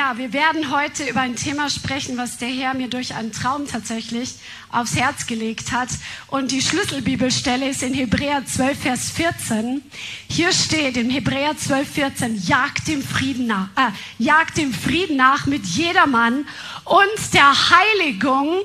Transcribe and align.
Ja, 0.00 0.16
wir 0.16 0.32
werden 0.32 0.70
heute 0.70 1.04
über 1.04 1.20
ein 1.20 1.36
Thema 1.36 1.68
sprechen, 1.68 2.16
was 2.16 2.38
der 2.38 2.48
Herr 2.48 2.72
mir 2.72 2.88
durch 2.88 3.14
einen 3.16 3.32
Traum 3.32 3.66
tatsächlich 3.68 4.36
aufs 4.72 4.96
Herz 4.96 5.26
gelegt 5.26 5.72
hat. 5.72 5.90
Und 6.28 6.52
die 6.52 6.62
Schlüsselbibelstelle 6.62 7.68
ist 7.68 7.82
in 7.82 7.92
Hebräer 7.92 8.46
12, 8.46 8.80
Vers 8.80 9.10
14. 9.10 9.82
Hier 10.26 10.52
steht 10.52 10.96
in 10.96 11.10
Hebräer 11.10 11.54
12, 11.54 11.90
14, 11.90 12.42
jagt 12.46 12.88
dem 12.88 13.02
Frieden 13.02 13.46
nach, 13.48 13.68
äh, 13.76 13.90
jagt 14.16 14.56
dem 14.56 14.72
Frieden 14.72 15.18
nach 15.18 15.44
mit 15.44 15.66
jedermann 15.66 16.46
und 16.86 17.34
der 17.34 17.52
Heiligung, 17.70 18.62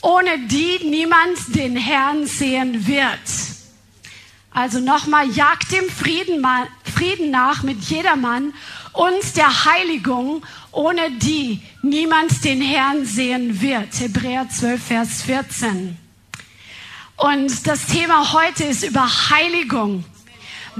ohne 0.00 0.38
die 0.46 0.86
niemand 0.86 1.54
den 1.54 1.76
Herrn 1.76 2.26
sehen 2.26 2.86
wird. 2.86 3.20
Also 4.52 4.80
nochmal, 4.80 5.30
jagt 5.32 5.70
dem 5.70 5.90
Frieden, 5.90 6.44
Frieden 6.96 7.30
nach 7.30 7.62
mit 7.62 7.82
jedermann 7.82 8.54
und 8.92 9.36
der 9.36 9.66
Heiligung, 9.66 10.42
ohne 10.78 11.10
die 11.10 11.60
niemand 11.82 12.44
den 12.44 12.62
Herrn 12.62 13.04
sehen 13.04 13.60
wird. 13.60 13.98
Hebräer 13.98 14.48
12, 14.48 14.80
Vers 14.80 15.22
14. 15.22 15.98
Und 17.16 17.66
das 17.66 17.86
Thema 17.86 18.32
heute 18.32 18.62
ist 18.62 18.84
über 18.84 19.04
Heiligung 19.28 20.04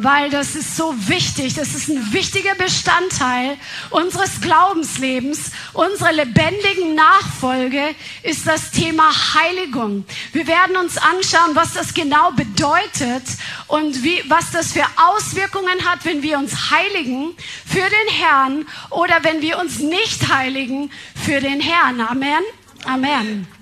weil 0.02 0.30
das 0.30 0.54
ist 0.54 0.76
so 0.76 0.94
wichtig. 1.08 1.54
Das 1.54 1.74
ist 1.74 1.88
ein 1.88 2.12
wichtiger 2.12 2.54
Bestandteil 2.54 3.56
unseres 3.90 4.40
Glaubenslebens, 4.40 5.50
unserer 5.72 6.12
lebendigen 6.12 6.94
Nachfolge 6.94 7.94
ist 8.22 8.46
das 8.46 8.70
Thema 8.70 9.10
Heiligung. 9.34 10.04
Wir 10.32 10.46
werden 10.46 10.76
uns 10.76 10.96
anschauen, 10.96 11.54
was 11.54 11.74
das 11.74 11.94
genau 11.94 12.30
bedeutet 12.32 13.24
und 13.66 14.02
wie, 14.02 14.22
was 14.28 14.50
das 14.50 14.72
für 14.72 14.84
Auswirkungen 14.96 15.84
hat, 15.84 16.04
wenn 16.04 16.22
wir 16.22 16.38
uns 16.38 16.70
heiligen 16.70 17.34
für 17.66 17.78
den 17.78 18.14
Herrn 18.14 18.66
oder 18.90 19.22
wenn 19.22 19.40
wir 19.42 19.58
uns 19.58 19.78
nicht 19.78 20.28
heiligen 20.32 20.90
für 21.14 21.40
den 21.40 21.60
Herrn. 21.60 22.00
Amen. 22.00 22.42
Amen. 22.84 23.57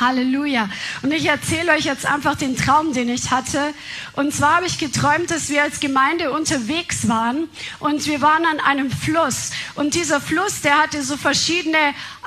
Halleluja. 0.00 0.68
Und 1.02 1.12
ich 1.12 1.26
erzähle 1.26 1.72
euch 1.72 1.84
jetzt 1.84 2.06
einfach 2.06 2.36
den 2.36 2.56
Traum, 2.56 2.92
den 2.92 3.08
ich 3.08 3.30
hatte. 3.30 3.72
Und 4.12 4.34
zwar 4.34 4.56
habe 4.56 4.66
ich 4.66 4.78
geträumt, 4.78 5.30
dass 5.30 5.48
wir 5.48 5.62
als 5.62 5.80
Gemeinde 5.80 6.32
unterwegs 6.32 7.08
waren 7.08 7.48
und 7.78 8.06
wir 8.06 8.20
waren 8.20 8.44
an 8.44 8.60
einem 8.60 8.90
Fluss. 8.90 9.50
Und 9.74 9.94
dieser 9.94 10.20
Fluss, 10.20 10.60
der 10.60 10.78
hatte 10.78 11.02
so 11.02 11.16
verschiedene, 11.16 11.78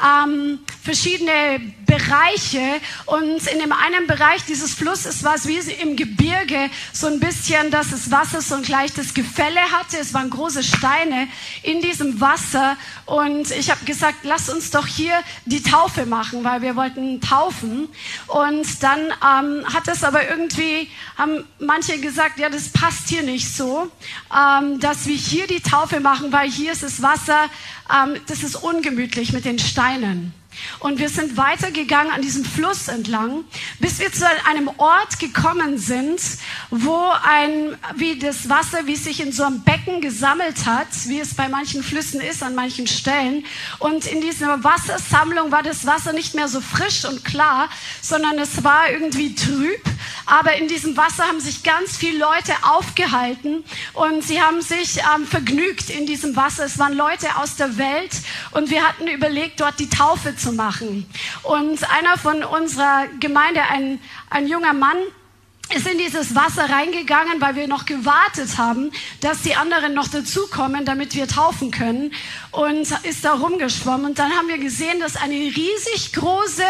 ähm, 0.03 0.59
verschiedene 0.83 1.59
Bereiche. 1.86 2.81
Und 3.05 3.45
in 3.47 3.59
dem 3.59 3.72
einen 3.72 4.08
Bereich 4.08 4.45
dieses 4.45 4.73
Flusses 4.73 5.23
war 5.23 5.36
es 5.36 5.47
wie 5.47 5.58
im 5.58 5.95
Gebirge 5.95 6.69
so 6.94 7.08
ein 7.08 7.19
bisschen, 7.19 7.72
dass 7.72 7.91
das 7.91 8.11
Wasser 8.11 8.41
so 8.41 8.56
ein 8.56 8.64
leichtes 8.64 9.14
Gefälle 9.14 9.61
hatte. 9.72 9.97
Es 9.97 10.14
waren 10.14 10.30
große 10.30 10.64
Steine 10.64 11.28
in 11.64 11.81
diesem 11.81 12.22
Wasser. 12.22 12.78
Und 13.06 13.52
ich 13.52 13.69
habe 13.69 13.83
gesagt, 13.86 14.19
lass 14.23 14.50
uns 14.50 14.72
doch 14.72 14.88
hier 14.88 15.14
die 15.45 15.61
Taufe 15.61 16.06
machen, 16.06 16.44
weil 16.44 16.61
wir 16.61 16.75
wollten 16.75 17.22
taufen. 17.22 17.89
Und 18.28 18.84
dann 18.84 19.00
ähm, 19.00 19.66
hat 19.73 19.88
es 19.88 20.03
aber 20.03 20.30
irgendwie, 20.30 20.89
haben 21.17 21.44
manche 21.59 22.00
gesagt, 22.00 22.39
ja, 22.39 22.50
das 22.50 22.69
passt 22.69 23.09
hier 23.09 23.23
nicht 23.23 23.53
so, 23.53 23.91
ähm, 24.34 24.80
dass 24.80 25.08
wir 25.08 25.16
hier 25.16 25.47
die 25.47 25.61
Taufe 25.61 26.00
machen, 26.00 26.31
weil 26.31 26.50
hier 26.50 26.72
ist 26.72 26.84
das 26.84 27.02
Wasser, 27.02 27.50
ähm, 27.91 28.19
das 28.28 28.44
ist 28.44 28.56
ungemütlich 28.56 29.34
mit 29.34 29.45
den 29.45 29.59
Steinen 29.59 29.88
einen. 29.89 30.38
Und 30.79 30.99
wir 30.99 31.09
sind 31.09 31.38
weitergegangen 31.38 32.11
an 32.11 32.21
diesem 32.21 32.45
Fluss 32.45 32.88
entlang, 32.88 33.43
bis 33.79 33.99
wir 33.99 34.11
zu 34.11 34.25
einem 34.45 34.69
Ort 34.77 35.19
gekommen 35.19 35.77
sind, 35.77 36.21
wo 36.69 37.11
ein, 37.23 37.77
wie 37.95 38.17
das 38.17 38.49
Wasser, 38.49 38.85
wie 38.85 38.94
es 38.94 39.03
sich 39.03 39.19
in 39.19 39.31
so 39.31 39.44
einem 39.44 39.63
Becken 39.63 40.01
gesammelt 40.01 40.66
hat, 40.66 40.88
wie 41.06 41.19
es 41.19 41.34
bei 41.34 41.50
manchen 41.50 41.84
Flüssen 41.84 42.22
ist, 42.22 42.44
an 42.44 42.56
manchen 42.56 42.88
Stellen. 42.88 43.45
Und 43.79 44.06
in 44.06 44.22
dieser 44.22 44.63
Wassersammlung 44.63 45.51
war 45.51 45.63
das 45.63 45.85
Wasser 45.85 46.13
nicht 46.13 46.35
mehr 46.35 46.47
so 46.47 46.61
frisch 46.61 47.05
und 47.05 47.25
klar, 47.25 47.69
sondern 48.01 48.38
es 48.39 48.63
war 48.63 48.89
irgendwie 48.89 49.35
trüb. 49.35 49.81
Aber 50.25 50.55
in 50.55 50.67
diesem 50.67 50.95
Wasser 50.95 51.25
haben 51.25 51.39
sich 51.39 51.63
ganz 51.63 51.97
viele 51.97 52.19
Leute 52.19 52.53
aufgehalten 52.61 53.63
und 53.94 54.23
sie 54.23 54.41
haben 54.41 54.61
sich 54.61 54.97
ähm, 54.97 55.25
vergnügt 55.25 55.89
in 55.89 56.05
diesem 56.05 56.35
Wasser. 56.35 56.66
Es 56.66 56.78
waren 56.78 56.94
Leute 56.94 57.35
aus 57.38 57.55
der 57.55 57.78
Welt 57.78 58.11
und 58.51 58.69
wir 58.69 58.88
hatten 58.88 59.07
überlegt, 59.07 59.59
dort 59.59 59.79
die 59.79 59.89
Taufe 59.89 60.35
zu 60.35 60.48
machen. 60.51 61.05
Und 61.43 61.89
einer 61.91 62.17
von 62.17 62.43
unserer 62.43 63.07
Gemeinde, 63.19 63.61
ein, 63.69 63.99
ein 64.29 64.47
junger 64.47 64.73
Mann, 64.73 64.97
ist 65.75 65.87
in 65.87 65.97
dieses 65.99 66.33
Wasser 66.33 66.69
reingegangen, 66.69 67.39
weil 67.41 67.55
wir 67.55 67.67
noch 67.67 67.85
gewartet 67.85 68.57
haben, 68.57 68.91
dass 69.21 69.43
die 69.43 69.55
anderen 69.55 69.93
noch 69.93 70.07
dazukommen, 70.07 70.83
damit 70.83 71.13
wir 71.13 71.27
taufen 71.27 71.69
können 71.69 72.11
und 72.51 72.87
ist 73.03 73.23
da 73.23 73.33
rumgeschwommen. 73.33 74.07
Und 74.07 74.19
dann 74.19 74.31
haben 74.31 74.47
wir 74.47 74.57
gesehen, 74.57 74.99
dass 74.99 75.15
eine 75.15 75.35
riesig 75.35 76.13
große 76.13 76.63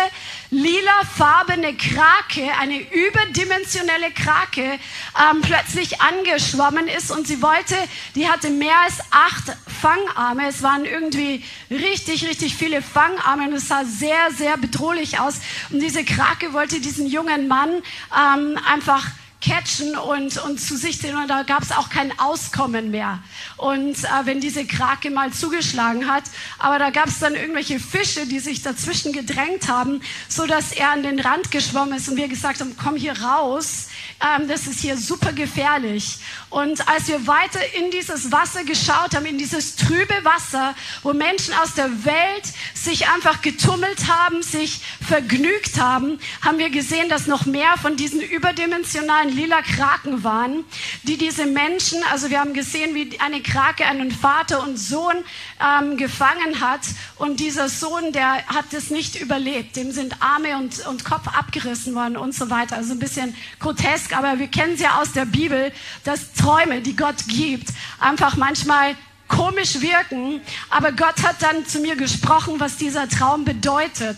lilafarbene 0.52 1.76
Krake, 1.76 2.52
eine 2.60 2.80
überdimensionelle 2.80 4.12
Krake, 4.12 4.64
ähm, 4.64 5.42
plötzlich 5.42 6.02
angeschwommen 6.02 6.88
ist 6.88 7.12
und 7.12 7.28
sie 7.28 7.42
wollte, 7.42 7.76
die 8.16 8.28
hatte 8.28 8.50
mehr 8.50 8.80
als 8.84 9.00
acht 9.12 9.56
Fangarme. 9.82 10.48
Es 10.48 10.64
waren 10.64 10.86
irgendwie 10.86 11.44
richtig, 11.70 12.28
richtig 12.28 12.56
viele 12.56 12.82
Fangarme 12.82 13.48
und 13.48 13.54
es 13.54 13.68
sah 13.68 13.86
sehr, 13.86 14.32
sehr 14.36 14.58
bedrohlich 14.58 15.20
aus. 15.20 15.36
Und 15.70 15.82
diese 15.82 16.04
Krake 16.04 16.54
wollte 16.54 16.80
diesen 16.80 17.08
jungen 17.08 17.48
Mann 17.48 17.70
ähm, 18.18 18.58
einfach 18.68 19.06
catchen 19.42 19.98
und, 19.98 20.38
und 20.44 20.60
zu 20.60 20.76
sich 20.76 20.98
sehen. 20.98 21.16
Und 21.16 21.28
da 21.30 21.44
gab 21.44 21.64
es 21.64 21.72
auch 21.72 21.90
kein 21.90 22.18
Auskommen 22.20 22.92
mehr. 22.92 23.20
Und 23.58 24.04
äh, 24.04 24.08
wenn 24.26 24.42
diese 24.42 24.66
Krake 24.66 25.10
mal 25.10 25.32
zugeschlagen 25.32 26.12
hat, 26.12 26.24
aber 26.58 26.80
da 26.80 26.90
gab 26.90 27.08
es 27.08 27.20
dann 27.20 27.36
irgendwelche 27.36 27.80
Fische, 27.80 28.28
die 28.28 28.40
sich 28.40 28.62
dazwischen 28.62 29.14
gedrängt 29.14 29.70
haben, 29.70 30.02
so 30.28 30.46
dass 30.46 30.72
er 30.72 30.92
an 30.92 31.04
den 31.04 31.20
Rand 31.20 31.52
geschwommen 31.52 31.98
ist 31.98 32.10
und 32.10 32.18
wir 32.18 32.28
gesagt 32.28 32.60
haben, 32.60 32.76
komm 32.82 32.96
hier 32.96 33.20
raus, 33.22 33.88
ähm, 34.22 34.48
das 34.48 34.68
ist 34.68 34.82
hier 34.82 34.98
super 34.98 35.32
gefährlich. 35.32 36.20
Und 36.50 36.88
als 36.90 37.08
wir 37.08 37.26
weiter 37.28 37.60
in 37.78 37.92
dieses 37.92 38.32
Wasser 38.32 38.64
geschaut 38.64 39.16
haben, 39.16 39.26
in 39.26 39.38
dieses 39.38 39.76
trübe 39.76 40.24
Wasser, 40.24 40.76
wo 41.04 41.14
Menschen 41.14 41.54
aus 41.54 41.76
der 41.76 42.06
Welt 42.06 42.44
sich 42.74 43.08
einfach 43.08 43.42
getummelt 43.42 44.08
haben, 44.08 44.42
sich 44.42 44.82
vergnügt 45.06 45.80
haben, 45.80 46.20
haben 46.42 46.58
wir 46.58 46.70
gesehen, 46.70 47.08
dass 47.08 47.28
noch 47.28 47.46
mehr 47.46 47.78
von 47.78 47.96
diesen 47.96 48.22
überdimensionalen 48.22 49.28
lila 49.29 49.62
Kraken 49.62 50.23
waren, 50.23 50.63
die 51.03 51.17
diese 51.17 51.45
Menschen, 51.45 52.01
also 52.12 52.29
wir 52.29 52.40
haben 52.40 52.53
gesehen, 52.53 52.95
wie 52.95 53.19
eine 53.19 53.41
Krake 53.41 53.85
einen 53.85 54.12
Vater 54.12 54.63
und 54.63 54.78
Sohn 54.78 55.16
ähm, 55.62 55.97
gefangen 55.97 56.59
hat 56.59 56.81
und 57.17 57.40
dieser 57.40 57.69
Sohn, 57.69 58.12
der 58.12 58.45
hat 58.47 58.73
es 58.73 58.90
nicht 58.90 59.19
überlebt. 59.19 59.75
Dem 59.75 59.91
sind 59.91 60.22
Arme 60.22 60.57
und, 60.57 60.85
und 60.88 61.06
Kopf 61.06 61.28
abgerissen 61.28 61.95
worden 61.95 62.17
und 62.17 62.34
so 62.34 62.50
weiter. 62.50 62.75
Also 62.75 62.94
ein 62.94 63.00
bisschen 63.00 63.35
grotesk, 63.59 64.17
aber 64.17 64.40
wir 64.40 64.47
kennen 64.47 64.73
es 64.73 64.81
ja 64.81 65.00
aus 65.00 65.12
der 65.12 65.25
Bibel, 65.25 65.72
dass 66.03 66.34
Träume, 66.34 66.81
die 66.81 66.96
Gott 66.96 67.28
gibt, 67.28 67.69
einfach 68.00 68.38
manchmal 68.38 68.96
komisch 69.29 69.79
wirken, 69.79 70.41
aber 70.69 70.91
Gott 70.91 71.23
hat 71.23 71.41
dann 71.41 71.66
zu 71.66 71.79
mir 71.79 71.95
gesprochen, 71.95 72.59
was 72.59 72.75
dieser 72.75 73.07
Traum 73.07 73.45
bedeutet. 73.45 74.17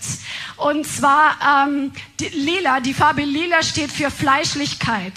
Und 0.57 0.87
zwar 0.87 1.67
ähm, 1.67 1.91
die, 2.19 2.29
lila, 2.29 2.79
die 2.79 2.95
Farbe 2.95 3.21
lila 3.21 3.61
steht 3.61 3.91
für 3.91 4.09
Fleischlichkeit 4.09 5.13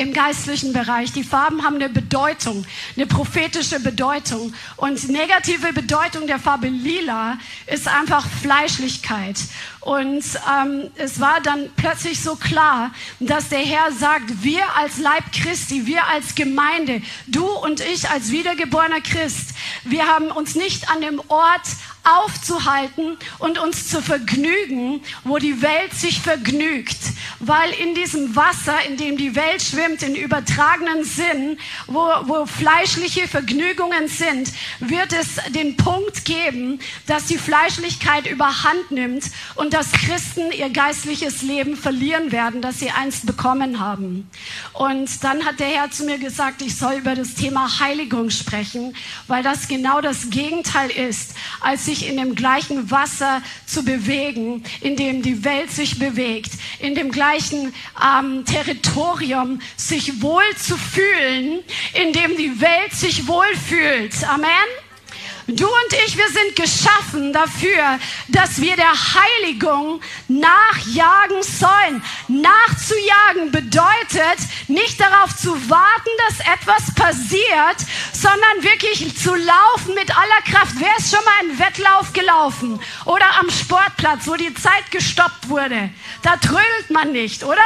im 0.00 0.14
geistlichen 0.14 0.72
Bereich. 0.72 1.12
Die 1.12 1.22
Farben 1.22 1.62
haben 1.62 1.76
eine 1.76 1.90
Bedeutung, 1.90 2.64
eine 2.96 3.06
prophetische 3.06 3.80
Bedeutung. 3.80 4.54
Und 4.76 5.10
negative 5.10 5.74
Bedeutung 5.74 6.26
der 6.26 6.38
Farbe 6.38 6.68
lila 6.68 7.36
ist 7.66 7.86
einfach 7.86 8.26
Fleischlichkeit. 8.26 9.36
Und 9.80 10.24
ähm, 10.50 10.90
es 10.96 11.20
war 11.20 11.40
dann 11.42 11.68
plötzlich 11.76 12.20
so 12.20 12.36
klar, 12.36 12.92
dass 13.18 13.50
der 13.50 13.60
Herr 13.60 13.92
sagt, 13.92 14.42
wir 14.42 14.62
als 14.76 14.98
Leib 14.98 15.32
Christi, 15.32 15.86
wir 15.86 16.06
als 16.06 16.34
Gemeinde, 16.34 17.02
du 17.26 17.46
und 17.46 17.80
ich 17.80 18.08
als 18.08 18.30
wiedergeborener 18.30 19.02
Christ, 19.02 19.50
wir 19.84 20.06
haben 20.06 20.30
uns 20.30 20.54
nicht 20.54 20.90
an 20.90 21.02
dem 21.02 21.20
Ort 21.28 21.66
aufzuhalten 22.04 23.16
und 23.38 23.58
uns 23.58 23.88
zu 23.88 24.00
vergnügen, 24.00 25.02
wo 25.24 25.38
die 25.38 25.62
Welt 25.62 25.92
sich 25.92 26.20
vergnügt. 26.20 26.98
Weil 27.40 27.70
in 27.72 27.94
diesem 27.94 28.34
Wasser, 28.36 28.76
in 28.88 28.96
dem 28.96 29.16
die 29.16 29.34
Welt 29.34 29.62
schwimmt, 29.62 30.02
in 30.02 30.14
übertragenen 30.14 31.04
Sinn, 31.04 31.58
wo, 31.86 32.06
wo 32.24 32.46
fleischliche 32.46 33.28
Vergnügungen 33.28 34.08
sind, 34.08 34.50
wird 34.80 35.12
es 35.12 35.36
den 35.52 35.76
Punkt 35.76 36.24
geben, 36.24 36.80
dass 37.06 37.26
die 37.26 37.38
Fleischlichkeit 37.38 38.26
überhand 38.26 38.90
nimmt 38.90 39.24
und 39.54 39.72
dass 39.74 39.92
Christen 39.92 40.52
ihr 40.52 40.70
geistliches 40.70 41.42
Leben 41.42 41.76
verlieren 41.76 42.32
werden, 42.32 42.62
das 42.62 42.78
sie 42.78 42.90
einst 42.90 43.26
bekommen 43.26 43.80
haben. 43.80 44.28
Und 44.72 45.22
dann 45.24 45.44
hat 45.44 45.60
der 45.60 45.68
Herr 45.68 45.90
zu 45.90 46.04
mir 46.04 46.18
gesagt, 46.18 46.62
ich 46.62 46.76
soll 46.76 46.94
über 46.94 47.14
das 47.14 47.34
Thema 47.34 47.80
Heiligung 47.80 48.30
sprechen, 48.30 48.94
weil 49.26 49.42
das 49.42 49.68
genau 49.68 50.00
das 50.00 50.30
Gegenteil 50.30 50.90
ist, 50.90 51.34
als 51.60 51.89
sich 51.90 52.08
in 52.08 52.16
dem 52.18 52.36
gleichen 52.36 52.92
Wasser 52.92 53.42
zu 53.66 53.84
bewegen, 53.84 54.62
in 54.80 54.94
dem 54.94 55.22
die 55.22 55.44
Welt 55.44 55.72
sich 55.72 55.98
bewegt, 55.98 56.52
in 56.78 56.94
dem 56.94 57.10
gleichen 57.10 57.74
ähm, 58.00 58.44
Territorium 58.44 59.60
sich 59.76 60.22
wohl 60.22 60.44
zu 60.56 60.76
fühlen, 60.76 61.64
in 61.94 62.12
dem 62.12 62.36
die 62.36 62.60
Welt 62.60 62.92
sich 62.92 63.26
wohlfühlt. 63.26 64.14
Amen. 64.28 64.89
Du 65.56 65.66
und 65.66 65.92
ich, 66.06 66.16
wir 66.16 66.28
sind 66.28 66.54
geschaffen 66.54 67.32
dafür, 67.32 67.98
dass 68.28 68.60
wir 68.60 68.76
der 68.76 68.92
Heiligung 68.92 70.00
nachjagen 70.28 71.42
sollen. 71.42 72.02
Nachzujagen 72.28 73.50
bedeutet, 73.50 74.38
nicht 74.68 75.00
darauf 75.00 75.36
zu 75.36 75.50
warten, 75.68 76.10
dass 76.28 76.40
etwas 76.40 76.94
passiert, 76.94 77.78
sondern 78.12 78.62
wirklich 78.62 79.16
zu 79.18 79.34
laufen 79.34 79.94
mit 79.94 80.16
aller 80.16 80.42
Kraft. 80.44 80.74
Wer 80.78 80.96
ist 80.98 81.10
schon 81.10 81.24
mal 81.24 81.40
einen 81.40 81.58
Wettlauf 81.58 82.12
gelaufen? 82.12 82.80
Oder 83.06 83.26
am 83.40 83.50
Sportplatz, 83.50 84.26
wo 84.26 84.36
die 84.36 84.54
Zeit 84.54 84.90
gestoppt 84.90 85.48
wurde? 85.48 85.90
Da 86.22 86.36
trödelt 86.36 86.90
man 86.90 87.10
nicht, 87.12 87.42
oder? 87.42 87.64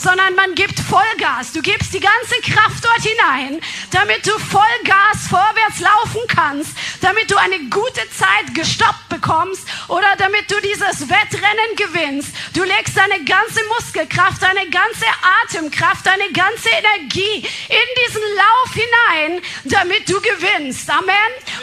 Sondern 0.00 0.34
man 0.34 0.54
gibt 0.54 0.80
Vollgas. 0.80 1.52
Du 1.52 1.60
gibst 1.60 1.92
die 1.92 2.00
ganze 2.00 2.40
Kraft 2.42 2.82
dort 2.82 3.02
hinein, 3.02 3.60
damit 3.90 4.26
du 4.26 4.32
Vollgas 4.38 5.28
vorwärts 5.28 5.80
laufen 5.80 6.22
kannst, 6.28 6.72
damit 7.02 7.30
du 7.30 7.36
eine 7.36 7.58
gute 7.68 8.08
Zeit 8.10 8.54
gestoppt 8.54 9.08
bekommst 9.08 9.66
oder 9.88 10.16
damit 10.18 10.50
du 10.50 10.54
dieses 10.60 11.08
Wettrennen 11.08 11.76
gewinnst. 11.76 12.34
Du 12.54 12.64
legst 12.64 12.96
deine 12.96 13.22
ganze 13.24 13.60
Muskelkraft, 13.76 14.42
deine 14.42 14.68
ganze 14.70 15.06
Atemkraft, 15.42 16.06
deine 16.06 16.32
ganze 16.32 16.70
Energie 16.70 17.46
in 17.68 17.88
diesen 18.06 18.22
Lauf 18.36 18.72
hinein, 18.72 19.42
damit 19.64 20.08
du 20.08 20.20
gewinnst. 20.20 20.88
Amen. 20.88 21.14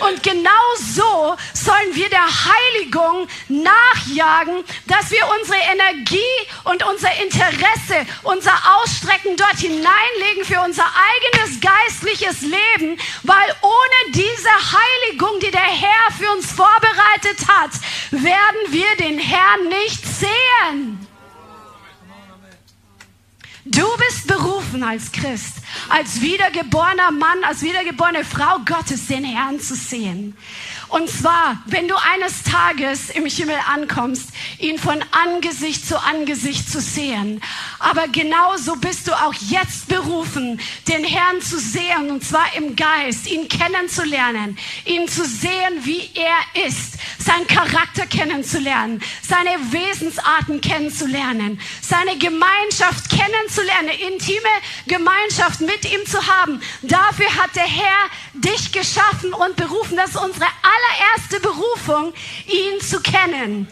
Und 0.08 0.22
genau 0.22 0.50
so 0.78 1.36
sollen 1.54 1.96
wir 1.96 2.10
der 2.10 2.28
Heiligung 2.28 3.28
nachjagen, 3.48 4.64
dass 4.86 5.10
wir 5.12 5.24
unsere 5.40 5.58
Energie 5.72 6.18
und 6.66 6.84
unser 6.84 7.12
Interesse 7.22 8.06
unser 8.28 8.54
Ausstrecken 8.76 9.36
dort 9.38 9.58
hineinlegen 9.58 10.44
für 10.44 10.60
unser 10.62 10.86
eigenes 10.86 11.60
geistliches 11.62 12.42
Leben, 12.42 13.00
weil 13.24 13.56
ohne 13.62 14.14
diese 14.14 14.50
Heiligung, 14.50 15.40
die 15.42 15.52
der 15.52 15.62
Herr 15.62 16.12
für 16.18 16.32
uns 16.32 16.52
vorbereitet 16.52 17.48
hat, 17.48 17.72
werden 18.12 18.72
wir 18.72 18.96
den 19.00 19.20
Herrn 19.20 19.68
nicht 19.70 20.06
sehen. 20.06 21.08
Du 23.70 23.86
bist 23.98 24.28
berufen 24.28 24.82
als 24.82 25.12
Christ, 25.12 25.56
als 25.90 26.22
wiedergeborener 26.22 27.12
Mann, 27.12 27.44
als 27.44 27.62
wiedergeborene 27.62 28.24
Frau 28.24 28.60
Gottes, 28.66 29.08
den 29.08 29.26
Herrn 29.26 29.60
zu 29.60 29.76
sehen. 29.76 30.38
Und 30.90 31.10
zwar, 31.10 31.62
wenn 31.66 31.88
du 31.88 31.96
eines 31.96 32.44
Tages 32.44 33.10
im 33.10 33.26
Himmel 33.26 33.58
ankommst, 33.68 34.30
ihn 34.58 34.80
von 34.80 35.04
Angesicht 35.12 35.86
zu 35.86 36.02
Angesicht 36.02 36.70
zu 36.70 36.80
sehen. 36.80 37.42
Aber 37.80 38.08
genauso 38.08 38.76
bist 38.78 39.08
du 39.08 39.14
auch 39.14 39.34
jetzt 39.34 39.88
berufen, 39.90 40.60
den 40.88 41.04
Herrn 41.04 41.42
zu 41.42 41.60
sehen, 41.60 42.10
und 42.10 42.24
zwar 42.24 42.54
im 42.56 42.76
Geist, 42.76 43.28
ihn 43.28 43.50
kennenzulernen, 43.50 44.58
ihn 44.86 45.08
zu 45.08 45.26
sehen, 45.26 45.84
wie 45.84 46.10
er 46.16 46.66
ist, 46.68 46.94
seinen 47.20 47.48
Charakter 47.48 48.06
kennenzulernen, 48.06 49.02
seine 49.22 49.58
Wesensarten 49.72 50.62
kennenzulernen, 50.62 51.60
seine 51.82 52.18
Gemeinschaft 52.18 53.10
kennenzulernen, 53.10 53.90
intime 54.08 54.50
Gemeinschaft 54.88 55.62
mit 55.62 55.92
ihm 55.92 56.06
zu 56.06 56.26
haben. 56.26 56.62
Dafür 56.82 57.28
hat 57.36 57.56
der 57.56 57.68
Herr 57.68 58.10
dich 58.34 58.72
geschaffen 58.72 59.34
und 59.34 59.56
berufen. 59.56 59.98
Das 59.98 60.12
ist 60.12 60.18
unsere 60.18 60.46
allererste 60.78 61.40
Berufung, 61.40 62.14
ihn 62.48 62.80
zu 62.82 63.00
kennen. 63.02 63.68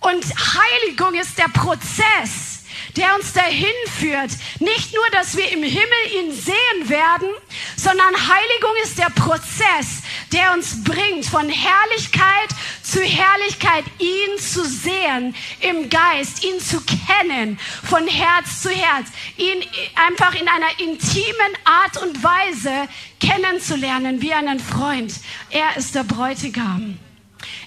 Und 0.00 0.24
Heiligung 0.24 1.14
ist 1.14 1.38
der 1.38 1.48
Prozess, 1.48 2.51
der 2.96 3.14
uns 3.14 3.32
dahin 3.32 3.66
führt. 3.98 4.30
Nicht 4.60 4.94
nur, 4.94 5.04
dass 5.12 5.36
wir 5.36 5.50
im 5.50 5.62
Himmel 5.62 6.02
ihn 6.18 6.32
sehen 6.32 6.88
werden, 6.88 7.28
sondern 7.76 8.14
Heiligung 8.14 8.72
ist 8.82 8.98
der 8.98 9.10
Prozess, 9.10 10.02
der 10.32 10.52
uns 10.52 10.82
bringt 10.84 11.26
von 11.26 11.48
Herrlichkeit 11.48 12.48
zu 12.82 13.00
Herrlichkeit, 13.00 13.84
ihn 13.98 14.38
zu 14.38 14.64
sehen 14.64 15.34
im 15.60 15.88
Geist, 15.88 16.44
ihn 16.44 16.60
zu 16.60 16.80
kennen 16.80 17.58
von 17.82 18.06
Herz 18.06 18.62
zu 18.62 18.70
Herz, 18.70 19.08
ihn 19.36 19.62
einfach 19.94 20.34
in 20.34 20.48
einer 20.48 20.70
intimen 20.78 21.52
Art 21.64 22.02
und 22.02 22.22
Weise 22.22 22.88
kennenzulernen 23.20 24.20
wie 24.20 24.32
einen 24.32 24.60
Freund. 24.60 25.14
Er 25.50 25.76
ist 25.76 25.94
der 25.94 26.04
Bräutigam. 26.04 26.98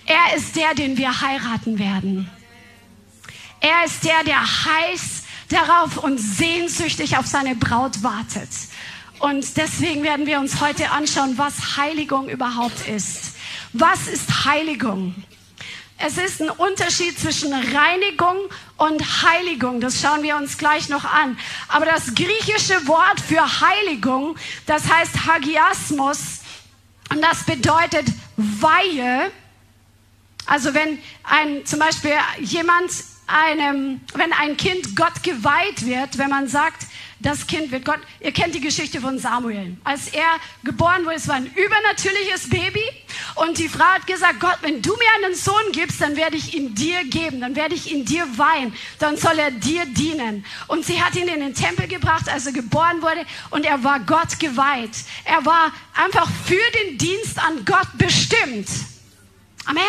Er 0.06 0.36
ist 0.36 0.56
der, 0.56 0.74
den 0.74 0.98
wir 0.98 1.22
heiraten 1.22 1.80
werden. 1.80 2.30
Er 3.66 3.84
ist 3.84 4.04
der, 4.04 4.24
der 4.24 4.42
heiß 4.42 5.24
darauf 5.50 5.98
und 5.98 6.20
sehnsüchtig 6.20 7.18
auf 7.18 7.26
seine 7.26 7.56
Braut 7.56 8.04
wartet. 8.04 8.50
Und 9.18 9.58
deswegen 9.58 10.04
werden 10.04 10.28
wir 10.28 10.40
uns 10.40 10.62
heute 10.62 10.92
anschauen, 10.92 11.36
was 11.40 11.76
Heiligung 11.76 12.30
überhaupt 12.30 12.88
ist. 12.88 13.34
Was 13.74 14.08
ist 14.08 14.46
Heiligung? 14.46 15.16
Es 15.98 16.20
ist 16.20 16.44
ein 16.44 16.52
Unterschied 16.52 17.18
zwischen 17.18 17.54
Reinigung 17.54 18.38
und 18.78 19.02
Heiligung. 19.24 19.82
Das 19.82 20.00
schauen 20.00 20.22
wir 20.22 20.36
uns 20.36 20.60
gleich 20.60 20.88
noch 20.90 21.04
an. 21.06 21.36
Aber 21.68 21.88
das 21.88 22.14
griechische 22.14 22.88
Wort 22.88 23.20
für 23.20 23.62
Heiligung, 23.62 24.38
das 24.68 24.88
heißt 24.88 25.26
Hagiasmus, 25.26 26.42
und 27.10 27.20
das 27.20 27.44
bedeutet 27.46 28.06
Weihe. 28.38 29.32
Also 30.46 30.76
wenn 30.76 31.00
ein, 31.24 31.66
zum 31.66 31.80
Beispiel 31.80 32.14
jemand 32.42 32.92
einem, 33.28 34.02
wenn 34.14 34.34
ein 34.34 34.58
Kind 34.58 34.96
Gott 34.96 35.24
geweiht 35.24 35.86
wird, 35.86 36.18
wenn 36.18 36.30
man 36.30 36.48
sagt, 36.48 36.86
das 37.20 37.48
Kind 37.48 37.72
wird 37.72 37.86
Gott, 37.86 38.00
ihr 38.20 38.32
kennt 38.32 38.54
die 38.54 38.62
Geschichte 38.62 39.02
von 39.02 39.18
Samuel. 39.18 39.78
Als 39.84 40.10
er 40.10 40.28
geboren 40.64 41.06
wurde, 41.06 41.16
es 41.16 41.28
war 41.28 41.36
ein 41.36 41.48
übernatürliches 41.48 42.50
Baby 42.50 42.84
und 43.36 43.58
die 43.58 43.70
Frau 43.70 43.86
hat 43.86 44.06
gesagt, 44.06 44.40
Gott, 44.40 44.58
wenn 44.62 44.82
du 44.82 44.92
mir 44.92 45.26
einen 45.26 45.34
Sohn 45.34 45.72
gibst, 45.72 46.02
dann 46.02 46.16
werde 46.18 46.38
ich 46.38 46.54
ihn 46.54 46.76
dir 46.76 47.04
geben, 47.06 47.42
dann 47.42 47.56
werde 47.56 47.74
ich 47.74 47.92
ihn 47.92 48.06
dir 48.06 48.28
weihen, 48.38 48.74
dann 49.00 49.18
soll 49.18 49.40
er 49.40 49.50
dir 49.50 49.86
dienen. 49.86 50.46
Und 50.68 50.86
sie 50.86 51.02
hat 51.02 51.16
ihn 51.16 51.28
in 51.28 51.40
den 51.40 51.56
Tempel 51.56 51.88
gebracht, 51.88 52.30
als 52.30 52.46
er 52.46 52.52
geboren 52.52 53.02
wurde 53.02 53.26
und 53.50 53.66
er 53.66 53.84
war 53.84 54.02
Gott 54.02 54.40
geweiht. 54.40 54.92
Er 55.24 55.44
war 55.46 55.72
einfach 55.96 56.30
für 56.46 56.56
den 56.84 56.98
Dienst 56.98 57.40
an 57.40 57.66
Gott 57.66 57.88
bestimmt. 57.98 58.68
Amen. 59.66 59.84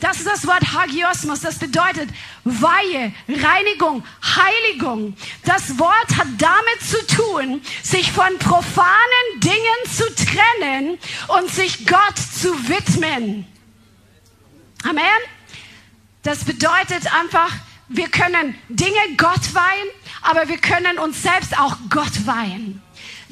Das 0.00 0.18
ist 0.18 0.26
das 0.26 0.46
Wort 0.46 0.72
Hagiosmos. 0.72 1.40
Das 1.40 1.58
bedeutet 1.58 2.10
Weihe, 2.44 3.12
Reinigung, 3.28 4.04
Heiligung. 4.22 5.16
Das 5.44 5.78
Wort 5.78 6.16
hat 6.16 6.26
damit 6.38 6.80
zu 6.80 7.06
tun, 7.06 7.62
sich 7.82 8.10
von 8.10 8.36
profanen 8.38 9.40
Dingen 9.40 9.62
zu 9.90 10.04
trennen 10.14 10.98
und 11.28 11.50
sich 11.50 11.86
Gott 11.86 12.18
zu 12.18 12.68
widmen. 12.68 13.46
Amen. 14.82 15.04
Das 16.24 16.44
bedeutet 16.44 17.12
einfach, 17.14 17.52
wir 17.88 18.08
können 18.08 18.56
Dinge 18.68 19.16
Gott 19.16 19.54
weihen, 19.54 19.88
aber 20.22 20.48
wir 20.48 20.58
können 20.58 20.98
uns 20.98 21.22
selbst 21.22 21.58
auch 21.58 21.76
Gott 21.90 22.26
weihen. 22.26 22.81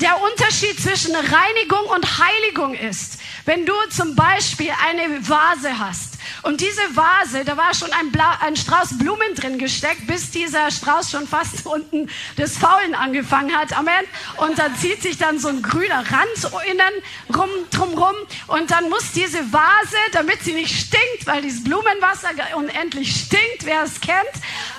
Der 0.00 0.18
Unterschied 0.22 0.80
zwischen 0.80 1.14
Reinigung 1.14 1.84
und 1.94 2.18
Heiligung 2.18 2.74
ist, 2.74 3.18
wenn 3.44 3.66
du 3.66 3.74
zum 3.90 4.16
Beispiel 4.16 4.70
eine 4.88 5.28
Vase 5.28 5.78
hast 5.78 6.19
und 6.42 6.60
diese 6.60 6.82
Vase, 6.94 7.44
da 7.44 7.56
war 7.56 7.74
schon 7.74 7.92
ein, 7.92 8.10
Bla 8.10 8.38
ein 8.40 8.56
Strauß 8.56 8.98
Blumen 8.98 9.34
drin 9.34 9.58
gesteckt, 9.58 10.06
bis 10.06 10.30
dieser 10.30 10.70
Strauß 10.70 11.10
schon 11.10 11.26
fast 11.26 11.66
unten 11.70 12.08
des 12.38 12.58
Faulen 12.58 12.94
angefangen 12.94 13.54
hat. 13.54 13.76
Amen. 13.76 14.04
Und 14.38 14.58
dann 14.58 14.74
zieht 14.76 15.02
sich 15.02 15.18
dann 15.18 15.38
so 15.38 15.48
ein 15.48 15.62
grüner 15.62 15.98
Rand 15.98 16.64
innen 16.70 17.36
rum, 17.36 17.50
drumrum. 17.70 18.14
Und 18.46 18.70
dann 18.70 18.88
muss 18.88 19.12
diese 19.12 19.52
Vase, 19.52 19.96
damit 20.12 20.42
sie 20.42 20.52
nicht 20.52 20.74
stinkt, 20.74 21.26
weil 21.26 21.42
dieses 21.42 21.64
Blumenwasser 21.64 22.30
unendlich 22.56 23.14
stinkt, 23.26 23.64
wer 23.64 23.82
es 23.82 24.00
kennt, 24.00 24.18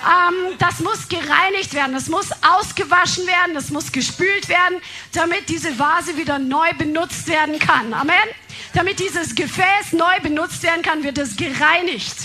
ähm, 0.04 0.56
das 0.58 0.80
muss 0.80 1.08
gereinigt 1.08 1.74
werden, 1.74 1.92
das 1.94 2.08
muss 2.08 2.30
ausgewaschen 2.42 3.26
werden, 3.26 3.54
das 3.54 3.70
muss 3.70 3.92
gespült 3.92 4.48
werden, 4.48 4.80
damit 5.12 5.48
diese 5.48 5.78
Vase 5.78 6.16
wieder 6.16 6.38
neu 6.38 6.72
benutzt 6.74 7.28
werden 7.28 7.58
kann. 7.58 7.94
Amen. 7.94 8.14
Damit 8.74 9.00
dieses 9.00 9.34
Gefäß 9.34 9.92
neu 9.92 10.20
benutzt 10.22 10.62
werden 10.62 10.82
kann, 10.82 11.02
wird 11.02 11.18
es 11.18 11.36
gereinigt. 11.36 12.16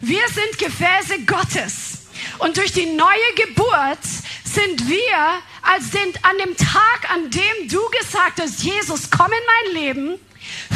Wir 0.00 0.26
sind 0.28 0.58
Gefäße 0.58 1.24
Gottes. 1.24 2.06
Und 2.38 2.56
durch 2.56 2.72
die 2.72 2.86
neue 2.86 3.34
Geburt 3.46 4.04
sind 4.44 4.88
wir 4.88 5.42
als 5.62 5.90
den, 5.90 6.12
an 6.22 6.38
dem 6.38 6.56
Tag, 6.56 7.10
an 7.12 7.30
dem 7.30 7.68
du 7.68 7.80
gesagt 8.00 8.40
hast, 8.40 8.62
Jesus, 8.62 9.10
komm 9.10 9.26
in 9.26 9.72
mein 9.72 9.82
Leben, 9.82 10.18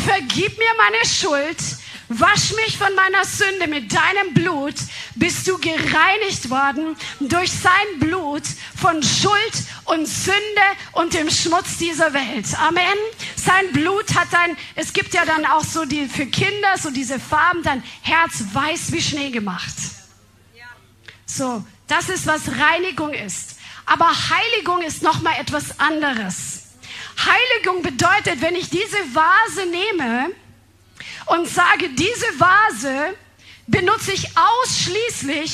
vergib 0.06 0.58
mir 0.58 0.74
meine 0.76 1.04
Schuld, 1.04 1.58
Wasch 2.08 2.54
mich 2.54 2.78
von 2.78 2.94
meiner 2.94 3.24
Sünde 3.24 3.66
mit 3.66 3.92
deinem 3.92 4.32
Blut, 4.32 4.74
bist 5.14 5.46
du 5.46 5.58
gereinigt 5.58 6.48
worden 6.48 6.96
durch 7.20 7.52
sein 7.52 7.98
Blut 8.00 8.44
von 8.80 9.02
Schuld 9.02 9.52
und 9.84 10.06
Sünde 10.06 10.38
und 10.92 11.12
dem 11.12 11.30
Schmutz 11.30 11.76
dieser 11.76 12.14
Welt. 12.14 12.46
Amen. 12.60 12.96
Sein 13.36 13.72
Blut 13.72 14.14
hat 14.14 14.28
dein, 14.32 14.56
es 14.74 14.94
gibt 14.94 15.12
ja 15.12 15.26
dann 15.26 15.44
auch 15.44 15.64
so 15.64 15.84
die, 15.84 16.06
für 16.06 16.26
Kinder, 16.26 16.78
so 16.80 16.90
diese 16.90 17.20
Farben, 17.20 17.62
dein 17.62 17.82
Herz 18.00 18.42
weiß 18.52 18.92
wie 18.92 19.02
Schnee 19.02 19.30
gemacht. 19.30 19.74
So, 21.26 21.62
das 21.88 22.08
ist, 22.08 22.26
was 22.26 22.48
Reinigung 22.58 23.12
ist. 23.12 23.58
Aber 23.84 24.08
Heiligung 24.08 24.80
ist 24.80 25.02
nochmal 25.02 25.34
etwas 25.38 25.78
anderes. 25.78 26.62
Heiligung 27.18 27.82
bedeutet, 27.82 28.40
wenn 28.40 28.54
ich 28.54 28.70
diese 28.70 28.96
Vase 29.14 29.66
nehme, 29.66 30.30
und 31.28 31.48
sage, 31.48 31.90
diese 31.90 32.26
Vase 32.38 33.14
benutze 33.66 34.12
ich 34.12 34.28
ausschließlich 34.36 35.52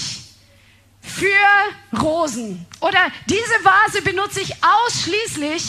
für 1.01 1.99
Rosen. 2.01 2.67
Oder 2.81 3.11
diese 3.27 3.65
Vase 3.65 4.03
benutze 4.03 4.41
ich 4.41 4.53
ausschließlich 4.63 5.63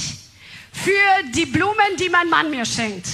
für 0.72 1.24
die 1.34 1.46
Blumen, 1.46 1.98
die 2.00 2.10
mein 2.10 2.30
Mann 2.30 2.50
mir 2.50 2.66
schenkt. 2.66 3.08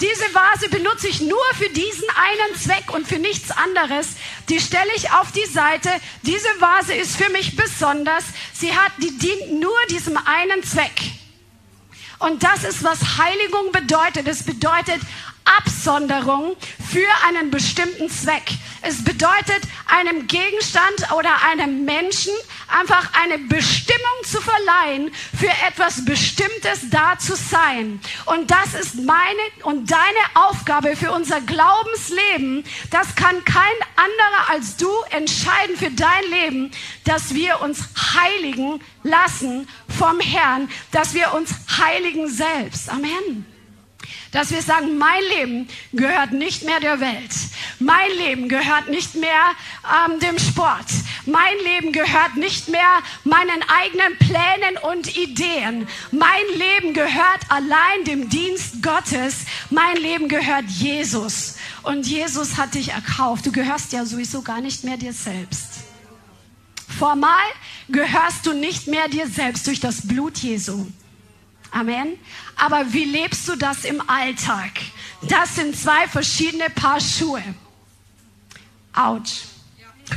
Diese 0.00 0.34
Vase 0.34 0.68
benutze 0.68 1.08
ich 1.08 1.20
nur 1.20 1.44
für 1.54 1.68
diesen 1.70 2.08
einen 2.10 2.60
Zweck 2.60 2.92
und 2.92 3.06
für 3.06 3.18
nichts 3.18 3.50
anderes. 3.50 4.08
Die 4.48 4.60
stelle 4.60 4.90
ich 4.96 5.12
auf 5.12 5.32
die 5.32 5.46
Seite. 5.46 5.90
Diese 6.22 6.48
Vase 6.58 6.94
ist 6.94 7.16
für 7.16 7.30
mich 7.30 7.56
besonders. 7.56 8.24
Sie 8.52 8.76
hat, 8.76 8.92
die 8.98 9.16
dient 9.16 9.60
nur 9.60 9.78
diesem 9.88 10.18
einen 10.18 10.62
Zweck. 10.62 10.92
Und 12.18 12.42
das 12.44 12.64
ist, 12.64 12.84
was 12.84 13.18
Heiligung 13.18 13.72
bedeutet. 13.72 14.28
Es 14.28 14.44
bedeutet 14.44 15.00
Absonderung 15.44 16.56
für 16.90 17.06
einen 17.26 17.50
bestimmten 17.50 18.08
Zweck. 18.10 18.52
Es 18.82 19.02
bedeutet, 19.02 19.62
einem 19.86 20.26
Gegenstand 20.26 21.12
oder 21.16 21.30
einem 21.50 21.84
Menschen 21.84 22.32
einfach 22.68 23.10
eine 23.22 23.38
Bestimmung 23.38 24.00
zu 24.24 24.40
verleihen, 24.40 25.12
für 25.38 25.50
etwas 25.68 26.04
Bestimmtes 26.04 26.90
da 26.90 27.18
zu 27.18 27.36
sein. 27.36 28.00
Und 28.26 28.50
das 28.50 28.74
ist 28.74 28.96
meine 28.96 29.40
und 29.62 29.90
deine 29.90 30.02
Aufgabe 30.34 30.96
für 30.96 31.12
unser 31.12 31.40
Glaubensleben. 31.40 32.64
Das 32.90 33.14
kann 33.14 33.44
kein 33.44 33.64
anderer 33.96 34.50
als 34.50 34.76
du 34.76 34.90
entscheiden 35.10 35.76
für 35.76 35.90
dein 35.90 36.24
Leben, 36.30 36.70
dass 37.04 37.34
wir 37.34 37.60
uns 37.60 37.80
heiligen 38.14 38.80
lassen 39.02 39.68
vom 39.88 40.20
Herrn, 40.20 40.68
dass 40.90 41.14
wir 41.14 41.34
uns 41.34 41.50
heiligen 41.78 42.28
selbst. 42.28 42.88
Amen 42.88 43.51
dass 44.32 44.50
wir 44.50 44.62
sagen, 44.62 44.96
mein 44.98 45.22
Leben 45.36 45.68
gehört 45.92 46.32
nicht 46.32 46.64
mehr 46.64 46.80
der 46.80 47.00
Welt. 47.00 47.30
Mein 47.78 48.10
Leben 48.16 48.48
gehört 48.48 48.88
nicht 48.88 49.14
mehr 49.14 49.52
ähm, 50.06 50.18
dem 50.20 50.38
Sport. 50.38 50.86
Mein 51.26 51.54
Leben 51.64 51.92
gehört 51.92 52.36
nicht 52.36 52.68
mehr 52.68 53.02
meinen 53.24 53.62
eigenen 53.68 54.16
Plänen 54.18 54.78
und 54.90 55.16
Ideen. 55.16 55.86
Mein 56.10 56.44
Leben 56.56 56.94
gehört 56.94 57.40
allein 57.50 58.04
dem 58.06 58.30
Dienst 58.30 58.82
Gottes. 58.82 59.44
Mein 59.70 59.96
Leben 59.98 60.28
gehört 60.28 60.64
Jesus. 60.66 61.56
Und 61.82 62.06
Jesus 62.06 62.56
hat 62.56 62.74
dich 62.74 62.88
erkauft. 62.88 63.44
Du 63.44 63.52
gehörst 63.52 63.92
ja 63.92 64.06
sowieso 64.06 64.40
gar 64.40 64.62
nicht 64.62 64.82
mehr 64.82 64.96
dir 64.96 65.12
selbst. 65.12 65.80
Formal 66.98 67.28
gehörst 67.88 68.46
du 68.46 68.54
nicht 68.54 68.86
mehr 68.86 69.08
dir 69.08 69.28
selbst 69.28 69.66
durch 69.66 69.80
das 69.80 70.06
Blut 70.06 70.38
Jesu. 70.38 70.86
Amen. 71.72 72.18
Aber 72.56 72.92
wie 72.92 73.04
lebst 73.04 73.48
du 73.48 73.56
das 73.56 73.84
im 73.84 74.08
Alltag? 74.08 74.70
Das 75.22 75.56
sind 75.56 75.76
zwei 75.76 76.06
verschiedene 76.06 76.68
Paar 76.70 77.00
Schuhe. 77.00 77.42
Autsch. 78.92 79.44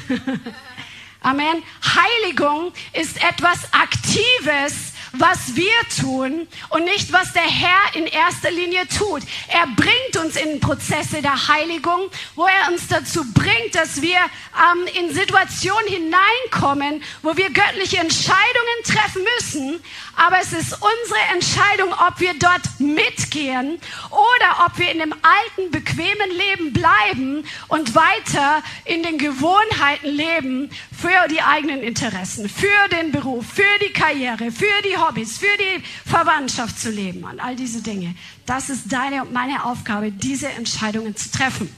Amen. 1.22 1.64
Heiligung 1.82 2.72
ist 2.94 3.18
etwas 3.24 3.74
Aktives, 3.74 4.94
was 5.14 5.56
wir 5.56 5.72
tun 6.00 6.48
und 6.70 6.84
nicht, 6.84 7.12
was 7.12 7.34
der 7.34 7.44
Herr 7.44 7.96
in 7.96 8.06
erster 8.06 8.52
Linie 8.52 8.88
tut. 8.88 9.24
Er 9.48 9.68
bringt 9.76 10.24
uns 10.24 10.36
in 10.36 10.60
Prozesse 10.60 11.22
der 11.22 11.48
Heiligung, 11.48 12.10
wo 12.36 12.46
er 12.46 12.72
uns 12.72 12.88
dazu 12.88 13.24
bringt, 13.34 13.74
dass 13.74 14.02
wir 14.02 14.18
ähm, 14.20 14.88
in 15.00 15.14
Situationen 15.14 15.88
hineinkommen, 15.88 17.04
wo 17.22 17.36
wir 17.36 17.50
göttliche 17.50 17.98
Entscheidungen 17.98 18.84
treffen 18.84 19.24
müssen. 19.38 19.84
Aber 20.16 20.40
es 20.42 20.54
ist 20.54 20.74
unsere 20.74 21.20
Entscheidung, 21.34 21.94
ob 22.08 22.20
wir 22.20 22.34
dort 22.40 22.80
mitgehen 22.80 23.80
oder 24.10 24.66
ob 24.66 24.78
wir 24.78 24.92
in 24.92 25.00
dem 25.00 25.14
alten, 25.14 25.72
bequemen 25.72 26.32
Leben 26.32 26.74
bleiben 26.74 27.44
und 27.68 27.96
weiter 27.96 28.64
in 28.86 29.04
den 29.04 29.18
Gewohnheiten 29.18 30.08
leben 30.08 30.70
für 30.98 31.28
die 31.30 31.42
eigenen 31.42 31.82
Interessen, 31.82 32.48
für 32.48 32.90
den 32.92 33.12
Beruf, 33.12 33.46
für 33.46 33.64
die 33.86 33.92
Karriere, 33.92 34.52
für 34.52 34.82
die 34.84 34.98
Hobbys, 34.98 35.38
für 35.38 35.58
die 35.58 35.84
Verwandtschaft 36.10 36.80
zu 36.80 36.90
leben 36.90 37.24
und 37.24 37.40
all 37.40 37.56
diese 37.56 37.82
Dinge. 37.82 38.16
Das 38.46 38.70
ist 38.70 38.92
deine 38.92 39.24
und 39.24 39.34
meine 39.34 39.66
Aufgabe, 39.66 40.12
diese 40.12 40.48
Entscheidungen 40.48 41.16
zu 41.16 41.32
treffen. 41.32 41.74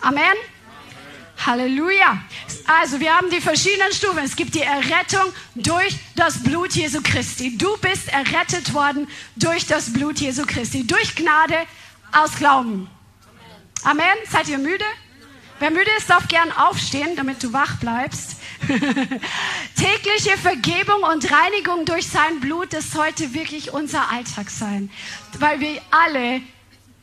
Amen. 0.00 0.22
Halleluja. 1.46 2.22
Also 2.66 3.00
wir 3.00 3.14
haben 3.16 3.30
die 3.30 3.40
verschiedenen 3.40 3.92
Stufen. 3.92 4.18
Es 4.18 4.36
gibt 4.36 4.54
die 4.54 4.62
Errettung 4.62 5.32
durch 5.54 5.96
das 6.14 6.42
Blut 6.42 6.72
Jesu 6.72 7.00
Christi. 7.02 7.56
Du 7.56 7.76
bist 7.78 8.08
errettet 8.08 8.72
worden 8.74 9.08
durch 9.36 9.66
das 9.66 9.92
Blut 9.92 10.18
Jesu 10.18 10.44
Christi. 10.46 10.86
Durch 10.86 11.14
Gnade 11.14 11.56
aus 12.12 12.36
Glauben. 12.36 12.88
Amen. 13.84 14.16
Seid 14.30 14.48
ihr 14.48 14.58
müde? 14.58 14.84
Wer 15.58 15.70
müde 15.70 15.90
ist, 15.96 16.10
darf 16.10 16.26
gern 16.28 16.50
aufstehen, 16.50 17.14
damit 17.14 17.42
du 17.42 17.52
wach 17.52 17.76
bleibst. 17.76 18.36
Tägliche 18.68 20.36
Vergebung 20.36 21.02
und 21.04 21.30
Reinigung 21.30 21.84
durch 21.84 22.08
sein 22.08 22.40
Blut 22.40 22.74
ist 22.74 22.96
heute 22.96 23.32
wirklich 23.32 23.72
unser 23.72 24.10
Alltag 24.10 24.50
sein. 24.50 24.90
Weil 25.38 25.60
wir 25.60 25.80
alle 25.90 26.40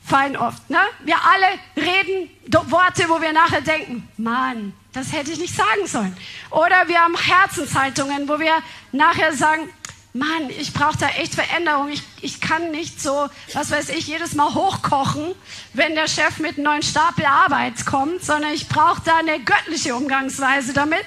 fallen 0.10 0.36
oft, 0.36 0.70
ne? 0.70 0.80
Wir 1.06 1.16
alle 1.24 1.48
reden 1.76 2.30
Worte, 2.72 3.08
wo 3.08 3.22
wir 3.22 3.32
nachher 3.32 3.62
denken, 3.62 4.08
Mann, 4.18 4.74
das 4.92 5.14
hätte 5.14 5.32
ich 5.32 5.40
nicht 5.40 5.56
sagen 5.56 5.86
sollen. 5.86 6.16
Oder 6.50 6.88
wir 6.88 7.00
haben 7.00 7.16
Herzenshaltungen, 7.16 8.28
wo 8.28 8.40
wir 8.40 8.54
nachher 8.92 9.34
sagen, 9.34 9.70
Mann, 10.14 10.50
ich 10.50 10.74
brauche 10.74 10.98
da 10.98 11.08
echt 11.10 11.36
Veränderung. 11.36 11.90
Ich, 11.90 12.02
ich 12.22 12.42
kann 12.42 12.72
nicht 12.72 13.00
so, 13.00 13.30
was 13.54 13.70
weiß 13.70 13.90
ich, 13.90 14.08
jedes 14.08 14.34
Mal 14.34 14.54
hochkochen, 14.56 15.36
wenn 15.74 15.94
der 15.94 16.08
Chef 16.08 16.40
mit 16.40 16.56
einem 16.56 16.64
neuen 16.64 16.82
Stapel 16.82 17.26
Arbeit 17.26 17.86
kommt, 17.86 18.26
sondern 18.26 18.52
ich 18.52 18.68
brauche 18.68 19.02
da 19.06 19.18
eine 19.18 19.40
göttliche 19.40 19.96
Umgangsweise 19.96 20.74
damit. 20.74 21.06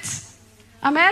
Amen. 0.80 1.02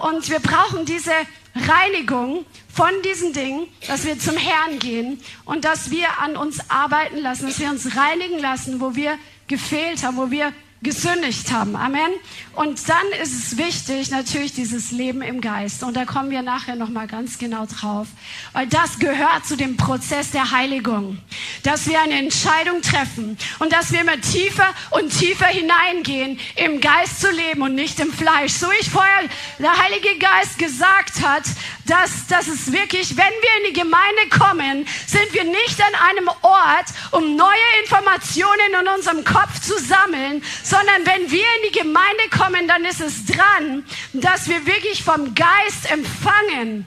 Und 0.00 0.28
wir 0.28 0.40
brauchen 0.40 0.84
diese 0.84 1.12
Reinigung 1.54 2.46
von 2.72 2.90
diesen 3.04 3.32
Dingen, 3.32 3.66
dass 3.86 4.04
wir 4.04 4.18
zum 4.18 4.36
Herrn 4.36 4.78
gehen 4.78 5.20
und 5.44 5.64
dass 5.64 5.90
wir 5.90 6.18
an 6.18 6.36
uns 6.36 6.70
arbeiten 6.70 7.18
lassen, 7.18 7.46
dass 7.46 7.58
wir 7.58 7.68
uns 7.70 7.96
reinigen 7.96 8.38
lassen, 8.38 8.80
wo 8.80 8.94
wir 8.94 9.18
gefehlt 9.48 10.02
haben, 10.02 10.16
wo 10.16 10.30
wir 10.30 10.52
gesündigt 10.82 11.52
haben. 11.52 11.76
Amen. 11.76 12.10
Und 12.54 12.88
dann 12.88 13.06
ist 13.22 13.32
es 13.32 13.56
wichtig, 13.56 14.10
natürlich 14.10 14.52
dieses 14.52 14.90
Leben 14.90 15.22
im 15.22 15.40
Geist. 15.40 15.82
Und 15.82 15.96
da 15.96 16.04
kommen 16.04 16.30
wir 16.30 16.42
nachher 16.42 16.76
nochmal 16.76 17.06
ganz 17.06 17.38
genau 17.38 17.66
drauf. 17.66 18.08
Weil 18.52 18.66
das 18.66 18.98
gehört 18.98 19.46
zu 19.46 19.56
dem 19.56 19.76
Prozess 19.76 20.32
der 20.32 20.50
Heiligung. 20.50 21.18
Dass 21.62 21.86
wir 21.86 22.00
eine 22.00 22.14
Entscheidung 22.14 22.82
treffen 22.82 23.38
und 23.60 23.72
dass 23.72 23.92
wir 23.92 24.00
immer 24.00 24.20
tiefer 24.20 24.74
und 24.90 25.16
tiefer 25.16 25.46
hineingehen, 25.46 26.38
im 26.56 26.80
Geist 26.80 27.20
zu 27.20 27.30
leben 27.30 27.62
und 27.62 27.74
nicht 27.74 28.00
im 28.00 28.12
Fleisch. 28.12 28.52
So 28.52 28.66
ich 28.80 28.90
vorher 28.90 29.28
der 29.58 29.76
Heilige 29.76 30.18
Geist 30.18 30.58
gesagt 30.58 31.22
hat, 31.22 31.44
dass, 31.86 32.26
dass 32.26 32.48
es 32.48 32.72
wirklich, 32.72 33.16
wenn 33.16 33.24
wir 33.24 33.66
in 33.66 33.74
die 33.74 33.80
Gemeinde 33.80 34.28
kommen, 34.30 34.86
sind 35.06 35.32
wir 35.32 35.44
nicht 35.44 35.80
an 35.80 35.94
einem 36.10 36.28
Ort, 36.42 36.86
um 37.10 37.36
neue 37.36 37.82
Informationen 37.82 38.80
in 38.80 38.88
unserem 38.88 39.24
Kopf 39.24 39.60
zu 39.60 39.78
sammeln, 39.78 40.42
sondern 40.72 41.04
wenn 41.04 41.30
wir 41.30 41.44
in 41.44 41.70
die 41.70 41.78
Gemeinde 41.78 42.28
kommen, 42.30 42.66
dann 42.66 42.86
ist 42.86 43.02
es 43.02 43.26
dran, 43.26 43.84
dass 44.14 44.48
wir 44.48 44.64
wirklich 44.64 45.04
vom 45.04 45.34
Geist 45.34 45.90
empfangen. 45.90 46.86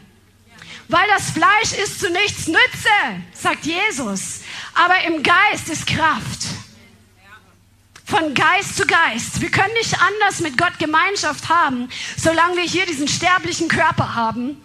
Weil 0.88 1.08
das 1.08 1.30
Fleisch 1.30 1.74
ist 1.84 2.00
zu 2.00 2.10
nichts 2.10 2.48
Nütze, 2.48 2.90
sagt 3.34 3.64
Jesus. 3.64 4.42
Aber 4.74 5.04
im 5.04 5.22
Geist 5.22 5.70
ist 5.70 5.86
Kraft. 5.86 6.48
Von 8.06 8.34
Geist 8.34 8.76
zu 8.76 8.88
Geist. 8.88 9.40
Wir 9.40 9.52
können 9.52 9.74
nicht 9.74 9.96
anders 10.02 10.40
mit 10.40 10.58
Gott 10.58 10.80
Gemeinschaft 10.80 11.48
haben, 11.48 11.88
solange 12.18 12.58
wir 12.58 12.64
hier 12.64 12.88
diesen 12.88 13.08
sterblichen 13.08 13.68
Körper 13.68 14.16
haben. 14.16 14.62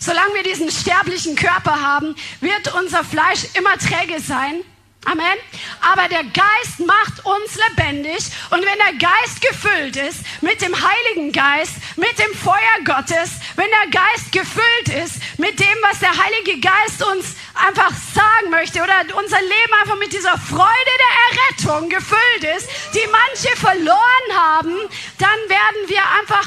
Solange 0.00 0.34
wir 0.34 0.42
diesen 0.42 0.70
sterblichen 0.72 1.36
Körper 1.36 1.80
haben, 1.80 2.16
wird 2.40 2.74
unser 2.74 3.04
Fleisch 3.04 3.44
immer 3.54 3.78
träge 3.78 4.20
sein 4.20 4.62
Amen. 5.04 5.38
Aber 5.80 6.08
der 6.08 6.22
Geist 6.24 6.78
macht 6.78 7.24
uns 7.24 7.58
lebendig. 7.68 8.24
Und 8.50 8.60
wenn 8.60 8.78
der 8.78 9.08
Geist 9.08 9.40
gefüllt 9.40 9.96
ist 9.96 10.20
mit 10.40 10.62
dem 10.62 10.74
Heiligen 10.74 11.32
Geist, 11.32 11.74
mit 11.96 12.16
dem 12.18 12.32
Feuer 12.34 12.78
Gottes, 12.84 13.32
wenn 13.56 13.66
der 13.68 14.00
Geist 14.00 14.30
gefüllt 14.30 15.04
ist 15.04 15.16
mit 15.38 15.58
dem, 15.58 15.76
was 15.82 15.98
der 15.98 16.10
Heilige 16.10 16.60
Geist 16.60 17.02
uns 17.02 17.34
einfach 17.54 17.92
sagen 18.14 18.50
möchte 18.50 18.80
oder 18.80 18.94
unser 19.16 19.40
Leben 19.40 19.74
einfach 19.80 19.98
mit 19.98 20.12
dieser 20.12 20.38
Freude 20.38 20.94
der 21.02 21.66
Errettung 21.66 21.88
gefüllt 21.88 22.44
ist, 22.56 22.68
die 22.94 23.06
manche 23.10 23.56
verloren 23.56 24.28
haben, 24.34 24.76
dann 25.18 25.38
werden 25.48 25.88
wir 25.88 26.02
einfach 26.20 26.46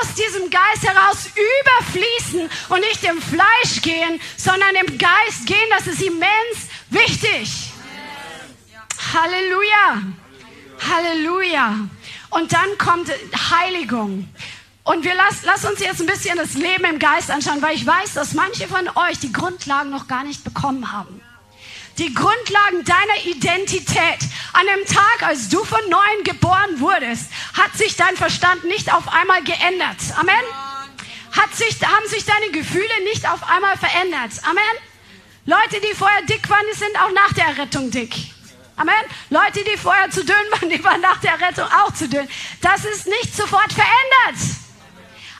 aus 0.00 0.14
diesem 0.14 0.48
Geist 0.48 0.82
heraus 0.82 1.28
überfließen 1.34 2.48
und 2.68 2.80
nicht 2.80 3.02
im 3.04 3.20
Fleisch 3.20 3.82
gehen, 3.82 4.20
sondern 4.36 4.74
im 4.76 4.98
Geist 4.98 5.46
gehen. 5.46 5.70
Das 5.70 5.86
ist 5.86 6.02
immens 6.02 6.68
wichtig. 6.90 7.65
Halleluja. 9.12 10.02
Halleluja. 10.88 11.88
Und 12.30 12.52
dann 12.52 12.78
kommt 12.78 13.10
Heiligung. 13.50 14.28
Und 14.84 15.04
wir 15.04 15.14
lass, 15.14 15.42
lass 15.42 15.64
uns 15.64 15.80
jetzt 15.80 16.00
ein 16.00 16.06
bisschen 16.06 16.36
das 16.36 16.54
Leben 16.54 16.84
im 16.84 16.98
Geist 16.98 17.30
anschauen, 17.30 17.60
weil 17.60 17.74
ich 17.74 17.86
weiß, 17.86 18.14
dass 18.14 18.34
manche 18.34 18.68
von 18.68 18.88
euch 18.94 19.18
die 19.18 19.32
Grundlagen 19.32 19.90
noch 19.90 20.06
gar 20.06 20.22
nicht 20.22 20.44
bekommen 20.44 20.92
haben. 20.92 21.20
Die 21.98 22.12
Grundlagen 22.12 22.84
deiner 22.84 23.24
Identität. 23.24 24.18
An 24.52 24.66
dem 24.66 24.86
Tag, 24.86 25.22
als 25.22 25.48
du 25.48 25.64
von 25.64 25.80
neuem 25.88 26.24
geboren 26.24 26.78
wurdest, 26.78 27.30
hat 27.54 27.76
sich 27.76 27.96
dein 27.96 28.16
Verstand 28.16 28.64
nicht 28.64 28.92
auf 28.92 29.08
einmal 29.12 29.42
geändert. 29.42 29.96
Amen. 30.16 30.34
Hat 31.32 31.54
sich, 31.54 31.82
haben 31.82 32.08
sich 32.08 32.24
deine 32.24 32.50
Gefühle 32.52 33.04
nicht 33.04 33.28
auf 33.28 33.42
einmal 33.48 33.76
verändert. 33.76 34.32
Amen. 34.48 34.62
Leute, 35.46 35.80
die 35.80 35.94
vorher 35.94 36.22
dick 36.22 36.48
waren, 36.48 36.66
sind 36.74 37.00
auch 37.00 37.12
nach 37.12 37.32
der 37.32 37.46
Errettung 37.46 37.90
dick. 37.90 38.14
Amen. 38.76 38.94
Leute, 39.30 39.64
die 39.64 39.76
vorher 39.78 40.10
zu 40.10 40.24
dünn 40.24 40.36
waren, 40.52 40.68
die 40.68 40.82
waren 40.84 41.00
nach 41.00 41.18
der 41.20 41.40
Rettung 41.40 41.64
auch 41.64 41.92
zu 41.94 42.08
dünn. 42.08 42.28
Das 42.60 42.84
ist 42.84 43.06
nicht 43.06 43.34
sofort 43.34 43.72
verändert. 43.72 44.56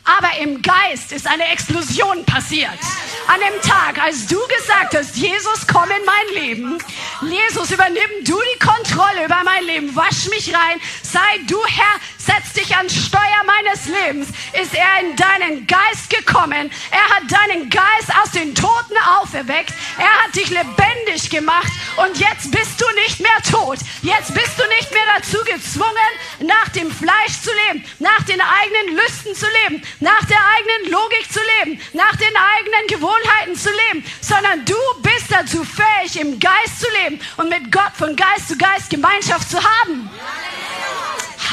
Aber 0.06 0.38
im 0.38 0.62
Geist 0.62 1.10
ist 1.10 1.26
eine 1.26 1.44
Explosion 1.50 2.24
passiert. 2.24 2.78
An 3.26 3.40
dem 3.40 3.60
Tag, 3.68 4.00
als 4.00 4.26
du 4.26 4.38
gesagt 4.56 4.94
hast, 4.94 5.16
Jesus, 5.16 5.66
komm 5.66 5.90
in 5.90 6.04
mein 6.04 6.44
Leben. 6.44 6.78
Jesus, 7.22 7.72
übernimm 7.72 8.24
du 8.24 8.38
die 8.54 8.58
Kontrolle 8.64 9.24
über 9.24 9.42
mein 9.44 9.64
Leben. 9.64 9.96
Wasch 9.96 10.28
mich 10.28 10.54
rein. 10.54 10.80
Sei 11.02 11.18
du 11.48 11.58
Herr. 11.66 12.00
Setz 12.26 12.52
dich 12.54 12.76
an 12.76 12.90
Steuer 12.90 13.42
meines 13.46 13.86
Lebens. 13.86 14.28
Ist 14.60 14.74
er 14.74 15.00
in 15.00 15.16
deinen 15.16 15.66
Geist 15.66 16.10
gekommen. 16.10 16.70
Er 16.90 17.16
hat 17.16 17.22
deinen 17.30 17.70
Geist 17.70 18.10
aus 18.22 18.32
den 18.32 18.54
Toten 18.54 18.96
auferweckt. 19.20 19.72
Er 19.98 20.24
hat 20.24 20.34
dich 20.34 20.50
lebendig 20.50 21.30
gemacht. 21.30 21.72
Und 21.96 22.18
jetzt 22.18 22.50
bist 22.50 22.80
du 22.80 22.84
nicht 23.04 23.20
mehr 23.20 23.40
tot. 23.50 23.78
Jetzt 24.02 24.34
bist 24.34 24.58
du 24.58 24.66
nicht 24.76 24.92
mehr 24.92 25.06
dazu 25.16 25.38
gezwungen, 25.44 26.10
nach 26.40 26.68
dem 26.70 26.90
Fleisch 26.90 27.40
zu 27.42 27.50
leben, 27.66 27.84
nach 27.98 28.22
den 28.24 28.40
eigenen 28.40 28.96
Lüsten 28.96 29.34
zu 29.34 29.46
leben, 29.46 29.82
nach 30.00 30.24
der 30.24 30.38
eigenen 30.56 30.92
Logik 30.92 31.32
zu 31.32 31.40
leben, 31.58 31.80
nach 31.92 32.16
den 32.16 32.36
eigenen 32.36 32.86
Gewohnheiten 32.88 33.56
zu 33.56 33.70
leben, 33.70 34.04
sondern 34.20 34.64
du 34.64 34.76
bist 35.02 35.30
dazu 35.30 35.64
fähig, 35.64 36.20
im 36.20 36.38
Geist 36.38 36.80
zu 36.80 36.86
leben 37.02 37.20
und 37.36 37.48
mit 37.48 37.72
Gott 37.72 37.92
von 37.96 38.14
Geist 38.16 38.48
zu 38.48 38.58
Geist 38.58 38.90
Gemeinschaft 38.90 39.50
zu 39.50 39.58
haben. 39.58 40.10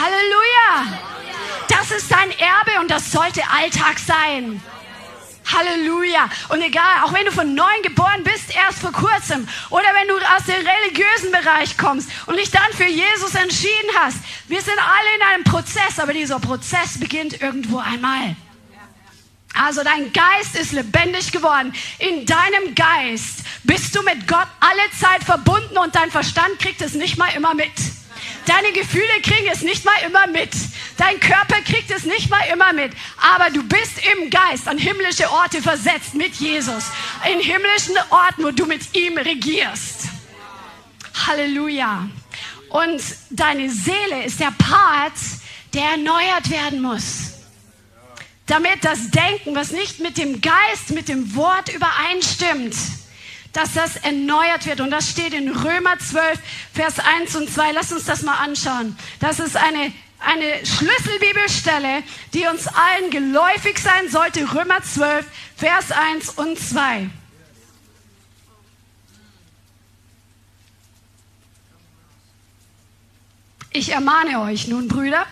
Halleluja! 0.03 0.99
Das 1.69 1.89
ist 1.91 2.11
dein 2.11 2.29
Erbe 2.31 2.81
und 2.81 2.91
das 2.91 3.09
sollte 3.09 3.41
Alltag 3.49 3.97
sein. 3.99 4.61
Halleluja. 5.45 6.29
Und 6.49 6.61
egal, 6.61 7.03
auch 7.03 7.13
wenn 7.13 7.25
du 7.25 7.31
von 7.31 7.55
neuem 7.55 7.81
geboren 7.83 8.21
bist, 8.25 8.53
erst 8.53 8.79
vor 8.79 8.91
kurzem, 8.91 9.47
oder 9.69 9.85
wenn 9.93 10.09
du 10.09 10.15
aus 10.15 10.43
dem 10.45 10.55
religiösen 10.55 11.31
Bereich 11.31 11.77
kommst 11.77 12.09
und 12.25 12.35
dich 12.35 12.51
dann 12.51 12.69
für 12.73 12.85
Jesus 12.85 13.33
entschieden 13.35 13.91
hast, 13.97 14.17
wir 14.49 14.61
sind 14.61 14.77
alle 14.77 15.15
in 15.15 15.33
einem 15.33 15.43
Prozess, 15.45 15.97
aber 15.99 16.11
dieser 16.11 16.39
Prozess 16.39 16.99
beginnt 16.99 17.41
irgendwo 17.41 17.77
einmal. 17.77 18.35
Also 19.53 19.83
dein 19.83 20.11
Geist 20.11 20.55
ist 20.55 20.73
lebendig 20.73 21.31
geworden. 21.31 21.73
In 21.99 22.25
deinem 22.25 22.75
Geist 22.75 23.45
bist 23.63 23.95
du 23.95 24.01
mit 24.01 24.27
Gott 24.27 24.47
alle 24.59 24.91
Zeit 24.99 25.23
verbunden 25.23 25.77
und 25.77 25.95
dein 25.95 26.11
Verstand 26.11 26.59
kriegt 26.59 26.81
es 26.81 26.93
nicht 26.93 27.17
mal 27.17 27.29
immer 27.35 27.53
mit. 27.53 27.71
Deine 28.45 28.73
Gefühle 28.73 29.21
kriegen 29.21 29.47
es 29.51 29.61
nicht 29.61 29.85
mal 29.85 29.95
immer 30.05 30.27
mit. 30.27 30.51
Dein 30.97 31.19
Körper 31.19 31.61
kriegt 31.61 31.89
es 31.91 32.03
nicht 32.03 32.29
mal 32.29 32.43
immer 32.51 32.73
mit. 32.73 32.91
Aber 33.17 33.49
du 33.49 33.63
bist 33.63 33.93
im 34.13 34.29
Geist 34.29 34.67
an 34.67 34.77
himmlische 34.77 35.31
Orte 35.31 35.61
versetzt 35.61 36.13
mit 36.13 36.35
Jesus. 36.35 36.85
In 37.31 37.39
himmlischen 37.39 37.95
Orten, 38.09 38.43
wo 38.43 38.51
du 38.51 38.65
mit 38.65 38.95
ihm 38.95 39.17
regierst. 39.17 40.09
Halleluja. 41.27 42.09
Und 42.69 43.01
deine 43.29 43.69
Seele 43.69 44.23
ist 44.25 44.39
der 44.39 44.51
Part, 44.57 45.13
der 45.73 45.83
erneuert 45.91 46.49
werden 46.49 46.81
muss. 46.81 47.33
Damit 48.45 48.83
das 48.83 49.09
Denken, 49.09 49.55
was 49.55 49.71
nicht 49.71 49.99
mit 49.99 50.17
dem 50.17 50.41
Geist, 50.41 50.89
mit 50.89 51.07
dem 51.07 51.35
Wort 51.35 51.69
übereinstimmt, 51.69 52.75
dass 53.53 53.73
das 53.73 53.95
erneuert 53.97 54.65
wird. 54.65 54.81
Und 54.81 54.91
das 54.91 55.09
steht 55.09 55.33
in 55.33 55.49
Römer 55.49 55.97
12, 55.97 56.39
Vers 56.73 56.95
1 56.99 57.35
und 57.35 57.49
2. 57.49 57.71
Lass 57.71 57.91
uns 57.91 58.05
das 58.05 58.23
mal 58.23 58.37
anschauen. 58.37 58.97
Das 59.19 59.39
ist 59.39 59.55
eine, 59.55 59.93
eine 60.19 60.65
Schlüsselbibelstelle, 60.65 62.03
die 62.33 62.47
uns 62.47 62.67
allen 62.67 63.11
geläufig 63.11 63.79
sein 63.79 64.09
sollte. 64.09 64.41
Römer 64.53 64.81
12, 64.81 65.25
Vers 65.55 65.91
1 65.91 66.29
und 66.31 66.59
2. 66.59 67.09
Ich 73.75 73.89
ermahne 73.91 74.41
euch 74.41 74.67
nun, 74.67 74.87
Brüder, 74.87 75.25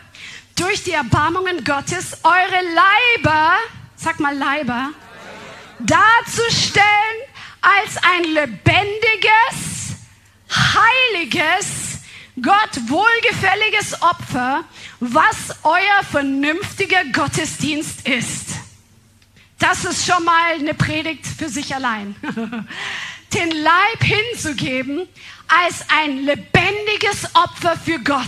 durch 0.56 0.84
die 0.84 0.92
Erbarmungen 0.92 1.64
Gottes 1.64 2.18
eure 2.24 2.62
Leiber, 2.74 3.56
sag 3.96 4.20
mal 4.20 4.36
Leiber, 4.36 4.90
darzustellen 5.80 7.31
als 7.62 7.98
ein 7.98 8.24
lebendiges, 8.24 9.96
heiliges, 10.50 12.00
Gott 12.42 12.90
wohlgefälliges 12.90 14.02
Opfer, 14.02 14.64
was 15.00 15.56
euer 15.64 16.04
vernünftiger 16.10 17.06
Gottesdienst 17.12 18.08
ist. 18.08 18.48
Das 19.60 19.86
ist 19.86 20.08
schon 20.08 20.24
mal 20.24 20.54
eine 20.54 20.74
Predigt 20.74 21.26
für 21.26 21.50
sich 21.50 21.76
allein. 21.76 22.16
Den 23.34 23.52
Leib 23.52 24.04
hinzugeben 24.04 25.08
als 25.48 25.86
ein 25.90 26.26
lebendiges 26.26 27.36
Opfer 27.36 27.78
für 27.78 28.00
Gott. 28.00 28.26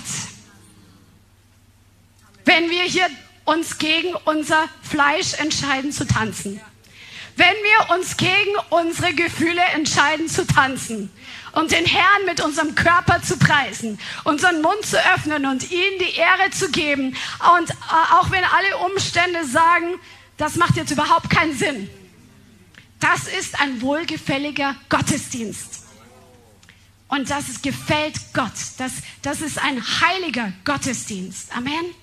Wenn 2.45 2.69
wir 2.69 2.83
hier 2.83 3.09
uns 3.45 3.77
gegen 3.77 4.13
unser 4.25 4.69
Fleisch 4.83 5.33
entscheiden 5.33 5.91
zu 5.91 6.05
tanzen 6.05 6.61
wenn 7.35 7.47
wir 7.47 7.95
uns 7.95 8.17
gegen 8.17 8.55
unsere 8.69 9.13
Gefühle 9.13 9.61
entscheiden 9.73 10.27
zu 10.27 10.45
tanzen 10.45 11.11
und 11.53 11.71
den 11.71 11.85
Herrn 11.85 12.25
mit 12.25 12.41
unserem 12.41 12.75
Körper 12.75 13.21
zu 13.21 13.37
preisen, 13.37 13.99
unseren 14.23 14.61
Mund 14.61 14.85
zu 14.85 14.97
öffnen 15.13 15.45
und 15.45 15.71
ihm 15.71 15.99
die 15.99 16.15
Ehre 16.15 16.51
zu 16.51 16.69
geben. 16.69 17.15
Und 17.57 17.69
äh, 17.69 17.73
auch 18.13 18.31
wenn 18.31 18.43
alle 18.43 18.77
Umstände 18.85 19.45
sagen, 19.45 19.99
das 20.37 20.55
macht 20.55 20.75
jetzt 20.75 20.91
überhaupt 20.91 21.29
keinen 21.29 21.55
Sinn. 21.57 21.89
Das 22.99 23.27
ist 23.27 23.59
ein 23.59 23.81
wohlgefälliger 23.81 24.75
Gottesdienst. 24.89 25.83
Und 27.07 27.29
das 27.29 27.61
gefällt 27.61 28.15
Gott. 28.33 28.53
Das, 28.77 28.93
das 29.21 29.41
ist 29.41 29.59
ein 29.59 29.83
heiliger 30.01 30.51
Gottesdienst. 30.65 31.55
Amen. 31.55 31.93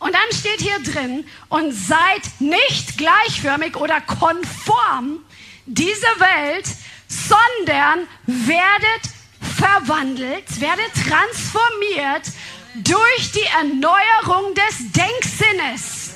Und 0.00 0.12
dann 0.14 0.38
steht 0.38 0.60
hier 0.60 0.78
drin, 0.80 1.26
und 1.48 1.72
seid 1.72 2.22
nicht 2.38 2.96
gleichförmig 2.98 3.76
oder 3.76 4.00
konform 4.00 5.20
dieser 5.66 6.20
Welt, 6.20 6.66
sondern 7.08 8.06
werdet 8.26 9.18
verwandelt, 9.40 10.60
werdet 10.60 10.92
transformiert 10.94 12.32
durch 12.76 13.32
die 13.32 13.46
Erneuerung 13.56 14.54
des 14.54 14.92
Denksinnes, 14.92 16.10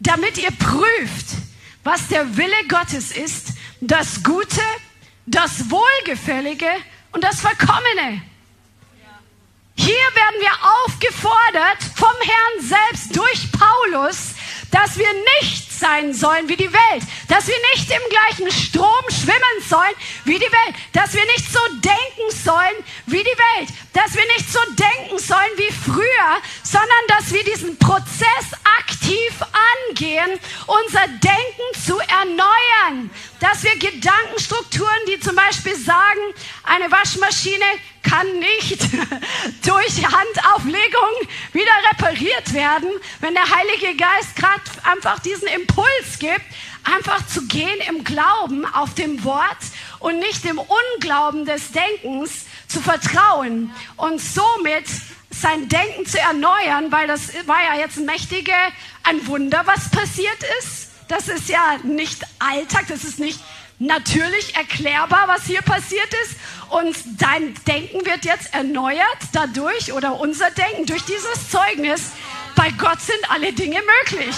damit 0.00 0.38
ihr 0.38 0.50
prüft, 0.52 1.26
was 1.82 2.08
der 2.08 2.36
Wille 2.36 2.68
Gottes 2.68 3.16
ist, 3.16 3.48
das 3.80 4.22
Gute, 4.22 4.60
das 5.26 5.70
Wohlgefällige 5.70 6.68
und 7.12 7.24
das 7.24 7.40
Vollkommene. 7.40 8.22
Hier 9.76 9.94
werden 10.14 10.40
wir 10.40 10.52
aufgefordert 10.84 11.78
vom 11.94 12.14
Herrn 12.20 12.60
selbst 12.60 13.16
durch 13.16 13.48
Paulus, 13.52 14.34
dass 14.70 14.98
wir 14.98 15.08
nicht 15.40 15.65
sein 15.78 16.12
sollen 16.14 16.48
wie 16.48 16.56
die 16.56 16.72
Welt, 16.72 17.02
dass 17.28 17.46
wir 17.46 17.56
nicht 17.74 17.90
im 17.90 18.02
gleichen 18.10 18.50
Strom 18.50 19.04
schwimmen 19.08 19.56
sollen 19.68 19.94
wie 20.24 20.38
die 20.38 20.40
Welt, 20.40 20.74
dass 20.92 21.14
wir 21.14 21.24
nicht 21.26 21.50
so 21.50 21.60
denken 21.74 22.30
sollen 22.30 22.84
wie 23.06 23.22
die 23.22 23.24
Welt, 23.24 23.68
dass 23.92 24.14
wir 24.14 24.26
nicht 24.36 24.50
so 24.50 24.60
denken 24.74 25.18
sollen 25.18 25.52
wie 25.56 25.72
früher, 25.72 26.40
sondern 26.62 27.06
dass 27.08 27.32
wir 27.32 27.44
diesen 27.44 27.78
Prozess 27.78 28.52
aktiv 28.78 29.32
angehen, 29.88 30.38
unser 30.66 31.06
Denken 31.08 31.84
zu 31.84 31.98
erneuern, 31.98 33.10
dass 33.40 33.62
wir 33.62 33.76
Gedankenstrukturen, 33.78 35.00
die 35.08 35.20
zum 35.20 35.36
Beispiel 35.36 35.76
sagen, 35.76 36.20
eine 36.64 36.90
Waschmaschine 36.90 37.64
kann 38.02 38.38
nicht 38.38 38.82
durch 39.64 40.04
Handauflegung 40.04 41.28
wieder 41.52 41.72
repariert 41.90 42.52
werden, 42.52 42.90
wenn 43.20 43.34
der 43.34 43.44
Heilige 43.44 43.96
Geist 43.96 44.36
gerade 44.36 44.62
einfach 44.84 45.18
diesen 45.20 45.48
Impuls 45.48 45.65
gibt, 46.18 46.44
einfach 46.84 47.26
zu 47.26 47.46
gehen 47.46 47.78
im 47.88 48.04
Glauben 48.04 48.64
auf 48.66 48.94
dem 48.94 49.24
Wort 49.24 49.44
und 49.98 50.18
nicht 50.18 50.44
im 50.44 50.58
Unglauben 50.58 51.44
des 51.44 51.72
Denkens 51.72 52.46
zu 52.68 52.80
vertrauen 52.80 53.72
und 53.96 54.20
somit 54.20 54.84
sein 55.30 55.68
Denken 55.68 56.06
zu 56.06 56.18
erneuern, 56.18 56.90
weil 56.90 57.06
das 57.06 57.28
war 57.46 57.62
ja 57.62 57.80
jetzt 57.80 57.98
ein 57.98 58.06
mächtige, 58.06 58.54
ein 59.02 59.26
Wunder, 59.26 59.62
was 59.66 59.90
passiert 59.90 60.38
ist. 60.60 60.88
Das 61.08 61.28
ist 61.28 61.48
ja 61.48 61.78
nicht 61.84 62.22
Alltag, 62.38 62.86
das 62.88 63.04
ist 63.04 63.18
nicht 63.18 63.40
natürlich 63.78 64.56
erklärbar, 64.56 65.24
was 65.28 65.44
hier 65.44 65.62
passiert 65.62 66.08
ist. 66.24 66.36
Und 66.70 66.96
dein 67.20 67.54
Denken 67.66 68.04
wird 68.06 68.24
jetzt 68.24 68.52
erneuert 68.54 69.18
dadurch 69.32 69.92
oder 69.92 70.18
unser 70.18 70.50
Denken 70.50 70.86
durch 70.86 71.02
dieses 71.04 71.50
Zeugnis. 71.50 72.12
Bei 72.56 72.70
Gott 72.70 73.00
sind 73.00 73.30
alle 73.30 73.52
Dinge 73.52 73.80
möglich. 74.00 74.34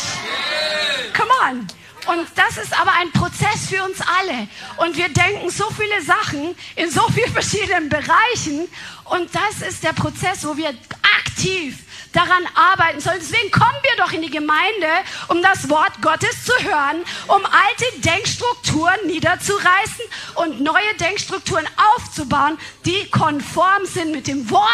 Come 1.17 1.31
on. 1.49 1.67
Und 2.07 2.27
das 2.35 2.57
ist 2.57 2.79
aber 2.79 2.93
ein 2.93 3.11
Prozess 3.13 3.69
für 3.69 3.85
uns 3.85 3.99
alle. 4.01 4.49
Und 4.79 4.97
wir 4.97 5.09
denken 5.09 5.51
so 5.51 5.69
viele 5.71 6.03
Sachen 6.03 6.55
in 6.77 6.91
so 6.91 7.03
vielen 7.09 7.33
verschiedenen 7.33 7.89
Bereichen. 7.89 8.69
Und 9.05 9.31
das 9.35 9.67
ist 9.67 9.83
der 9.85 9.93
Prozess, 9.93 10.45
wo 10.45 10.57
wir 10.57 10.75
aktiv 11.17 11.79
daran 12.13 12.47
arbeiten 12.55 13.01
sollen. 13.01 13.19
Deswegen 13.21 13.51
kommen 13.51 13.77
wir 13.83 14.05
doch 14.05 14.13
in 14.13 14.23
die 14.23 14.31
Gemeinde, 14.31 14.89
um 15.29 15.43
das 15.43 15.69
Wort 15.69 16.01
Gottes 16.01 16.45
zu 16.45 16.53
hören, 16.65 17.05
um 17.27 17.45
alte 17.45 18.01
Denkstrukturen 18.01 19.07
niederzureißen 19.07 20.05
und 20.37 20.61
neue 20.61 20.95
Denkstrukturen 20.99 21.67
aufzubauen, 21.95 22.59
die 22.87 23.09
konform 23.11 23.85
sind 23.85 24.13
mit 24.13 24.27
dem 24.27 24.51
Wort 24.51 24.65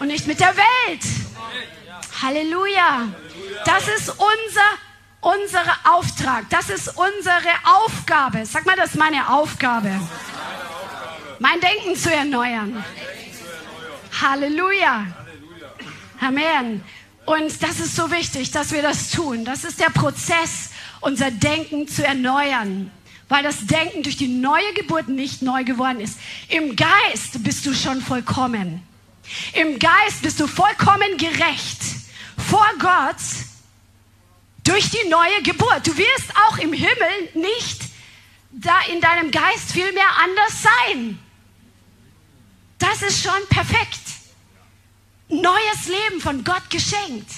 und 0.00 0.08
nicht 0.08 0.26
mit 0.26 0.40
der 0.40 0.56
Welt. 0.56 1.02
Halleluja. 2.24 3.08
Das 3.66 3.86
ist 3.88 4.08
unser 4.08 4.78
unser 5.24 5.64
Auftrag, 5.84 6.48
das 6.50 6.68
ist 6.68 6.88
unsere 6.88 7.50
Aufgabe. 7.64 8.44
Sag 8.44 8.66
mal, 8.66 8.76
das 8.76 8.90
ist 8.90 8.96
meine 8.96 9.30
Aufgabe. 9.30 9.90
Mein 11.38 11.60
Denken 11.60 11.96
zu 11.96 12.12
erneuern. 12.12 12.84
Halleluja. 14.20 15.06
Amen. 16.20 16.82
Und 17.24 17.62
das 17.62 17.80
ist 17.80 17.96
so 17.96 18.10
wichtig, 18.10 18.50
dass 18.50 18.72
wir 18.72 18.82
das 18.82 19.10
tun. 19.10 19.44
Das 19.44 19.64
ist 19.64 19.80
der 19.80 19.90
Prozess, 19.90 20.70
unser 21.00 21.30
Denken 21.30 21.88
zu 21.88 22.06
erneuern. 22.06 22.90
Weil 23.28 23.42
das 23.42 23.66
Denken 23.66 24.02
durch 24.02 24.18
die 24.18 24.28
neue 24.28 24.74
Geburt 24.74 25.08
nicht 25.08 25.40
neu 25.40 25.64
geworden 25.64 26.00
ist. 26.00 26.18
Im 26.48 26.76
Geist 26.76 27.42
bist 27.42 27.64
du 27.64 27.72
schon 27.72 28.02
vollkommen. 28.02 28.82
Im 29.54 29.78
Geist 29.78 30.20
bist 30.22 30.38
du 30.38 30.46
vollkommen 30.46 31.16
gerecht. 31.16 32.03
Vor 32.38 32.66
Gott 32.78 33.16
durch 34.64 34.90
die 34.90 35.08
neue 35.08 35.42
Geburt. 35.42 35.86
Du 35.86 35.96
wirst 35.96 36.36
auch 36.48 36.58
im 36.58 36.72
Himmel 36.72 37.30
nicht 37.34 37.82
da 38.50 38.80
in 38.90 39.00
deinem 39.00 39.30
Geist 39.30 39.72
viel 39.72 39.92
mehr 39.92 40.08
anders 40.22 40.62
sein. 40.62 41.18
Das 42.78 43.02
ist 43.02 43.22
schon 43.22 43.48
perfekt. 43.48 44.00
Neues 45.28 45.86
Leben 45.86 46.20
von 46.20 46.44
Gott 46.44 46.68
geschenkt. 46.70 47.30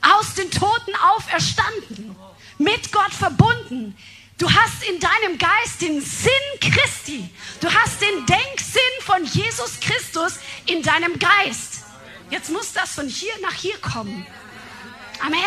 Aus 0.00 0.34
den 0.34 0.50
Toten 0.50 0.94
auferstanden. 1.16 2.16
Mit 2.58 2.92
Gott 2.92 3.12
verbunden. 3.12 3.96
Du 4.38 4.50
hast 4.50 4.82
in 4.84 4.98
deinem 5.00 5.38
Geist 5.38 5.80
den 5.80 6.00
Sinn 6.00 6.30
Christi. 6.60 7.28
Du 7.60 7.72
hast 7.72 8.00
den 8.00 8.26
Denksinn 8.26 8.82
von 9.00 9.24
Jesus 9.24 9.78
Christus 9.80 10.38
in 10.66 10.82
deinem 10.82 11.18
Geist. 11.18 11.73
Jetzt 12.30 12.50
muss 12.50 12.72
das 12.72 12.94
von 12.94 13.08
hier 13.08 13.32
nach 13.42 13.54
hier 13.54 13.76
kommen. 13.78 14.26
Amen. 15.20 15.40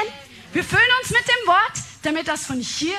Wir 0.53 0.63
füllen 0.63 0.89
uns 1.01 1.11
mit 1.11 1.27
dem 1.27 1.47
Wort, 1.47 1.83
damit 2.03 2.27
das 2.27 2.45
von 2.45 2.59
hier 2.59 2.95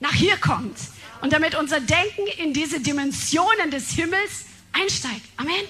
nach 0.00 0.12
hier 0.12 0.36
kommt 0.36 0.76
und 1.20 1.32
damit 1.32 1.54
unser 1.54 1.80
Denken 1.80 2.26
in 2.38 2.52
diese 2.52 2.80
Dimensionen 2.80 3.70
des 3.70 3.90
Himmels 3.90 4.44
einsteigt. 4.72 5.26
Amen. 5.36 5.64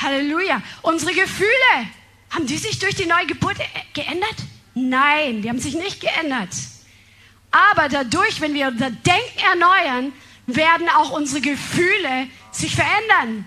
Halleluja. 0.00 0.62
Unsere 0.82 1.12
Gefühle, 1.12 1.88
haben 2.30 2.46
die 2.46 2.56
sich 2.56 2.78
durch 2.78 2.94
die 2.94 3.06
neue 3.06 3.26
Geburt 3.26 3.56
geändert? 3.92 4.36
Nein, 4.74 5.42
die 5.42 5.48
haben 5.48 5.58
sich 5.58 5.74
nicht 5.74 6.00
geändert. 6.00 6.50
Aber 7.50 7.88
dadurch, 7.88 8.40
wenn 8.40 8.54
wir 8.54 8.68
unser 8.68 8.90
Denken 8.90 9.38
erneuern, 9.50 10.12
werden 10.46 10.88
auch 10.88 11.10
unsere 11.10 11.42
Gefühle 11.42 12.28
sich 12.50 12.74
verändern. 12.74 13.46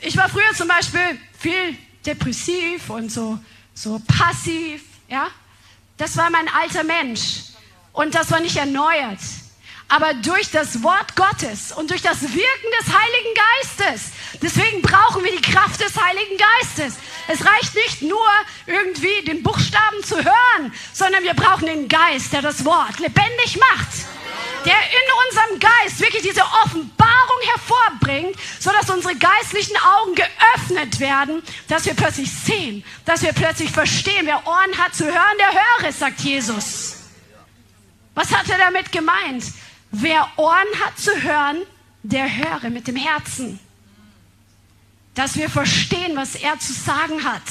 Ich 0.00 0.16
war 0.16 0.28
früher 0.28 0.52
zum 0.54 0.68
Beispiel 0.68 1.18
viel 1.42 1.76
depressiv 2.06 2.88
und 2.88 3.10
so, 3.10 3.38
so 3.74 4.00
passiv, 4.06 4.82
ja. 5.08 5.28
Das 5.96 6.16
war 6.16 6.30
mein 6.30 6.48
alter 6.48 6.84
Mensch. 6.84 7.42
Und 7.92 8.14
das 8.14 8.30
war 8.30 8.40
nicht 8.40 8.56
erneuert. 8.56 9.18
Aber 9.88 10.14
durch 10.14 10.50
das 10.50 10.82
Wort 10.82 11.14
Gottes 11.16 11.72
und 11.72 11.90
durch 11.90 12.00
das 12.00 12.22
Wirken 12.22 12.70
des 12.80 12.94
Heiligen 12.94 13.34
Geistes. 13.50 14.12
Deswegen 14.40 14.80
brauchen 14.80 15.22
wir 15.22 15.32
die 15.32 15.42
Kraft 15.42 15.80
des 15.80 15.94
Heiligen 16.00 16.38
Geistes. 16.38 16.98
Es 17.28 17.44
reicht 17.44 17.74
nicht 17.74 18.02
nur 18.02 18.28
irgendwie 18.66 19.24
den 19.26 19.42
Buchstaben 19.42 20.02
zu 20.02 20.16
hören, 20.16 20.72
sondern 20.94 21.22
wir 21.24 21.34
brauchen 21.34 21.66
den 21.66 21.88
Geist, 21.88 22.32
der 22.32 22.40
das 22.40 22.64
Wort 22.64 22.98
lebendig 23.00 23.58
macht 23.58 24.06
der 24.64 24.74
in 24.74 25.06
unserem 25.28 25.58
Geist 25.58 26.00
wirklich 26.00 26.22
diese 26.22 26.42
Offenbarung 26.64 27.21
hervorbringt, 27.62 28.36
sodass 28.58 28.90
unsere 28.90 29.14
geistlichen 29.16 29.76
Augen 29.76 30.14
geöffnet 30.14 31.00
werden, 31.00 31.42
dass 31.68 31.84
wir 31.84 31.94
plötzlich 31.94 32.30
sehen, 32.30 32.84
dass 33.04 33.22
wir 33.22 33.32
plötzlich 33.32 33.70
verstehen. 33.70 34.26
Wer 34.26 34.46
Ohren 34.46 34.78
hat 34.78 34.94
zu 34.94 35.04
hören, 35.04 35.38
der 35.38 35.52
höre, 35.52 35.92
sagt 35.92 36.20
Jesus. 36.20 36.96
Was 38.14 38.32
hat 38.32 38.48
er 38.48 38.58
damit 38.58 38.92
gemeint? 38.92 39.44
Wer 39.90 40.26
Ohren 40.36 40.68
hat 40.84 40.98
zu 40.98 41.22
hören, 41.22 41.62
der 42.02 42.28
höre 42.36 42.70
mit 42.70 42.86
dem 42.86 42.96
Herzen. 42.96 43.58
Dass 45.14 45.36
wir 45.36 45.50
verstehen, 45.50 46.16
was 46.16 46.34
er 46.34 46.58
zu 46.58 46.72
sagen 46.72 47.24
hat. 47.24 47.42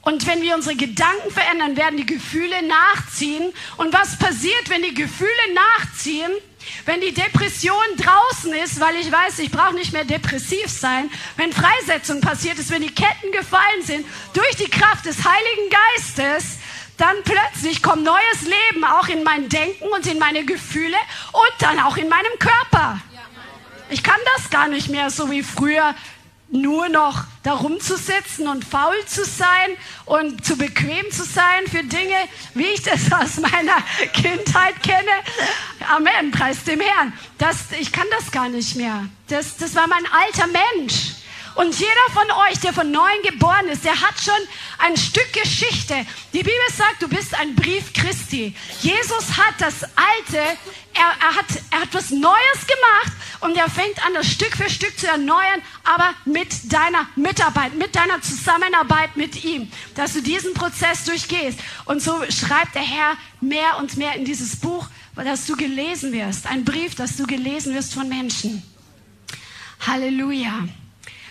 Und 0.00 0.26
wenn 0.26 0.40
wir 0.40 0.54
unsere 0.54 0.76
Gedanken 0.76 1.30
verändern, 1.30 1.76
werden 1.76 1.96
die 1.96 2.06
Gefühle 2.06 2.62
nachziehen. 2.62 3.52
Und 3.76 3.92
was 3.92 4.16
passiert, 4.16 4.68
wenn 4.68 4.82
die 4.82 4.94
Gefühle 4.94 5.30
nachziehen? 5.54 6.30
Wenn 6.84 7.00
die 7.00 7.12
Depression 7.12 7.76
draußen 7.96 8.52
ist, 8.54 8.80
weil 8.80 8.96
ich 8.96 9.10
weiß, 9.10 9.38
ich 9.40 9.50
brauche 9.50 9.74
nicht 9.74 9.92
mehr 9.92 10.04
depressiv 10.04 10.68
sein, 10.68 11.10
wenn 11.36 11.52
Freisetzung 11.52 12.20
passiert 12.20 12.58
ist, 12.58 12.70
wenn 12.70 12.82
die 12.82 12.94
Ketten 12.94 13.32
gefallen 13.32 13.82
sind, 13.82 14.06
durch 14.32 14.56
die 14.56 14.68
Kraft 14.68 15.06
des 15.06 15.18
Heiligen 15.18 15.70
Geistes, 15.70 16.58
dann 16.96 17.16
plötzlich 17.24 17.82
kommt 17.82 18.04
neues 18.04 18.42
Leben 18.42 18.84
auch 18.84 19.08
in 19.08 19.22
mein 19.22 19.48
Denken 19.48 19.84
und 19.88 20.06
in 20.06 20.18
meine 20.18 20.44
Gefühle 20.44 20.96
und 21.32 21.52
dann 21.60 21.78
auch 21.80 21.96
in 21.96 22.08
meinem 22.08 22.38
Körper. 22.38 23.00
Ich 23.88 24.02
kann 24.02 24.18
das 24.34 24.50
gar 24.50 24.68
nicht 24.68 24.88
mehr 24.88 25.10
so 25.10 25.30
wie 25.30 25.42
früher 25.42 25.94
nur 26.48 26.88
noch 26.88 27.24
darum 27.42 27.80
zu 27.80 27.96
sitzen 27.96 28.46
und 28.48 28.64
faul 28.64 28.94
zu 29.06 29.24
sein 29.24 29.76
und 30.04 30.44
zu 30.44 30.56
bequem 30.56 31.10
zu 31.10 31.24
sein 31.24 31.66
für 31.70 31.82
Dinge, 31.82 32.16
wie 32.54 32.66
ich 32.66 32.82
das 32.82 33.12
aus 33.12 33.38
meiner 33.38 33.76
Kindheit 34.12 34.82
kenne. 34.82 35.10
Amen, 35.88 36.30
preis 36.30 36.64
dem 36.64 36.80
Herrn. 36.80 37.12
Das, 37.38 37.72
ich 37.78 37.92
kann 37.92 38.06
das 38.18 38.30
gar 38.30 38.48
nicht 38.48 38.76
mehr. 38.76 39.06
Das, 39.28 39.56
das 39.56 39.74
war 39.74 39.86
mein 39.86 40.04
alter 40.06 40.46
Mensch. 40.46 41.16
Und 41.56 41.74
jeder 41.78 41.90
von 42.12 42.30
euch, 42.48 42.60
der 42.60 42.74
von 42.74 42.90
neuem 42.90 43.22
geboren 43.22 43.66
ist, 43.68 43.82
der 43.82 43.98
hat 43.98 44.20
schon 44.22 44.34
ein 44.78 44.94
Stück 44.94 45.32
Geschichte. 45.32 45.94
Die 46.34 46.42
Bibel 46.42 46.52
sagt, 46.76 47.00
du 47.00 47.08
bist 47.08 47.34
ein 47.34 47.54
Brief 47.54 47.94
Christi. 47.94 48.54
Jesus 48.82 49.38
hat 49.38 49.54
das 49.58 49.82
Alte, 49.82 50.36
er, 50.36 51.12
er, 51.18 51.34
hat, 51.34 51.46
er 51.70 51.80
hat 51.80 51.94
was 51.94 52.10
Neues 52.10 52.66
gemacht 52.66 53.12
und 53.40 53.56
er 53.56 53.70
fängt 53.70 54.04
an, 54.04 54.12
das 54.12 54.30
Stück 54.30 54.54
für 54.54 54.68
Stück 54.68 54.98
zu 54.98 55.06
erneuern, 55.06 55.62
aber 55.82 56.12
mit 56.26 56.70
deiner 56.70 57.08
Mitarbeit, 57.16 57.74
mit 57.74 57.96
deiner 57.96 58.20
Zusammenarbeit 58.20 59.16
mit 59.16 59.42
ihm, 59.42 59.72
dass 59.94 60.12
du 60.12 60.20
diesen 60.20 60.52
Prozess 60.52 61.04
durchgehst. 61.04 61.58
Und 61.86 62.02
so 62.02 62.22
schreibt 62.30 62.74
der 62.74 62.82
Herr 62.82 63.16
mehr 63.40 63.78
und 63.78 63.96
mehr 63.96 64.14
in 64.14 64.26
dieses 64.26 64.56
Buch, 64.56 64.88
dass 65.14 65.46
du 65.46 65.56
gelesen 65.56 66.12
wirst. 66.12 66.46
Ein 66.46 66.66
Brief, 66.66 66.94
dass 66.94 67.16
du 67.16 67.26
gelesen 67.26 67.74
wirst 67.74 67.94
von 67.94 68.10
Menschen. 68.10 68.62
Halleluja. 69.86 70.68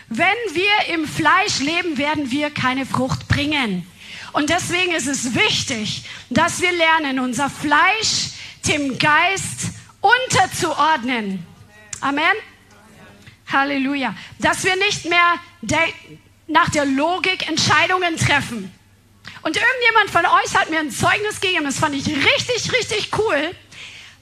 Wenn 0.09 0.27
wir 0.53 0.93
im 0.93 1.07
Fleisch 1.07 1.59
leben, 1.59 1.97
werden 1.97 2.31
wir 2.31 2.51
keine 2.51 2.85
Frucht 2.85 3.27
bringen. 3.27 3.87
Und 4.33 4.49
deswegen 4.49 4.93
ist 4.93 5.07
es 5.07 5.33
wichtig, 5.33 6.03
dass 6.29 6.61
wir 6.61 6.71
lernen, 6.71 7.19
unser 7.19 7.49
Fleisch 7.49 8.31
dem 8.67 8.97
Geist 8.97 9.71
unterzuordnen. 10.01 11.45
Amen. 12.01 12.35
Halleluja. 13.51 14.15
Dass 14.39 14.63
wir 14.63 14.75
nicht 14.75 15.05
mehr 15.05 15.35
der, 15.61 15.83
nach 16.47 16.69
der 16.69 16.85
Logik 16.85 17.47
Entscheidungen 17.47 18.17
treffen. 18.17 18.71
Und 19.41 19.57
irgendjemand 19.57 20.09
von 20.09 20.25
euch 20.25 20.55
hat 20.55 20.69
mir 20.69 20.79
ein 20.79 20.91
Zeugnis 20.91 21.39
gegeben, 21.39 21.65
das 21.65 21.79
fand 21.79 21.95
ich 21.95 22.07
richtig, 22.07 22.73
richtig 22.73 23.11
cool. 23.17 23.55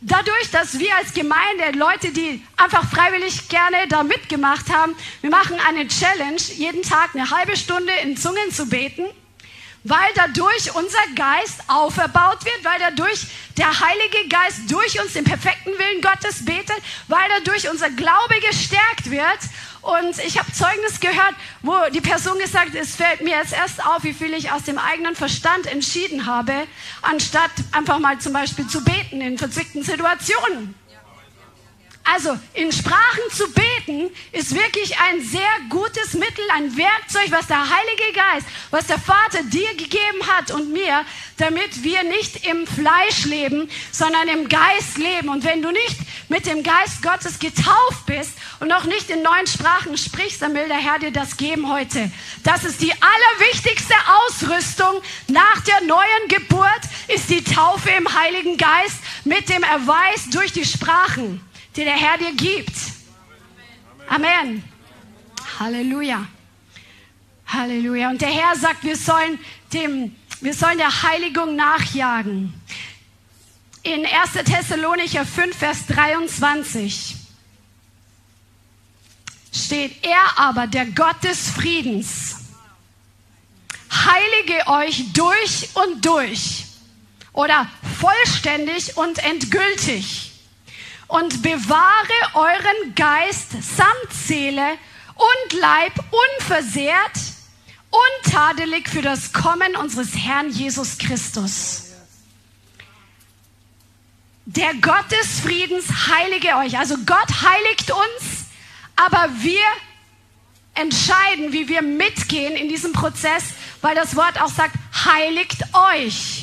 Dadurch, 0.06 0.52
dass 0.52 0.80
wir 0.80 0.94
als 0.98 1.13
Gemeinde, 1.13 1.78
Leute, 1.78 2.12
die 2.12 2.44
einfach 2.58 2.89
freiwillig 2.89 3.48
gerne 3.48 3.88
da 3.88 4.04
mitgemacht 4.04 4.70
haben, 4.70 4.96
wir 5.22 5.30
machen 5.30 5.58
eine 5.66 5.88
Challenge, 5.88 6.42
jeden 6.58 6.82
Tag 6.82 7.12
eine 7.13 7.30
halbe 7.30 7.56
Stunde 7.56 7.94
in 8.04 8.18
Zungen 8.18 8.52
zu 8.52 8.68
beten 8.68 9.06
weil 9.84 10.10
dadurch 10.16 10.74
unser 10.76 11.06
Geist 11.16 11.60
auferbaut 11.68 12.46
wird, 12.46 12.63
weil 12.63 12.80
dadurch 12.80 13.28
der 13.58 13.68
Heilige 13.68 14.30
Geist 14.30 14.72
durch 14.72 15.00
uns 15.02 15.13
den 15.13 15.26
perfekten 15.26 15.72
Willen 15.72 16.02
Gottes 16.02 16.46
betet, 16.46 16.78
weil 17.08 17.28
dadurch 17.38 17.70
unser 17.70 17.89
Glaube 17.89 18.39
gestärkt 18.48 19.12
wird. 19.12 19.39
Und 19.84 20.17
ich 20.26 20.39
habe 20.39 20.50
Zeugnis 20.54 21.02
gehört, 21.02 21.36
wo 21.62 21.74
die 21.93 22.00
Person 22.00 22.39
gesagt 22.39 22.69
hat, 22.69 22.76
es 22.76 22.96
fällt 22.96 23.22
mir 23.22 23.36
jetzt 23.36 23.52
erst 23.52 23.86
auf, 23.86 24.04
wie 24.04 24.13
viel 24.13 24.34
ich 24.34 24.50
aus 24.50 24.63
dem 24.63 24.78
eigenen 24.78 25.13
Verstand 25.13 25.67
entschieden 25.67 26.26
habe, 26.26 26.54
anstatt 27.02 27.52
einfach 27.74 28.00
mal 28.00 28.17
zum 28.17 28.32
Beispiel 28.32 28.65
zu 28.65 28.82
beten 28.82 29.19
in 29.19 29.38
verzwickten 29.38 29.84
Situationen. 29.84 30.74
Also 32.06 32.38
in 32.54 32.70
Sprachen 32.72 33.32
zu 33.32 33.46
beten 33.54 34.10
ist 34.34 34.54
wirklich 34.54 34.98
ein 35.00 35.22
sehr 35.22 35.50
gutes 35.70 36.13
Mittel, 36.13 36.44
ein 36.54 36.76
Werkzeug, 36.76 37.32
was 37.32 37.48
der 37.48 37.62
Heilige 37.62 38.13
Geist, 38.13 38.46
was 38.72 38.88
der 38.88 39.00
Vater 39.00 39.42
dir 39.44 39.70
gegeben 39.76 40.28
hat 40.28 40.52
und 40.52 40.74
mir, 40.74 41.06
damit 41.38 41.82
wir 41.82 42.04
nicht 42.04 42.46
im 42.46 42.68
Fleisch 42.68 43.24
leben, 43.24 43.70
sondern 43.92 44.28
im 44.28 44.50
Geist 44.50 44.98
leben. 44.98 45.30
Und 45.30 45.46
wenn 45.46 45.62
du 45.62 45.72
nicht 45.72 45.98
mit 46.28 46.46
dem 46.46 46.62
Geist 46.62 47.02
Gottes 47.02 47.39
getauft 47.39 48.06
bist 48.06 48.34
und 48.60 48.68
noch 48.68 48.84
nicht 48.84 49.10
in 49.10 49.24
neuen 49.24 49.48
Sprachen 49.48 49.98
sprichst, 49.98 50.42
dann 50.42 50.54
will 50.56 50.68
der 50.68 50.78
Herr 50.78 51.00
dir 51.00 51.12
das 51.12 51.38
geben 51.38 51.72
heute. 51.72 52.12
Das 52.44 52.66
ist 52.66 52.82
die 52.82 52.92
allerwichtigste 52.92 53.96
Ausrüstung 54.28 55.02
nach 55.30 55.62
der 55.62 55.82
neuen 55.88 56.28
Geburt, 56.28 56.82
ist 57.08 57.30
die 57.30 57.44
Taufe 57.44 57.92
im 57.92 58.13
Heiligen 58.13 58.58
Geist 58.58 58.98
mit 59.24 59.48
dem 59.48 59.63
Erweis 59.63 60.30
durch 60.30 60.52
die 60.52 60.66
Sprachen 60.66 61.42
die 61.76 61.84
der 61.84 61.96
Herr 61.96 62.18
dir 62.18 62.34
gibt. 62.34 62.76
Amen. 64.08 64.64
Halleluja. 65.60 66.28
Halleluja. 67.48 68.10
Und 68.10 68.22
der 68.22 68.30
Herr 68.30 68.56
sagt, 68.56 68.84
wir 68.84 68.98
sollen 68.98 69.40
dem, 69.72 70.16
wir 70.42 70.54
sollen 70.54 70.78
der 70.78 71.04
Heiligung 71.04 71.56
nachjagen. 71.56 72.54
In 73.84 74.06
1. 74.06 74.46
Thessalonicher 74.46 75.26
5, 75.26 75.58
Vers 75.58 75.86
23 75.88 77.16
steht, 79.52 80.04
er 80.04 80.40
aber, 80.40 80.68
der 80.68 80.86
Gott 80.86 81.24
des 81.24 81.50
Friedens, 81.50 82.38
heilige 83.92 84.68
euch 84.68 85.12
durch 85.14 85.70
und 85.76 86.06
durch 86.06 86.66
oder 87.34 87.70
vollständig 88.00 88.96
und 88.98 89.24
endgültig 89.24 90.33
und 91.13 91.43
bewahre 91.43 92.34
euren 92.34 92.95
Geist 92.95 93.52
samt 93.52 94.12
Seele 94.12 94.67
und 95.13 95.60
Leib 95.60 95.93
unversehrt, 96.39 97.19
untadelig 98.23 98.89
für 98.89 99.04
das 99.04 99.32
Kommen 99.32 99.76
unseres 99.76 100.15
Herrn 100.15 100.49
Jesus 100.49 100.97
Christus. 100.97 101.91
Der 104.45 104.73
Gott 104.82 105.06
des 105.12 105.39
Friedens 105.39 105.86
heilige 106.08 106.56
euch. 106.56 106.80
Also 106.80 106.95
Gott 107.06 107.30
heiligt 107.43 107.91
uns, 107.91 108.45
aber 108.95 109.30
wir 109.36 109.62
entscheiden, 110.73 111.54
wie 111.54 111.67
wir 111.67 111.84
mitgehen 111.84 112.56
in 112.56 112.69
diesem 112.69 112.91
Prozess, 112.91 113.43
weil 113.82 113.93
das 113.93 114.15
Wort 114.15 114.41
auch 114.41 114.49
sagt, 114.49 114.76
heiligt 115.06 115.62
euch. 115.73 116.43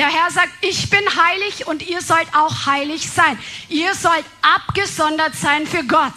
Der 0.00 0.08
Herr 0.08 0.30
sagt, 0.30 0.48
ich 0.62 0.88
bin 0.88 1.04
heilig 1.14 1.66
und 1.66 1.86
ihr 1.86 2.00
sollt 2.00 2.34
auch 2.34 2.64
heilig 2.64 3.10
sein. 3.10 3.38
Ihr 3.68 3.94
sollt 3.94 4.24
abgesondert 4.40 5.34
sein 5.34 5.66
für 5.66 5.84
Gott. 5.84 6.14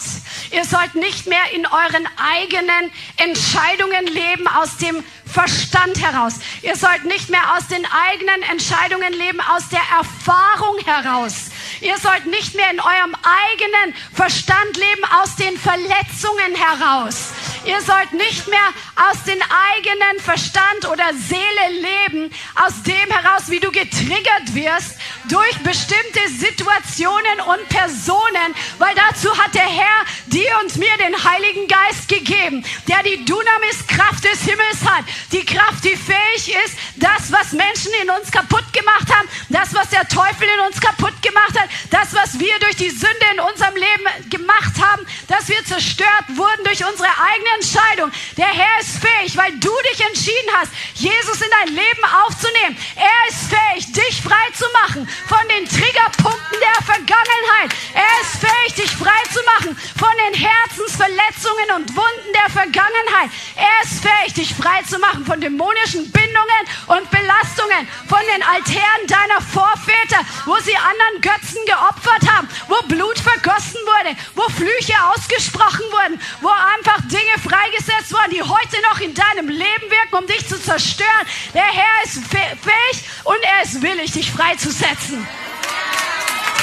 Ihr 0.52 0.64
sollt 0.64 0.94
nicht 0.94 1.26
mehr 1.26 1.52
in 1.52 1.66
euren 1.66 2.08
eigenen 2.16 2.90
Entscheidungen 3.18 4.06
leben 4.06 4.48
aus 4.48 4.78
dem 4.78 5.04
Verstand 5.26 6.00
heraus. 6.00 6.36
Ihr 6.62 6.76
sollt 6.76 7.04
nicht 7.04 7.28
mehr 7.28 7.42
aus 7.58 7.68
den 7.68 7.84
eigenen 7.84 8.42
Entscheidungen 8.50 9.12
leben 9.12 9.40
aus 9.54 9.68
der 9.68 9.82
Erfahrung 9.98 10.78
heraus. 10.86 11.50
Ihr 11.80 11.98
sollt 11.98 12.26
nicht 12.26 12.54
mehr 12.54 12.70
in 12.70 12.80
eurem 12.80 13.14
eigenen 13.22 13.94
Verstand 14.12 14.76
leben 14.76 15.04
aus 15.20 15.36
den 15.36 15.56
Verletzungen 15.58 16.54
heraus. 16.54 17.32
Ihr 17.64 17.80
sollt 17.80 18.12
nicht 18.12 18.46
mehr 18.48 18.68
aus 19.08 19.22
den 19.24 19.40
eigenen 19.40 20.20
Verstand 20.20 20.86
oder 20.86 21.12
Seele 21.14 21.80
leben, 21.80 22.30
aus 22.54 22.82
dem 22.82 23.10
heraus, 23.10 23.44
wie 23.48 23.60
du 23.60 23.70
getriggert 23.70 24.54
wirst 24.54 24.96
durch 25.28 25.56
bestimmte 25.62 26.20
Situationen 26.28 27.40
und 27.46 27.68
Personen, 27.70 28.54
weil 28.78 28.94
dazu 28.94 29.36
hat 29.38 29.54
der 29.54 29.66
Herr 29.66 30.04
dir 30.26 30.50
und 30.62 30.76
mir 30.76 30.94
den 30.98 31.24
Heiligen 31.24 31.66
Geist 31.66 32.08
gegeben, 32.08 32.64
der 32.86 33.02
die 33.02 33.24
Dunamis-Kraft 33.24 34.24
des 34.24 34.42
Himmels 34.42 34.84
hat, 34.84 35.04
die 35.32 35.44
Kraft, 35.44 35.84
die 35.84 35.96
fähig 35.96 36.54
ist, 36.66 36.76
das, 36.96 37.32
was 37.32 37.52
Menschen 37.52 37.92
in 38.02 38.10
uns 38.10 38.30
kaputt 38.30 38.70
gemacht 38.72 39.08
haben, 39.12 39.28
das, 39.48 39.74
was 39.74 39.88
der 39.88 40.06
Teufel 40.08 40.46
in 40.54 40.66
uns 40.66 40.80
kaputt 40.80 41.20
gemacht 41.22 41.58
hat, 41.58 41.63
das, 41.90 42.14
was 42.14 42.38
wir 42.38 42.58
durch 42.60 42.76
die 42.76 42.90
Sünde 42.90 43.26
in 43.32 43.40
unserem 43.40 43.74
Leben 43.74 44.30
gemacht 44.30 44.74
haben, 44.80 45.06
dass 45.28 45.48
wir 45.48 45.64
zerstört 45.64 46.26
wurden 46.34 46.64
durch 46.64 46.84
unsere 46.84 47.08
eigene 47.08 47.50
Entscheidung. 47.54 48.10
Der 48.36 48.48
Herr 48.48 48.80
ist 48.80 48.98
fähig, 48.98 49.36
weil 49.36 49.52
du 49.58 49.72
dich 49.90 50.00
entschieden 50.06 50.50
hast, 50.56 50.72
Jesus 50.94 51.40
in 51.40 51.50
dein 51.50 51.74
Leben 51.74 52.04
aufzunehmen. 52.24 52.76
Er 52.96 53.28
ist 53.28 53.50
fähig, 53.50 53.92
dich 53.92 54.22
frei 54.22 54.46
zu 54.54 54.64
machen 54.82 55.08
von 55.28 55.42
den 55.48 55.68
Triggerpunkten 55.68 56.58
der 56.60 56.82
Vergangenheit. 56.84 57.70
Er 57.94 58.14
ist 58.22 58.40
fähig, 58.40 58.74
dich 58.74 58.90
frei 58.96 59.22
zu 59.32 59.40
machen 59.44 59.76
von 59.98 60.14
den 60.26 60.40
Herzensverletzungen 60.40 61.68
und 61.76 61.96
Wunden 61.96 62.32
der 62.32 62.50
Vergangenheit. 62.50 63.30
Er 63.56 63.76
ist 63.84 64.02
fähig, 64.02 64.34
dich 64.34 64.54
frei 64.54 64.82
zu 64.88 64.98
machen 64.98 65.24
von 65.24 65.40
dämonischen 65.40 66.10
Bindungen 66.10 66.64
und 66.86 67.10
Belastungen, 67.10 67.88
von 68.08 68.20
den 68.32 68.42
Altären 68.42 69.06
deiner 69.06 69.40
Vorväter, 69.40 70.20
wo 70.46 70.56
sie 70.60 70.76
anderen 70.76 71.20
Götzen 71.20 71.43
geopfert 71.66 72.30
haben, 72.30 72.48
wo 72.68 72.80
Blut 72.86 73.18
vergossen 73.18 73.80
wurde, 73.84 74.16
wo 74.34 74.42
Flüche 74.50 74.94
ausgesprochen 75.12 75.84
wurden, 75.90 76.20
wo 76.40 76.48
einfach 76.48 77.00
Dinge 77.02 77.36
freigesetzt 77.42 78.12
wurden, 78.12 78.30
die 78.30 78.42
heute 78.42 78.76
noch 78.90 79.00
in 79.00 79.14
deinem 79.14 79.48
Leben 79.48 79.90
wirken, 79.90 80.16
um 80.16 80.26
dich 80.26 80.46
zu 80.48 80.60
zerstören. 80.60 81.26
Der 81.52 81.64
Herr 81.64 82.04
ist 82.04 82.20
fähig 82.28 83.04
und 83.24 83.38
er 83.42 83.64
ist 83.64 83.82
willig, 83.82 84.12
dich 84.12 84.30
freizusetzen. 84.30 85.26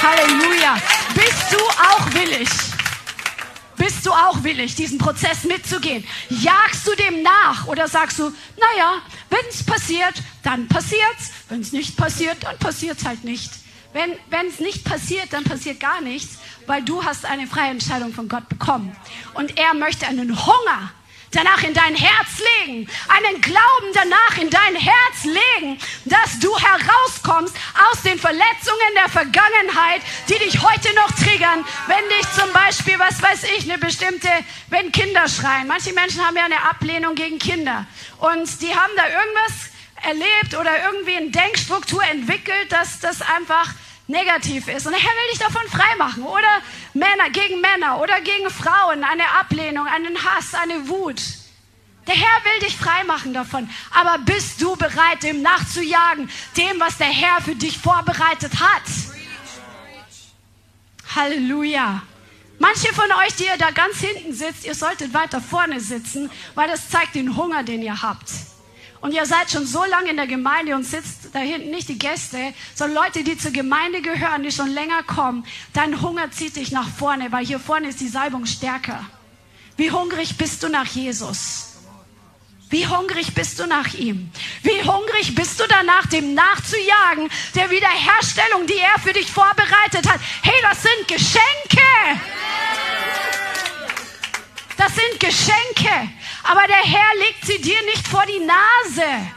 Halleluja. 0.02 0.76
Bist 1.14 1.52
du 1.52 1.58
auch 1.58 2.12
willig? 2.12 2.48
Bist 3.76 4.06
du 4.06 4.12
auch 4.12 4.42
willig, 4.42 4.74
diesen 4.74 4.98
Prozess 4.98 5.44
mitzugehen? 5.44 6.06
Jagst 6.28 6.86
du 6.86 6.94
dem 6.94 7.22
nach 7.22 7.66
oder 7.66 7.88
sagst 7.88 8.18
du, 8.18 8.32
naja, 8.58 9.02
wenn 9.30 9.44
es 9.48 9.64
passiert, 9.64 10.14
dann 10.42 10.68
passiert's. 10.68 11.30
Wenn 11.48 11.60
es 11.60 11.72
nicht 11.72 11.96
passiert, 11.96 12.36
dann 12.42 12.58
passiert's 12.58 13.04
halt 13.04 13.24
nicht. 13.24 13.50
Wenn 13.92 14.46
es 14.48 14.58
nicht 14.58 14.84
passiert, 14.84 15.32
dann 15.32 15.44
passiert 15.44 15.78
gar 15.80 16.00
nichts, 16.00 16.38
weil 16.66 16.82
du 16.82 17.04
hast 17.04 17.24
eine 17.26 17.46
freie 17.46 17.70
Entscheidung 17.70 18.12
von 18.12 18.28
Gott 18.28 18.48
bekommen. 18.48 18.96
Und 19.34 19.58
er 19.58 19.74
möchte 19.74 20.06
einen 20.06 20.46
Hunger 20.46 20.92
danach 21.32 21.62
in 21.62 21.74
dein 21.74 21.94
Herz 21.94 22.28
legen, 22.38 22.88
einen 23.08 23.40
Glauben 23.40 23.92
danach 23.94 24.38
in 24.38 24.50
dein 24.50 24.76
Herz 24.76 25.24
legen, 25.24 25.78
dass 26.04 26.38
du 26.38 26.56
herauskommst 26.56 27.54
aus 27.90 28.02
den 28.02 28.18
Verletzungen 28.18 28.94
der 28.94 29.08
Vergangenheit, 29.08 30.02
die 30.28 30.38
dich 30.38 30.62
heute 30.62 30.94
noch 30.94 31.10
triggern, 31.12 31.64
wenn 31.86 32.08
dich 32.10 32.30
zum 32.32 32.52
Beispiel, 32.52 32.98
was 32.98 33.22
weiß 33.22 33.44
ich, 33.56 33.64
eine 33.64 33.78
bestimmte, 33.78 34.28
wenn 34.68 34.92
Kinder 34.92 35.28
schreien. 35.28 35.66
Manche 35.66 35.92
Menschen 35.92 36.24
haben 36.24 36.36
ja 36.36 36.44
eine 36.44 36.62
Ablehnung 36.68 37.14
gegen 37.14 37.38
Kinder 37.38 37.86
und 38.18 38.60
die 38.60 38.74
haben 38.74 38.92
da 38.96 39.04
irgendwas 39.08 39.71
erlebt 40.02 40.54
oder 40.58 40.84
irgendwie 40.84 41.16
eine 41.16 41.30
Denkstruktur 41.30 42.04
entwickelt, 42.04 42.70
dass 42.70 43.00
das 43.00 43.22
einfach 43.22 43.72
negativ 44.06 44.68
ist. 44.68 44.86
Und 44.86 44.92
der 44.92 45.00
Herr 45.00 45.10
will 45.10 45.30
dich 45.30 45.38
davon 45.38 45.66
freimachen. 45.68 46.22
Oder 46.24 46.62
Männer 46.94 47.30
gegen 47.30 47.60
Männer 47.60 48.00
oder 48.00 48.20
gegen 48.20 48.50
Frauen, 48.50 49.04
eine 49.04 49.28
Ablehnung, 49.38 49.86
einen 49.86 50.16
Hass, 50.22 50.54
eine 50.54 50.88
Wut. 50.88 51.20
Der 52.06 52.14
Herr 52.14 52.44
will 52.44 52.66
dich 52.66 52.76
freimachen 52.76 53.32
davon. 53.32 53.68
Aber 53.90 54.18
bist 54.18 54.60
du 54.60 54.76
bereit, 54.76 55.22
dem 55.22 55.42
nachzujagen, 55.42 56.28
dem, 56.56 56.80
was 56.80 56.98
der 56.98 57.06
Herr 57.06 57.40
für 57.40 57.54
dich 57.54 57.78
vorbereitet 57.78 58.52
hat? 58.60 58.82
Halleluja. 61.14 62.02
Manche 62.58 62.92
von 62.94 63.10
euch, 63.24 63.34
die 63.36 63.44
ihr 63.44 63.56
da 63.58 63.70
ganz 63.70 63.98
hinten 63.98 64.32
sitzt, 64.32 64.64
ihr 64.64 64.74
solltet 64.74 65.14
weiter 65.14 65.40
vorne 65.40 65.80
sitzen, 65.80 66.30
weil 66.54 66.68
das 66.68 66.88
zeigt 66.90 67.14
den 67.14 67.36
Hunger, 67.36 67.62
den 67.62 67.82
ihr 67.82 68.02
habt. 68.02 68.28
Und 69.02 69.12
ihr 69.12 69.26
seid 69.26 69.50
schon 69.50 69.66
so 69.66 69.84
lange 69.84 70.10
in 70.10 70.16
der 70.16 70.28
Gemeinde 70.28 70.76
und 70.76 70.84
sitzt 70.84 71.34
da 71.34 71.40
hinten 71.40 71.70
nicht 71.70 71.88
die 71.88 71.98
Gäste, 71.98 72.54
sondern 72.74 73.04
Leute, 73.04 73.24
die 73.24 73.36
zur 73.36 73.50
Gemeinde 73.50 74.00
gehören, 74.00 74.44
die 74.44 74.52
schon 74.52 74.70
länger 74.70 75.02
kommen, 75.02 75.44
dein 75.72 76.00
Hunger 76.00 76.30
zieht 76.30 76.54
dich 76.54 76.70
nach 76.70 76.88
vorne, 76.88 77.32
weil 77.32 77.44
hier 77.44 77.58
vorne 77.58 77.88
ist 77.88 78.00
die 78.00 78.08
Salbung 78.08 78.46
stärker. 78.46 79.04
Wie 79.76 79.90
hungrig 79.90 80.38
bist 80.38 80.62
du 80.62 80.68
nach 80.68 80.86
Jesus? 80.86 81.80
Wie 82.70 82.86
hungrig 82.86 83.34
bist 83.34 83.58
du 83.58 83.66
nach 83.66 83.92
ihm? 83.94 84.30
Wie 84.62 84.82
hungrig 84.84 85.34
bist 85.34 85.58
du 85.58 85.64
danach, 85.68 86.06
dem 86.06 86.34
nachzujagen, 86.34 87.28
der 87.56 87.70
Wiederherstellung, 87.70 88.66
die 88.66 88.78
er 88.78 89.00
für 89.00 89.12
dich 89.12 89.30
vorbereitet 89.30 90.08
hat? 90.08 90.20
Hey, 90.42 90.54
das 90.62 90.80
sind 90.80 91.08
Geschenke. 91.08 91.82
Das 94.76 94.94
sind 94.94 95.18
Geschenke. 95.18 96.08
Aber 96.44 96.66
der 96.66 96.76
Herr 96.76 97.14
legt 97.26 97.46
sie 97.46 97.60
dir 97.60 97.82
nicht 97.84 98.06
vor 98.06 98.24
die 98.26 98.44
Nase 98.44 99.32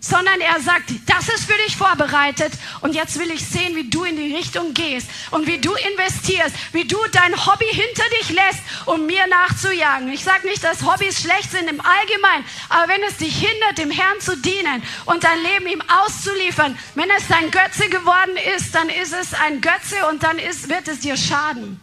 sondern 0.00 0.40
er 0.40 0.60
sagt, 0.60 0.90
das 1.06 1.28
ist 1.28 1.44
für 1.44 1.58
dich 1.64 1.76
vorbereitet 1.76 2.52
und 2.80 2.94
jetzt 2.94 3.18
will 3.18 3.30
ich 3.30 3.44
sehen, 3.44 3.74
wie 3.74 3.90
du 3.90 4.04
in 4.04 4.16
die 4.16 4.34
Richtung 4.34 4.74
gehst 4.74 5.08
und 5.30 5.46
wie 5.46 5.58
du 5.58 5.74
investierst, 5.74 6.54
wie 6.72 6.84
du 6.84 6.96
dein 7.12 7.34
Hobby 7.46 7.66
hinter 7.66 8.04
dich 8.20 8.30
lässt, 8.30 8.62
um 8.86 9.06
mir 9.06 9.26
nachzujagen. 9.26 10.12
Ich 10.12 10.24
sage 10.24 10.46
nicht, 10.46 10.62
dass 10.62 10.84
Hobbys 10.84 11.20
schlecht 11.20 11.50
sind 11.50 11.68
im 11.68 11.80
Allgemeinen, 11.80 12.44
aber 12.68 12.92
wenn 12.92 13.02
es 13.02 13.16
dich 13.16 13.36
hindert, 13.38 13.78
dem 13.78 13.90
Herrn 13.90 14.20
zu 14.20 14.36
dienen 14.36 14.82
und 15.06 15.24
dein 15.24 15.42
Leben 15.42 15.66
ihm 15.66 15.82
auszuliefern, 15.88 16.78
wenn 16.94 17.10
es 17.10 17.26
dein 17.28 17.50
Götze 17.50 17.88
geworden 17.88 18.36
ist, 18.56 18.74
dann 18.74 18.88
ist 18.90 19.12
es 19.12 19.34
ein 19.34 19.60
Götze 19.60 20.06
und 20.08 20.22
dann 20.22 20.38
ist, 20.38 20.68
wird 20.68 20.86
es 20.88 21.00
dir 21.00 21.16
schaden. 21.16 21.80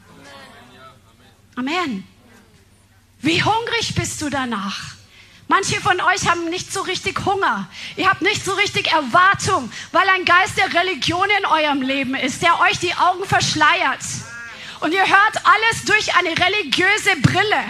Amen. 1.56 2.15
Wie 3.26 3.42
hungrig 3.42 3.96
bist 3.96 4.22
du 4.22 4.30
danach? 4.30 4.94
Manche 5.48 5.82
von 5.82 6.00
euch 6.00 6.30
haben 6.30 6.48
nicht 6.52 6.72
so 6.72 6.82
richtig 6.82 7.26
Hunger. 7.26 7.68
Ihr 7.96 8.08
habt 8.08 8.22
nicht 8.22 8.46
so 8.46 8.54
richtig 8.54 8.92
Erwartung, 8.92 9.72
weil 9.92 10.08
ein 10.10 10.26
Geist 10.26 10.60
der 10.60 10.72
Religion 10.72 11.28
in 11.40 11.46
eurem 11.48 11.82
Leben 11.82 12.14
ist, 12.14 12.44
der 12.44 12.60
euch 12.60 12.78
die 12.78 12.94
Augen 12.94 13.26
verschleiert. 13.26 14.04
Und 14.82 14.94
ihr 14.94 15.08
hört 15.08 15.44
alles 15.44 15.86
durch 15.86 16.16
eine 16.16 16.38
religiöse 16.38 17.16
Brille. 17.24 17.64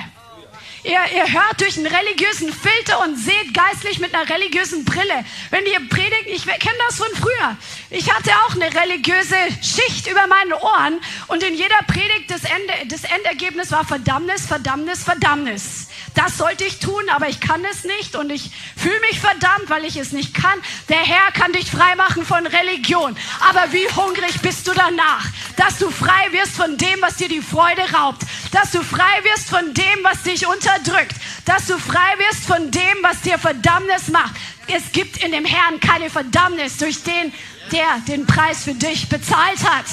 Ihr, 0.86 1.00
ihr 1.16 1.34
hört 1.34 1.60
durch 1.60 1.78
einen 1.78 1.88
religiösen 1.88 2.54
Filter 2.54 3.02
und 3.02 3.18
seht 3.18 3.56
geistlich 3.56 3.98
mit 3.98 4.14
einer 4.14 4.30
religiösen 4.30 4.86
Brille. 4.86 5.26
Wenn 5.50 5.66
ihr 5.66 5.80
predigt, 5.90 6.28
ich 6.28 6.46
kenne 6.46 6.78
das 6.88 6.98
von 6.98 7.08
früher. 7.16 7.58
Ich 7.90 8.14
hatte 8.14 8.30
auch 8.46 8.54
eine 8.54 8.72
religiöse 8.72 9.36
Schicht 9.64 10.06
über 10.06 10.28
meinen 10.28 10.54
Ohren 10.54 11.02
und 11.28 11.42
in 11.42 11.56
jeder 11.56 11.80
Predigt 11.88 12.30
das, 12.30 12.44
Ende, 12.44 12.88
das 12.88 13.04
Endergebnis 13.04 13.72
war 13.72 13.84
Verdammnis, 13.84 14.46
Verdammnis, 14.46 15.04
Verdammnis 15.04 15.88
das 16.16 16.38
sollte 16.38 16.64
ich 16.64 16.80
tun, 16.80 17.04
aber 17.10 17.28
ich 17.28 17.42
kann 17.42 17.64
es 17.66 17.84
nicht 17.84 18.16
und 18.16 18.32
ich 18.32 18.50
fühle 18.76 19.00
mich 19.02 19.20
verdammt, 19.20 19.70
weil 19.70 19.84
ich 19.84 19.98
es 19.98 20.14
nicht 20.14 20.34
kann. 20.34 20.60
Der 20.88 21.00
Herr 21.00 21.32
kann 21.34 21.52
dich 21.52 21.70
frei 21.70 21.96
machen 21.96 22.26
von 22.26 22.48
Religion. 22.48 23.16
Aber 23.42 23.72
wie 23.74 23.88
hungrig 23.90 24.42
bist 24.42 24.66
du 24.66 24.72
danach, 24.74 25.26
dass 25.58 25.78
du 25.78 25.92
frei 25.92 26.32
wirst 26.32 26.56
von 26.56 26.78
dem, 26.78 27.02
was 27.02 27.18
dir 27.18 27.28
die 27.28 27.42
Freude 27.42 27.82
raubt, 27.94 28.22
dass 28.54 28.72
du 28.72 28.82
frei 28.82 29.24
wirst 29.24 29.50
von 29.50 29.74
dem, 29.74 30.04
was 30.04 30.24
dich 30.24 30.48
unterdrückt, 30.76 31.16
dass 31.46 31.68
du 31.68 31.78
frei 31.78 32.18
wirst 32.30 32.46
von 32.46 32.72
dem, 32.72 32.98
was 33.02 33.22
dir 33.22 33.38
Verdammnis 33.38 34.08
macht. 34.10 34.36
Es 34.68 34.92
gibt 34.92 35.24
in 35.24 35.32
dem 35.32 35.46
Herrn 35.46 35.80
keine 35.80 36.10
Verdammnis 36.10 36.78
durch 36.78 37.04
den, 37.04 37.34
der 37.72 38.00
den 38.08 38.26
Preis 38.26 38.64
für 38.64 38.74
dich 38.74 39.10
bezahlt 39.10 39.64
hat. 39.64 39.86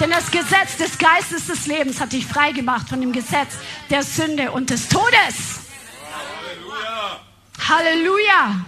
Denn 0.00 0.10
das 0.10 0.30
Gesetz 0.30 0.76
des 0.78 0.98
Geistes 0.98 1.46
des 1.46 1.66
Lebens 1.66 2.00
hat 2.00 2.12
dich 2.12 2.26
frei 2.26 2.52
gemacht 2.52 2.88
von 2.88 3.00
dem 3.00 3.12
Gesetz 3.12 3.54
der 3.90 4.02
Sünde 4.02 4.50
und 4.50 4.70
des 4.70 4.88
Todes. 4.88 5.60
Halleluja. 6.10 7.20
Halleluja. 7.68 8.66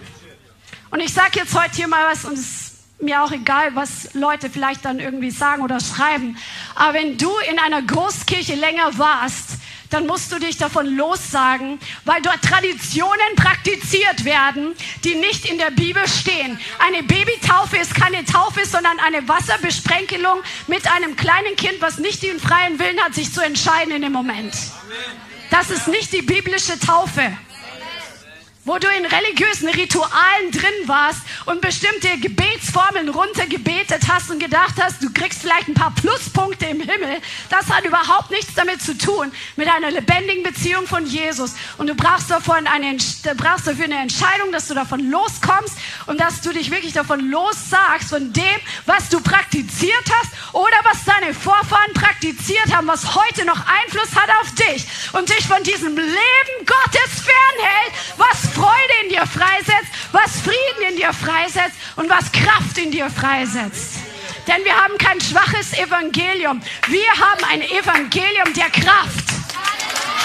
Und 0.91 0.99
ich 1.01 1.13
sage 1.13 1.39
jetzt 1.39 1.53
heute 1.59 1.75
hier 1.75 1.87
mal 1.87 2.05
was 2.11 2.25
und 2.25 2.33
es 2.33 2.39
ist 2.39 2.75
mir 3.01 3.21
auch 3.21 3.31
egal, 3.31 3.75
was 3.75 4.13
Leute 4.13 4.49
vielleicht 4.49 4.85
dann 4.85 4.99
irgendwie 4.99 5.31
sagen 5.31 5.61
oder 5.61 5.79
schreiben. 5.79 6.37
Aber 6.75 6.93
wenn 6.93 7.17
du 7.17 7.29
in 7.51 7.59
einer 7.59 7.81
Großkirche 7.81 8.55
länger 8.55 8.97
warst, 8.97 9.57
dann 9.89 10.07
musst 10.07 10.31
du 10.31 10.39
dich 10.39 10.57
davon 10.57 10.95
lossagen, 10.95 11.79
weil 12.05 12.21
dort 12.21 12.41
Traditionen 12.41 13.35
praktiziert 13.35 14.25
werden, 14.25 14.75
die 15.03 15.15
nicht 15.15 15.45
in 15.45 15.57
der 15.57 15.71
Bibel 15.71 16.07
stehen. 16.07 16.59
Eine 16.79 17.03
Babytaufe 17.03 17.77
ist 17.77 17.95
keine 17.95 18.25
Taufe, 18.25 18.65
sondern 18.65 18.99
eine 18.99 19.27
Wasserbesprenkelung 19.27 20.39
mit 20.67 20.89
einem 20.91 21.15
kleinen 21.15 21.55
Kind, 21.55 21.81
was 21.81 21.97
nicht 21.97 22.23
den 22.23 22.39
freien 22.39 22.79
Willen 22.79 22.99
hat, 23.01 23.13
sich 23.13 23.31
zu 23.33 23.41
entscheiden 23.41 23.93
in 23.93 24.01
dem 24.01 24.13
Moment. 24.13 24.55
Das 25.51 25.69
ist 25.69 25.87
nicht 25.87 26.11
die 26.13 26.21
biblische 26.21 26.79
Taufe 26.79 27.37
wo 28.65 28.79
du 28.79 28.87
in 28.87 29.05
religiösen 29.05 29.69
Ritualen 29.69 30.51
drin 30.51 30.87
warst 30.87 31.21
und 31.45 31.61
bestimmte 31.61 32.17
Gebetsformeln 32.17 33.09
runtergebetet 33.09 34.01
hast 34.09 34.31
und 34.31 34.39
gedacht 34.39 34.73
hast, 34.81 35.01
du 35.03 35.13
kriegst 35.13 35.41
vielleicht 35.41 35.67
ein 35.67 35.75
paar 35.75 35.93
Pluspunkte 35.93 36.65
im 36.65 36.81
Himmel, 36.81 37.21
das 37.49 37.69
hat 37.69 37.85
überhaupt 37.85 38.31
nichts 38.31 38.55
damit 38.55 38.81
zu 38.81 38.97
tun, 38.97 39.31
mit 39.55 39.67
einer 39.67 39.91
lebendigen 39.91 40.43
Beziehung 40.43 40.87
von 40.87 41.05
Jesus. 41.05 41.53
Und 41.77 41.87
du 41.87 41.95
brauchst, 41.95 42.31
davon 42.31 42.65
eine, 42.65 42.97
brauchst 43.37 43.67
dafür 43.67 43.85
eine 43.85 43.99
Entscheidung, 43.99 44.51
dass 44.51 44.67
du 44.67 44.73
davon 44.73 45.11
loskommst 45.11 45.77
und 46.07 46.19
dass 46.19 46.41
du 46.41 46.51
dich 46.51 46.71
wirklich 46.71 46.93
davon 46.93 47.29
lossagst, 47.29 48.09
von 48.09 48.33
dem, 48.33 48.43
was 48.87 49.09
du 49.09 49.19
praktiziert 49.19 50.05
hast 50.19 50.31
oder 50.53 50.77
was 50.83 51.05
deine 51.05 51.33
Vorfahren 51.35 51.93
praktiziert 51.93 52.75
haben, 52.75 52.87
was 52.87 53.13
heute 53.13 53.45
noch 53.45 53.59
Einfluss 53.67 54.15
hat 54.15 54.29
auf 54.41 54.51
dich 54.55 54.85
und 55.13 55.29
dich 55.29 55.45
von 55.45 55.61
diesem 55.61 55.95
Leben 55.95 56.65
Gottes 56.65 57.21
fernhält, 57.21 57.93
was 58.17 58.54
Freude 58.55 58.93
in 59.03 59.09
dir 59.09 59.27
freisetzt, 59.27 59.91
was 60.13 60.39
Frieden 60.39 60.91
in 60.91 60.95
dir 60.95 61.11
freisetzt 61.11 61.75
und 61.97 62.09
was 62.09 62.31
Kraft 62.31 62.77
in 62.77 62.89
dir 62.89 63.09
freisetzt. 63.09 63.97
Denn 64.47 64.63
wir 64.63 64.75
haben 64.75 64.97
kein 64.97 65.19
schwaches 65.19 65.73
Evangelium. 65.73 66.61
Wir 66.87 67.11
haben 67.11 67.43
ein 67.51 67.61
Evangelium 67.61 68.53
der 68.55 68.69
Kraft. 68.69 69.44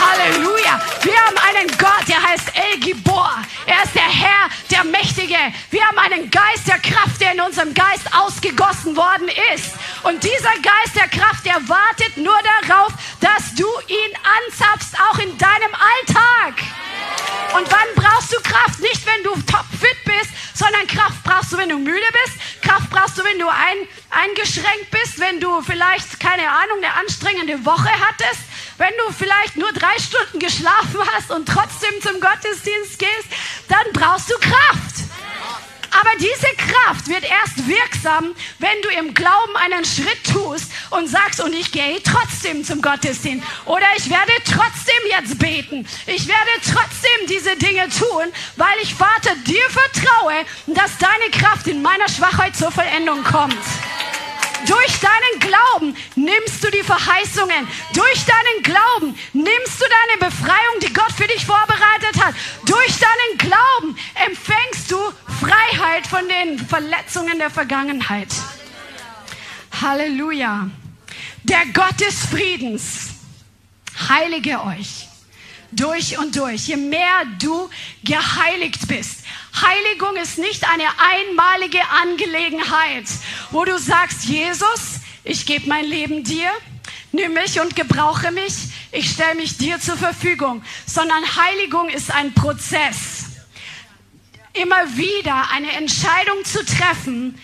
Halleluja. 0.01 0.81
Wir 1.03 1.17
haben 1.17 1.37
einen 1.49 1.69
Gott, 1.79 2.09
der 2.09 2.23
heißt 2.23 2.53
El 2.55 2.81
Gibor. 2.81 3.33
Er 3.67 3.85
ist 3.85 3.95
der 3.95 4.03
Herr, 4.03 4.49
der 4.71 4.85
Mächtige. 4.85 5.37
Wir 5.71 5.87
haben 5.87 5.99
einen 5.99 6.31
Geist 6.31 6.67
der 6.67 6.79
Kraft, 6.79 7.21
der 7.21 7.33
in 7.33 7.41
unserem 7.41 7.75
Geist 7.75 8.13
ausgegossen 8.15 8.97
worden 8.97 9.29
ist. 9.55 9.75
Und 10.03 10.23
dieser 10.25 10.53
Geist 10.63 10.97
der 10.97 11.09
Kraft, 11.09 11.45
der 11.45 11.57
wartet 11.69 12.17
nur 12.17 12.39
darauf, 12.67 12.93
dass 13.21 13.55
du 13.55 13.67
ihn 13.89 14.13
anzapfst, 14.47 14.99
auch 15.11 15.19
in 15.19 15.37
deinem 15.37 15.75
Alltag. 15.75 16.55
Und 17.57 17.71
wann 17.71 17.89
brauchst 17.97 18.33
du 18.33 18.41
Kraft? 18.41 18.81
Nicht, 18.81 19.05
wenn 19.07 19.23
du 19.23 19.35
topfit 19.43 20.05
bist, 20.05 20.31
sondern 20.55 20.87
Kraft 20.87 21.23
brauchst 21.25 21.53
du, 21.53 21.59
wenn 21.59 21.69
du 21.69 21.79
müde 21.79 22.07
bist. 22.25 22.63
Kraft 22.63 22.89
brauchst 22.91 23.19
du, 23.19 23.25
wenn 23.25 23.39
du 23.39 23.49
ein, 23.49 23.89
eingeschränkt 24.11 24.91
bist, 24.91 25.19
wenn 25.19 25.41
du 25.41 25.61
vielleicht, 25.63 26.21
keine 26.21 26.49
Ahnung, 26.49 26.79
eine 26.79 26.95
anstrengende 26.95 27.65
Woche 27.65 27.91
hattest, 27.91 28.50
wenn 28.81 28.93
du 28.97 29.13
vielleicht 29.13 29.57
nur 29.57 29.71
drei 29.73 29.99
Stunden 29.99 30.39
geschlafen 30.39 30.99
hast 31.13 31.31
und 31.31 31.47
trotzdem 31.47 32.01
zum 32.01 32.19
Gottesdienst 32.19 32.99
gehst, 32.99 33.29
dann 33.69 33.85
brauchst 33.93 34.31
du 34.31 34.35
Kraft. 34.39 35.05
Aber 35.93 36.11
diese 36.19 36.47
Kraft 36.57 37.09
wird 37.09 37.25
erst 37.25 37.69
wirksam, 37.69 38.35
wenn 38.59 38.83
du 38.83 38.89
im 38.89 39.13
Glauben 39.13 39.57
einen 39.57 39.85
Schritt 39.85 40.25
tust 40.33 40.73
und 40.91 41.09
sagst, 41.09 41.43
und 41.43 41.53
ich 41.53 41.73
gehe 41.73 42.03
trotzdem 42.03 42.65
zum 42.65 42.81
Gottesdienst. 42.81 43.47
Oder 43.67 43.87
ich 43.99 44.09
werde 44.09 44.33
trotzdem 44.47 45.03
jetzt 45.11 45.39
beten. 45.39 45.87
Ich 46.07 46.27
werde 46.27 46.51
trotzdem 46.65 47.27
diese 47.29 47.57
Dinge 47.57 47.87
tun, 47.91 48.33
weil 48.57 48.79
ich, 48.83 48.95
Vater, 48.95 49.35
dir 49.47 49.65
vertraue, 49.69 50.47
dass 50.69 50.97
deine 50.97 51.31
Kraft 51.33 51.67
in 51.67 51.83
meiner 51.83 52.09
Schwachheit 52.09 52.57
zur 52.57 52.71
Vollendung 52.71 53.23
kommt. 53.25 53.59
Durch 54.67 55.01
deinen 55.01 55.41
Glauben 55.41 55.97
nimmst 56.17 56.63
du 56.63 56.71
die 56.71 56.83
Verheißungen. 56.83 57.67
Durch 57.95 58.25
deinen 58.25 58.63
Glauben 58.63 59.19
nimmst 59.33 59.81
du 59.81 59.85
deine 59.85 60.31
Befreiung, 60.31 60.81
die 60.83 60.93
Gott 60.93 61.13
für 61.13 61.27
dich 61.27 61.45
vorbereitet 61.45 62.23
hat. 62.23 62.35
Durch 62.67 62.99
deinen 62.99 63.39
Glauben 63.39 63.97
empfängst 64.27 64.91
du 64.91 64.97
Freiheit 65.41 66.07
von 66.07 66.29
den 66.29 66.59
Verletzungen 66.59 67.39
der 67.39 67.51
Vergangenheit. 67.51 68.29
Halleluja. 69.81 70.69
Der 71.45 71.65
Gott 71.73 71.99
des 72.01 72.27
Friedens 72.27 73.11
heilige 74.09 74.63
euch 74.63 75.09
durch 75.73 76.19
und 76.19 76.37
durch. 76.37 76.69
Je 76.69 76.77
mehr 76.77 77.25
du 77.39 77.69
geheiligt 78.05 78.89
bist, 78.89 79.25
Heiligung 79.63 80.17
ist 80.17 80.39
nicht 80.39 80.65
eine 80.69 80.85
einmalige 80.99 81.81
Angelegenheit, 82.03 83.05
wo 83.51 83.65
du 83.65 83.79
sagst, 83.79 84.25
Jesus, 84.25 85.01
ich 85.25 85.47
gebe 85.47 85.69
mein 85.69 85.85
Leben 85.85 86.25
dir, 86.25 86.51
nimm 87.13 87.35
mich 87.35 87.61
und 87.61 87.77
gebrauche 87.77 88.31
mich, 88.31 88.55
ich 88.93 89.11
stelle 89.11 89.35
mich 89.35 89.59
dir 89.59 89.79
zur 89.81 89.97
Verfügung, 89.97 90.63
sondern 90.87 91.25
Heiligung 91.37 91.89
ist 91.89 92.11
ein 92.11 92.33
Prozess. 92.35 93.27
Immer 94.53 94.97
wieder 94.97 95.51
eine 95.53 95.71
Entscheidung 95.73 96.45
zu 96.45 96.65
treffen, 96.65 97.39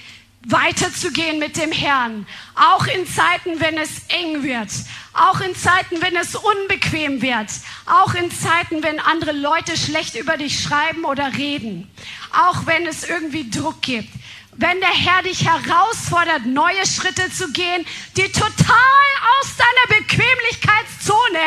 weiterzugehen 0.48 1.38
mit 1.38 1.56
dem 1.56 1.72
Herrn. 1.72 2.26
Auch 2.54 2.87
in 2.87 3.06
Zeiten, 3.06 3.61
wenn 3.61 3.76
es 3.78 3.90
eng 4.09 4.42
wird. 4.42 4.70
Auch 5.12 5.40
in 5.40 5.54
Zeiten, 5.56 6.00
wenn 6.00 6.16
es 6.16 6.37
unbequem 6.37 7.20
wird. 7.20 7.50
Auch 7.87 8.14
in 8.14 8.30
Zeiten, 8.30 8.82
wenn 8.82 9.00
andere 9.00 9.32
Leute 9.32 9.76
schlecht 9.76 10.14
über 10.14 10.37
dich 10.37 10.62
schreiben 10.62 11.04
oder 11.04 11.37
reden. 11.37 11.90
auch 12.32 12.66
wenn 12.66 12.87
es 12.87 13.04
irgendwie 13.09 13.48
Druck 13.50 13.82
gibt. 13.82 14.11
Wenn 14.52 14.80
der 14.80 14.92
Herr 14.92 15.22
dich 15.22 15.44
herausfordert, 15.44 16.46
neue 16.46 16.87
Schritte 16.87 17.30
zu 17.30 17.51
gehen, 17.53 17.84
die 18.16 18.30
total 18.32 19.07
aus 19.40 19.55
deiner 19.57 20.01
Bequemlichkeitszone 20.01 21.38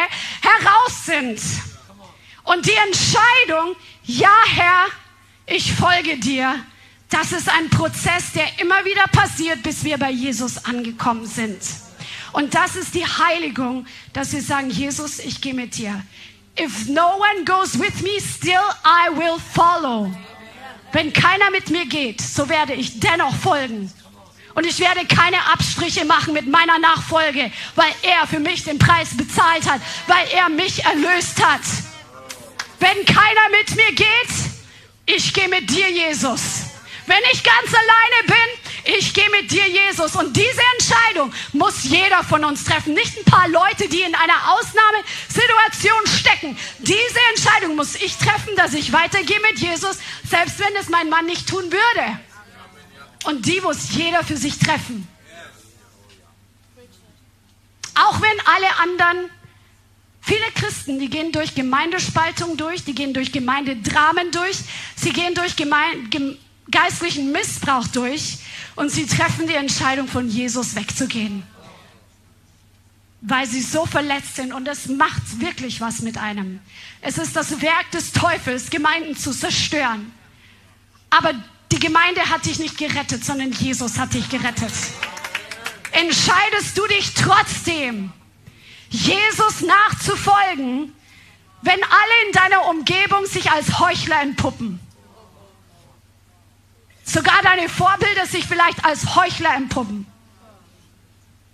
heraus 0.41 1.05
sind. 1.05 1.41
Und 2.43 2.65
die 2.65 2.75
Entscheidung, 2.87 3.75
ja 4.03 4.33
Herr, 4.53 4.85
ich 5.47 5.73
folge 5.73 6.17
dir, 6.17 6.63
das 7.09 7.31
ist 7.31 7.49
ein 7.49 7.69
Prozess, 7.69 8.31
der 8.33 8.59
immer 8.59 8.85
wieder 8.85 9.07
passiert, 9.07 9.63
bis 9.63 9.83
wir 9.83 9.97
bei 9.97 10.11
Jesus 10.11 10.63
angekommen 10.65 11.25
sind. 11.25 11.59
Und 12.31 12.53
das 12.53 12.75
ist 12.75 12.93
die 12.93 13.05
Heiligung, 13.05 13.87
dass 14.13 14.31
wir 14.31 14.41
sagen, 14.41 14.69
Jesus, 14.69 15.17
ich 15.19 15.41
gehe 15.41 15.55
mit 15.55 15.75
dir. 15.77 16.03
If 16.59 16.87
no 16.87 17.15
one 17.15 17.45
goes 17.45 17.79
with 17.79 18.01
me, 18.01 18.19
still 18.19 18.59
I 18.85 19.09
will 19.17 19.39
follow. 19.53 20.11
Wenn 20.91 21.11
keiner 21.11 21.49
mit 21.51 21.69
mir 21.69 21.85
geht, 21.85 22.21
so 22.21 22.47
werde 22.47 22.73
ich 22.73 22.99
dennoch 22.99 23.35
folgen. 23.35 23.91
Und 24.55 24.65
ich 24.65 24.79
werde 24.79 25.05
keine 25.05 25.37
Abstriche 25.51 26.05
machen 26.05 26.33
mit 26.33 26.47
meiner 26.47 26.77
Nachfolge, 26.79 27.51
weil 27.75 27.93
er 28.01 28.27
für 28.27 28.39
mich 28.39 28.63
den 28.63 28.77
Preis 28.77 29.15
bezahlt 29.15 29.69
hat, 29.69 29.81
weil 30.07 30.27
er 30.35 30.49
mich 30.49 30.83
erlöst 30.83 31.43
hat. 31.43 31.61
Wenn 32.79 33.05
keiner 33.05 33.49
mit 33.57 33.75
mir 33.75 33.93
geht, 33.93 34.05
ich 35.05 35.33
gehe 35.33 35.47
mit 35.47 35.69
dir, 35.69 35.89
Jesus. 35.89 36.68
Wenn 37.09 37.23
ich 37.33 37.41
ganz 37.41 37.73
alleine 37.73 38.27
bin, 38.27 38.95
ich 38.99 39.15
gehe 39.15 39.27
mit 39.31 39.49
dir, 39.49 39.67
Jesus. 39.67 40.15
Und 40.15 40.37
diese 40.37 40.61
Entscheidung 40.77 41.33
muss 41.53 41.83
jeder 41.83 42.23
von 42.23 42.45
uns 42.45 42.65
treffen. 42.65 42.93
Nicht 42.93 43.17
ein 43.17 43.25
paar 43.25 43.47
Leute, 43.49 43.89
die 43.89 44.01
in 44.01 44.13
einer 44.13 44.53
Ausnahmesituation 44.53 46.05
stecken. 46.05 46.57
Diese 46.77 47.19
Entscheidung 47.31 47.75
muss 47.75 47.95
ich 47.95 48.15
treffen, 48.15 48.55
dass 48.55 48.75
ich 48.75 48.93
weitergehe 48.93 49.39
mit 49.39 49.57
Jesus, 49.57 49.97
selbst 50.29 50.59
wenn 50.59 50.75
es 50.75 50.89
mein 50.89 51.09
Mann 51.09 51.25
nicht 51.25 51.49
tun 51.49 51.71
würde. 51.71 52.19
Und 53.25 53.47
die 53.47 53.59
muss 53.61 53.89
jeder 53.89 54.23
für 54.23 54.37
sich 54.37 54.59
treffen. 54.59 55.07
Auch 57.95 58.21
wenn 58.21 58.39
alle 58.45 58.75
anderen 58.83 59.31
Viele 60.21 60.45
Christen, 60.53 60.99
die 60.99 61.09
gehen 61.09 61.31
durch 61.31 61.55
Gemeindespaltung 61.55 62.55
durch, 62.55 62.83
die 62.83 62.93
gehen 62.93 63.15
durch 63.15 63.31
Gemeindedramen 63.31 64.29
durch, 64.29 64.57
sie 64.95 65.11
gehen 65.11 65.33
durch 65.33 65.55
Gemeinde, 65.55 66.37
geistlichen 66.71 67.31
Missbrauch 67.31 67.87
durch 67.87 68.39
und 68.75 68.91
sie 68.91 69.05
treffen 69.05 69.47
die 69.47 69.55
Entscheidung, 69.55 70.07
von 70.07 70.29
Jesus 70.29 70.75
wegzugehen. 70.75 71.43
Weil 73.21 73.47
sie 73.47 73.61
so 73.61 73.85
verletzt 73.85 74.37
sind 74.37 74.53
und 74.53 74.67
es 74.67 74.87
macht 74.87 75.41
wirklich 75.41 75.81
was 75.81 75.99
mit 75.99 76.17
einem. 76.17 76.59
Es 77.01 77.17
ist 77.17 77.35
das 77.35 77.61
Werk 77.61 77.91
des 77.91 78.13
Teufels, 78.13 78.69
Gemeinden 78.69 79.17
zu 79.17 79.31
zerstören. 79.31 80.11
Aber 81.09 81.33
die 81.71 81.79
Gemeinde 81.79 82.21
hat 82.29 82.45
dich 82.45 82.59
nicht 82.59 82.77
gerettet, 82.77 83.25
sondern 83.25 83.51
Jesus 83.51 83.97
hat 83.97 84.13
dich 84.13 84.29
gerettet. 84.29 84.71
Entscheidest 85.91 86.77
du 86.77 86.87
dich 86.87 87.13
trotzdem, 87.13 88.11
Jesus 88.89 89.61
nachzufolgen, 89.61 90.93
wenn 91.61 91.83
alle 91.83 92.27
in 92.27 92.33
deiner 92.33 92.65
Umgebung 92.69 93.25
sich 93.25 93.51
als 93.51 93.79
Heuchler 93.79 94.21
entpuppen? 94.21 94.79
Sogar 97.09 97.41
deine 97.41 97.67
Vorbilder 97.69 98.27
sich 98.27 98.45
vielleicht 98.45 98.85
als 98.85 99.15
Heuchler 99.15 99.55
empuppen. 99.55 100.05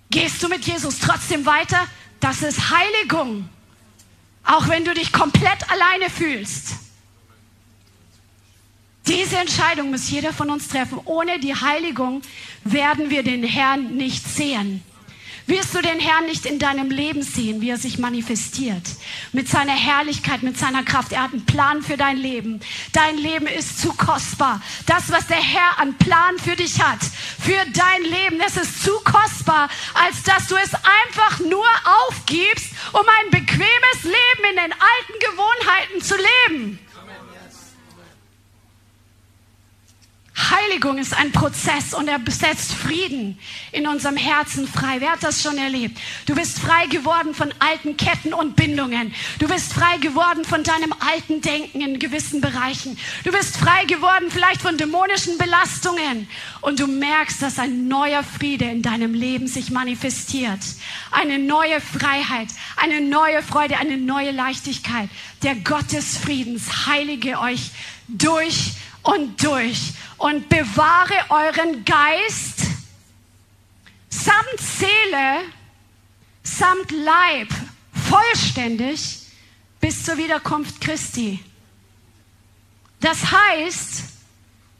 Gehst 0.09 0.43
du 0.43 0.49
mit 0.49 0.65
Jesus 0.65 0.99
trotzdem 0.99 1.45
weiter? 1.45 1.87
Das 2.19 2.41
ist 2.41 2.71
Heiligung. 2.71 3.47
Auch 4.43 4.67
wenn 4.67 4.83
du 4.83 4.93
dich 4.93 5.13
komplett 5.13 5.69
alleine 5.71 6.09
fühlst. 6.09 6.73
Diese 9.07 9.37
Entscheidung 9.37 9.91
muss 9.91 10.09
jeder 10.09 10.33
von 10.33 10.49
uns 10.49 10.67
treffen. 10.67 10.99
Ohne 11.05 11.39
die 11.39 11.55
Heiligung 11.55 12.21
werden 12.65 13.09
wir 13.09 13.23
den 13.23 13.45
Herrn 13.45 13.95
nicht 13.95 14.27
sehen 14.27 14.83
wirst 15.47 15.75
du 15.75 15.81
den 15.81 15.99
Herrn 15.99 16.25
nicht 16.25 16.45
in 16.45 16.59
deinem 16.59 16.89
Leben 16.89 17.21
sehen, 17.21 17.61
wie 17.61 17.69
er 17.69 17.77
sich 17.77 17.97
manifestiert. 17.97 18.83
Mit 19.31 19.47
seiner 19.47 19.73
Herrlichkeit, 19.73 20.43
mit 20.43 20.57
seiner 20.57 20.83
Kraft. 20.83 21.11
Er 21.11 21.23
hat 21.23 21.33
einen 21.33 21.45
Plan 21.45 21.81
für 21.81 21.97
dein 21.97 22.17
Leben. 22.17 22.59
Dein 22.93 23.17
Leben 23.17 23.47
ist 23.47 23.79
zu 23.79 23.93
kostbar. 23.93 24.61
Das, 24.85 25.11
was 25.11 25.27
der 25.27 25.37
Herr 25.37 25.79
an 25.79 25.97
Plan 25.97 26.37
für 26.39 26.55
dich 26.55 26.81
hat, 26.81 26.99
für 27.39 27.63
dein 27.73 28.03
Leben, 28.03 28.39
das 28.39 28.57
ist 28.57 28.83
zu 28.83 28.91
kostbar, 29.03 29.69
als 29.93 30.23
dass 30.23 30.47
du 30.47 30.55
es 30.55 30.73
einfach 30.73 31.39
nur 31.39 31.67
aufgibst, 32.07 32.71
um 32.93 33.01
ein 33.01 33.29
bequemes 33.31 34.03
Leben 34.03 34.49
in 34.49 34.55
den 34.55 34.73
alten 34.73 35.19
Gewohnheiten 35.19 36.01
zu 36.01 36.15
leben. 36.15 36.79
Heiligung 40.37 40.97
ist 40.97 41.15
ein 41.17 41.31
Prozess 41.31 41.93
und 41.93 42.09
er 42.09 42.19
besetzt 42.19 42.73
Frieden 42.73 43.39
in 43.71 43.87
unserem 43.87 44.17
Herzen 44.17 44.67
frei. 44.67 44.97
Wer 44.99 45.13
hat 45.13 45.23
das 45.23 45.41
schon 45.41 45.57
erlebt? 45.57 45.97
Du 46.25 46.35
bist 46.35 46.59
frei 46.59 46.87
geworden 46.87 47.33
von 47.33 47.53
alten 47.59 47.95
Ketten 47.95 48.33
und 48.33 48.57
Bindungen. 48.57 49.13
Du 49.39 49.47
bist 49.47 49.71
frei 49.71 49.97
geworden 49.97 50.43
von 50.43 50.63
deinem 50.63 50.93
alten 50.99 51.39
Denken 51.41 51.79
in 51.79 51.99
gewissen 51.99 52.41
Bereichen. 52.41 52.97
Du 53.23 53.31
bist 53.31 53.55
frei 53.55 53.85
geworden 53.85 54.29
vielleicht 54.29 54.61
von 54.61 54.77
dämonischen 54.77 55.37
Belastungen. 55.37 56.27
Und 56.59 56.81
du 56.81 56.87
merkst, 56.87 57.41
dass 57.41 57.57
ein 57.57 57.87
neuer 57.87 58.23
Friede 58.23 58.65
in 58.65 58.81
deinem 58.81 59.13
Leben 59.13 59.47
sich 59.47 59.71
manifestiert. 59.71 60.59
Eine 61.11 61.39
neue 61.39 61.79
Freiheit, 61.79 62.49
eine 62.75 62.99
neue 62.99 63.41
Freude, 63.41 63.77
eine 63.77 63.97
neue 63.97 64.31
Leichtigkeit. 64.31 65.09
Der 65.43 65.55
Gott 65.55 65.93
des 65.93 66.17
Friedens 66.17 66.87
heilige 66.87 67.39
euch 67.39 67.71
durch 68.07 68.73
und 69.05 69.41
durch 69.43 69.93
und 70.17 70.49
bewahre 70.49 71.13
euren 71.29 71.85
Geist 71.85 72.61
samt 74.09 74.59
Seele, 74.59 75.43
samt 76.43 76.91
Leib 76.91 77.49
vollständig 78.09 79.19
bis 79.79 80.03
zur 80.03 80.17
Wiederkunft 80.17 80.81
Christi. 80.81 81.43
Das 82.99 83.31
heißt, 83.31 84.03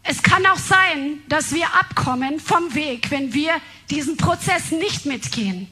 es 0.03 0.23
kann 0.23 0.45
auch 0.45 0.57
sein, 0.57 1.21
dass 1.27 1.51
wir 1.51 1.73
abkommen 1.73 2.39
vom 2.39 2.73
Weg, 2.73 3.11
wenn 3.11 3.33
wir 3.33 3.59
diesen 3.89 4.17
Prozess 4.17 4.71
nicht 4.71 5.05
mitgehen 5.05 5.67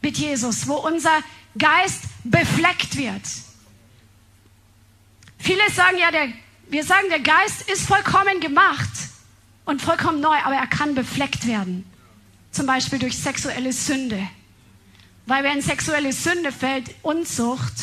mit 0.00 0.18
Jesus, 0.18 0.66
wo 0.66 0.74
unser 0.74 1.22
Geist 1.56 2.02
befleckt 2.24 2.96
wird. 2.96 3.22
Viele 5.38 5.70
sagen 5.70 5.98
ja, 5.98 6.10
der 6.10 6.28
wir 6.70 6.84
sagen, 6.84 7.08
der 7.08 7.20
Geist 7.20 7.68
ist 7.70 7.86
vollkommen 7.86 8.40
gemacht 8.40 8.90
und 9.64 9.80
vollkommen 9.80 10.20
neu, 10.20 10.36
aber 10.44 10.54
er 10.54 10.66
kann 10.66 10.94
befleckt 10.94 11.46
werden. 11.46 11.84
Zum 12.50 12.66
Beispiel 12.66 12.98
durch 12.98 13.16
sexuelle 13.16 13.72
Sünde. 13.72 14.20
Weil 15.26 15.44
wenn 15.44 15.60
sexuelle 15.60 16.12
Sünde 16.12 16.52
fällt, 16.52 16.94
Unzucht, 17.02 17.74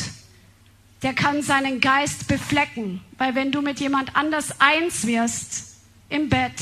der 1.02 1.14
kann 1.14 1.42
seinen 1.42 1.80
Geist 1.80 2.26
beflecken. 2.28 3.00
Weil 3.18 3.34
wenn 3.34 3.52
du 3.52 3.62
mit 3.62 3.80
jemand 3.80 4.16
anders 4.16 4.60
eins 4.60 5.06
wirst 5.06 5.76
im 6.08 6.28
Bett, 6.28 6.54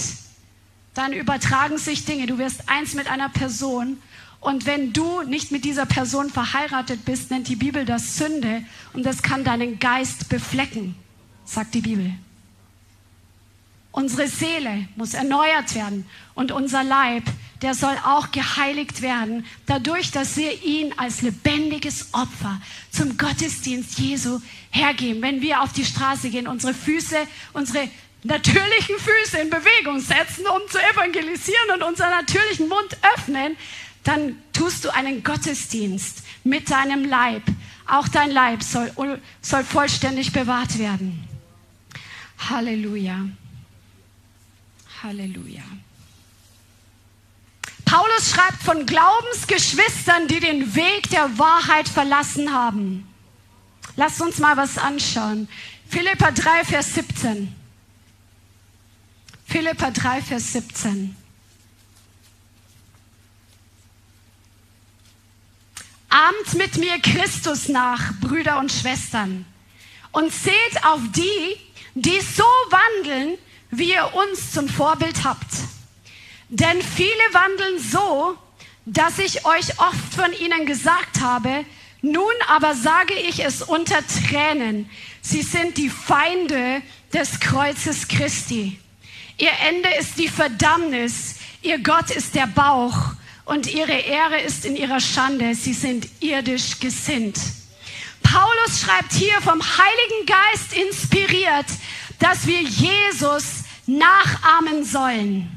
dann 0.94 1.12
übertragen 1.12 1.78
sich 1.78 2.04
Dinge. 2.04 2.26
Du 2.26 2.38
wirst 2.38 2.68
eins 2.68 2.94
mit 2.94 3.10
einer 3.10 3.28
Person. 3.28 3.98
Und 4.40 4.66
wenn 4.66 4.92
du 4.92 5.22
nicht 5.22 5.50
mit 5.50 5.64
dieser 5.64 5.86
Person 5.86 6.30
verheiratet 6.30 7.04
bist, 7.04 7.30
nennt 7.30 7.48
die 7.48 7.56
Bibel 7.56 7.84
das 7.84 8.16
Sünde. 8.16 8.62
Und 8.92 9.04
das 9.04 9.22
kann 9.22 9.44
deinen 9.44 9.78
Geist 9.78 10.28
beflecken 10.28 10.94
sagt 11.44 11.74
die 11.74 11.80
Bibel. 11.80 12.12
Unsere 13.94 14.26
Seele 14.26 14.88
muss 14.96 15.14
erneuert 15.14 15.74
werden 15.76 16.04
und 16.34 16.50
unser 16.50 16.82
Leib, 16.82 17.22
der 17.62 17.74
soll 17.74 17.96
auch 18.04 18.32
geheiligt 18.32 19.02
werden, 19.02 19.46
dadurch, 19.66 20.10
dass 20.10 20.36
wir 20.36 20.64
ihn 20.64 20.92
als 20.96 21.22
lebendiges 21.22 22.08
Opfer 22.12 22.60
zum 22.90 23.16
Gottesdienst 23.16 24.00
Jesu 24.00 24.40
hergeben. 24.70 25.22
Wenn 25.22 25.42
wir 25.42 25.62
auf 25.62 25.72
die 25.72 25.84
Straße 25.84 26.30
gehen, 26.30 26.48
unsere 26.48 26.74
Füße, 26.74 27.16
unsere 27.52 27.88
natürlichen 28.24 28.96
Füße 28.98 29.38
in 29.38 29.50
Bewegung 29.50 30.00
setzen, 30.00 30.44
um 30.48 30.68
zu 30.68 30.78
evangelisieren 30.78 31.70
und 31.74 31.84
unseren 31.84 32.10
natürlichen 32.10 32.68
Mund 32.68 32.96
öffnen, 33.14 33.56
dann 34.02 34.42
tust 34.52 34.84
du 34.84 34.92
einen 34.92 35.22
Gottesdienst 35.22 36.24
mit 36.42 36.68
deinem 36.68 37.04
Leib. 37.04 37.42
Auch 37.86 38.08
dein 38.08 38.32
Leib 38.32 38.64
soll, 38.64 38.90
soll 39.40 39.62
vollständig 39.62 40.32
bewahrt 40.32 40.78
werden. 40.80 41.28
Halleluja. 42.50 43.28
Halleluja. 45.02 45.62
Paulus 47.84 48.30
schreibt 48.30 48.62
von 48.62 48.86
Glaubensgeschwistern, 48.86 50.26
die 50.28 50.40
den 50.40 50.74
Weg 50.74 51.10
der 51.10 51.38
Wahrheit 51.38 51.88
verlassen 51.88 52.52
haben. 52.52 53.08
Lasst 53.96 54.20
uns 54.20 54.38
mal 54.38 54.56
was 54.56 54.78
anschauen. 54.78 55.48
Philippa 55.88 56.32
3, 56.32 56.64
Vers 56.64 56.94
17. 56.94 57.54
Philippa 59.46 59.90
3, 59.90 60.22
Vers 60.22 60.52
17. 60.52 61.14
Ahmt 66.08 66.54
mit 66.54 66.78
mir 66.78 66.98
Christus 67.00 67.68
nach, 67.68 68.14
Brüder 68.20 68.58
und 68.58 68.72
Schwestern, 68.72 69.44
und 70.12 70.32
seht 70.32 70.84
auf 70.84 71.00
die, 71.14 71.56
die 71.94 72.20
so 72.20 72.44
wandeln, 72.70 73.38
wie 73.70 73.92
ihr 73.92 74.14
uns 74.14 74.52
zum 74.52 74.68
Vorbild 74.68 75.24
habt. 75.24 75.46
Denn 76.48 76.82
viele 76.82 77.12
wandeln 77.32 77.78
so, 77.78 78.36
dass 78.86 79.18
ich 79.18 79.44
euch 79.46 79.78
oft 79.78 80.14
von 80.14 80.32
ihnen 80.32 80.66
gesagt 80.66 81.20
habe, 81.20 81.64
nun 82.02 82.34
aber 82.48 82.74
sage 82.74 83.14
ich 83.14 83.44
es 83.44 83.62
unter 83.62 83.98
Tränen, 84.06 84.90
sie 85.22 85.42
sind 85.42 85.78
die 85.78 85.88
Feinde 85.88 86.82
des 87.12 87.40
Kreuzes 87.40 88.08
Christi. 88.08 88.78
Ihr 89.38 89.52
Ende 89.68 89.88
ist 89.98 90.18
die 90.18 90.28
Verdammnis, 90.28 91.36
ihr 91.62 91.78
Gott 91.78 92.10
ist 92.10 92.34
der 92.34 92.46
Bauch 92.46 93.14
und 93.46 93.72
ihre 93.72 93.92
Ehre 93.92 94.40
ist 94.40 94.64
in 94.64 94.76
ihrer 94.76 95.00
Schande, 95.00 95.54
sie 95.54 95.72
sind 95.72 96.08
irdisch 96.20 96.78
gesinnt. 96.78 97.38
Paulus 98.24 98.80
schreibt 98.80 99.12
hier 99.12 99.40
vom 99.40 99.62
Heiligen 99.62 100.26
Geist 100.26 100.72
inspiriert, 100.72 101.66
dass 102.18 102.46
wir 102.46 102.60
Jesus 102.62 103.62
nachahmen 103.86 104.84
sollen, 104.84 105.56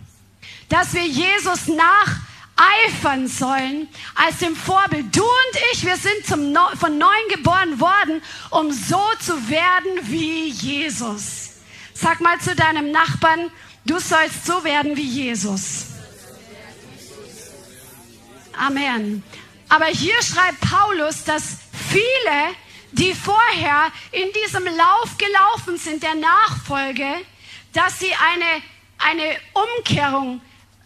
dass 0.69 0.93
wir 0.93 1.05
Jesus 1.05 1.67
nacheifern 1.67 3.27
sollen 3.27 3.87
als 4.15 4.37
dem 4.37 4.55
Vorbild. 4.55 5.15
Du 5.15 5.23
und 5.23 5.61
ich, 5.71 5.85
wir 5.85 5.97
sind 5.97 6.53
Neu 6.53 6.75
von 6.79 6.97
neuem 6.97 7.27
geboren 7.29 7.79
worden, 7.79 8.21
um 8.51 8.71
so 8.71 9.01
zu 9.19 9.49
werden 9.49 9.99
wie 10.03 10.49
Jesus. 10.49 11.53
Sag 11.93 12.21
mal 12.21 12.39
zu 12.39 12.55
deinem 12.55 12.91
Nachbarn, 12.91 13.49
du 13.85 13.97
sollst 13.99 14.45
so 14.45 14.63
werden 14.63 14.95
wie 14.95 15.07
Jesus. 15.07 15.85
Amen. 18.57 19.23
Aber 19.69 19.85
hier 19.85 20.21
schreibt 20.21 20.59
Paulus, 20.61 21.23
dass 21.23 21.57
viele, 21.77 22.55
die 22.91 23.13
vorher 23.13 23.91
in 24.11 24.27
diesem 24.43 24.65
Lauf 24.65 25.17
gelaufen 25.17 25.77
sind, 25.77 26.03
der 26.03 26.15
Nachfolge, 26.15 27.07
dass 27.73 27.99
sie 27.99 28.11
eine, 28.13 28.63
eine 28.97 29.37
Umkehrung 29.53 30.41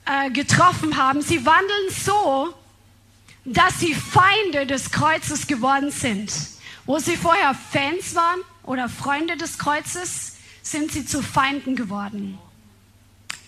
äh, 0.06 0.30
getroffen 0.32 0.98
haben. 0.98 1.22
Sie 1.22 1.46
wandeln 1.46 1.90
so, 1.90 2.54
dass 3.46 3.80
sie 3.80 3.94
Feinde 3.94 4.66
des 4.66 4.92
Kreuzes 4.92 5.48
geworden 5.48 5.92
sind. 5.92 6.32
Wo 6.86 7.00
sie 7.00 7.16
vorher 7.16 7.54
Fans 7.54 8.16
waren 8.16 8.42
oder 8.64 8.90
Freunde 8.90 9.38
des 9.38 9.58
Kreuzes, 9.58 10.38
sind 10.62 10.92
sie 10.92 11.06
zu 11.06 11.22
Feinden 11.22 11.76
geworden 11.76 12.38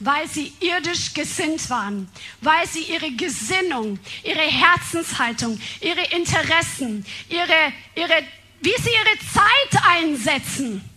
weil 0.06 0.28
sie 0.28 0.54
irdisch 0.60 1.14
gesinnt 1.14 1.70
waren, 1.70 2.10
weil 2.42 2.68
sie 2.68 2.84
ihre 2.84 3.12
Gesinnung, 3.12 4.00
ihre 4.24 4.40
Herzenshaltung, 4.40 5.60
ihre 5.82 6.04
Interessen, 6.16 7.06
ihre, 7.30 7.74
ihre, 7.96 8.24
wie 8.62 8.76
sie 8.82 8.90
ihre 8.90 9.20
Zeit 9.34 9.84
einsetzen, 9.88 10.88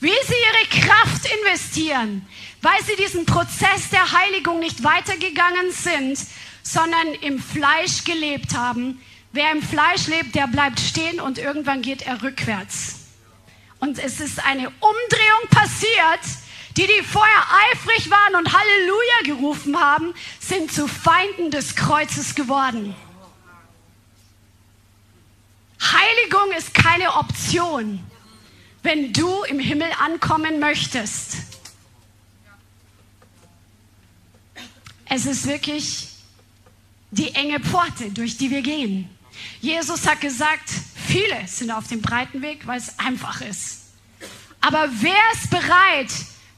wie 0.00 0.08
sie 0.08 0.34
ihre 0.74 0.86
Kraft 0.86 1.26
investieren, 1.40 2.26
weil 2.60 2.82
sie 2.84 2.96
diesen 2.96 3.26
Prozess 3.26 3.90
der 3.90 4.12
Heiligung 4.12 4.60
nicht 4.60 4.82
weitergegangen 4.82 5.72
sind, 5.72 6.18
sondern 6.62 7.14
im 7.22 7.40
Fleisch 7.40 8.04
gelebt 8.04 8.54
haben. 8.54 9.00
Wer 9.32 9.50
im 9.52 9.62
Fleisch 9.62 10.08
lebt, 10.08 10.34
der 10.34 10.46
bleibt 10.46 10.78
stehen 10.78 11.20
und 11.20 11.38
irgendwann 11.38 11.82
geht 11.82 12.02
er 12.02 12.22
rückwärts. 12.22 13.00
Und 13.78 13.98
es 13.98 14.20
ist 14.20 14.44
eine 14.44 14.68
Umdrehung 14.68 15.48
passiert, 15.50 16.20
die, 16.76 16.86
die 16.86 17.02
vorher 17.02 17.44
eifrig 17.70 18.10
waren 18.10 18.36
und 18.36 18.52
Halleluja 18.52 19.36
gerufen 19.36 19.78
haben, 19.78 20.14
sind 20.40 20.72
zu 20.72 20.88
Feinden 20.88 21.50
des 21.50 21.76
Kreuzes 21.76 22.34
geworden. 22.34 22.94
Heiligung 25.80 26.52
ist 26.56 26.72
keine 26.72 27.14
Option, 27.14 28.00
wenn 28.82 29.12
du 29.12 29.42
im 29.44 29.58
Himmel 29.58 29.90
ankommen 30.00 30.60
möchtest. 30.60 31.36
Es 35.06 35.26
ist 35.26 35.46
wirklich 35.46 36.08
die 37.10 37.34
enge 37.34 37.60
Pforte, 37.60 38.10
durch 38.10 38.38
die 38.38 38.50
wir 38.50 38.62
gehen. 38.62 39.10
Jesus 39.60 40.06
hat 40.06 40.20
gesagt, 40.20 40.70
viele 41.06 41.46
sind 41.46 41.70
auf 41.70 41.88
dem 41.88 42.00
breiten 42.00 42.40
Weg, 42.40 42.66
weil 42.66 42.78
es 42.78 42.98
einfach 42.98 43.42
ist. 43.42 43.80
Aber 44.60 44.88
wer 45.00 45.32
ist 45.34 45.50
bereit, 45.50 46.10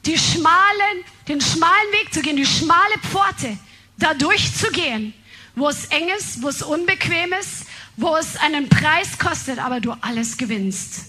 die 0.05 0.17
schmalen, 0.17 1.03
den 1.27 1.41
schmalen 1.41 1.91
Weg 1.91 2.13
zu 2.13 2.21
gehen, 2.21 2.37
die 2.37 2.45
schmale 2.45 2.97
Pforte, 3.09 3.57
da 3.97 4.13
durchzugehen, 4.13 5.13
wo 5.55 5.69
es 5.69 5.85
eng 5.85 6.09
ist, 6.17 6.41
wo 6.41 6.49
es 6.49 6.61
unbequem 6.61 7.33
ist, 7.33 7.65
wo 7.97 8.15
es 8.15 8.37
einen 8.37 8.69
Preis 8.69 9.17
kostet, 9.17 9.59
aber 9.59 9.79
du 9.79 9.93
alles 10.01 10.37
gewinnst. 10.37 11.05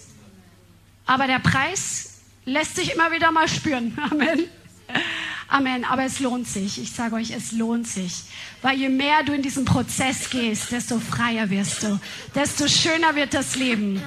Aber 1.05 1.27
der 1.27 1.39
Preis 1.39 2.21
lässt 2.45 2.77
sich 2.77 2.95
immer 2.95 3.13
wieder 3.13 3.31
mal 3.33 3.49
spüren. 3.49 3.97
Amen. 4.11 4.45
Amen. 5.49 5.85
Aber 5.85 6.05
es 6.05 6.21
lohnt 6.21 6.49
sich. 6.49 6.81
Ich 6.81 6.93
sage 6.93 7.15
euch, 7.17 7.31
es 7.31 7.53
lohnt 7.53 7.87
sich. 7.87 8.25
Weil 8.63 8.79
je 8.79 8.89
mehr 8.89 9.23
du 9.25 9.33
in 9.33 9.43
diesen 9.43 9.65
Prozess 9.65 10.31
gehst, 10.31 10.73
desto 10.73 10.99
freier 10.99 11.51
wirst 11.51 11.83
du. 11.85 12.01
Desto 12.35 12.67
schöner 12.67 13.15
wird 13.15 13.35
das 13.35 13.55
Leben. 13.55 14.03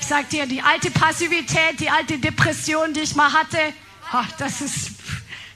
Ich 0.00 0.06
sage 0.06 0.26
dir, 0.30 0.46
die 0.46 0.62
alte 0.62 0.90
Passivität, 0.90 1.78
die 1.78 1.90
alte 1.90 2.18
Depression, 2.18 2.92
die 2.92 3.00
ich 3.00 3.14
mal 3.14 3.32
hatte, 3.32 3.58
Ach, 4.12 4.30
das 4.32 4.60
ist, 4.60 4.90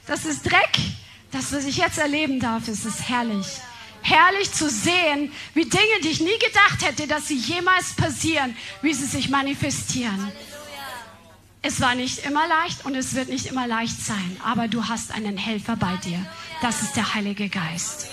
das 0.07 0.25
ist 0.25 0.43
Dreck. 0.43 0.77
Das, 1.31 1.53
was 1.53 1.65
ich 1.65 1.77
jetzt 1.77 1.99
erleben 1.99 2.39
darf, 2.39 2.67
ist 2.67 2.85
es 2.85 3.07
herrlich. 3.07 3.45
Herrlich 4.01 4.51
zu 4.51 4.67
sehen, 4.69 5.31
wie 5.53 5.65
Dinge, 5.65 5.99
die 6.03 6.09
ich 6.09 6.21
nie 6.21 6.39
gedacht 6.39 6.83
hätte, 6.83 7.07
dass 7.07 7.27
sie 7.27 7.37
jemals 7.37 7.93
passieren, 7.93 8.55
wie 8.81 8.93
sie 8.93 9.05
sich 9.05 9.29
manifestieren. 9.29 10.31
Es 11.61 11.81
war 11.81 11.93
nicht 11.93 12.25
immer 12.25 12.47
leicht 12.47 12.85
und 12.85 12.95
es 12.95 13.13
wird 13.13 13.29
nicht 13.29 13.45
immer 13.47 13.67
leicht 13.67 14.03
sein, 14.03 14.37
aber 14.43 14.67
du 14.67 14.87
hast 14.87 15.11
einen 15.11 15.37
Helfer 15.37 15.75
bei 15.75 15.95
dir. 15.97 16.25
Das 16.61 16.81
ist 16.81 16.95
der 16.95 17.13
Heilige 17.13 17.49
Geist. 17.49 18.07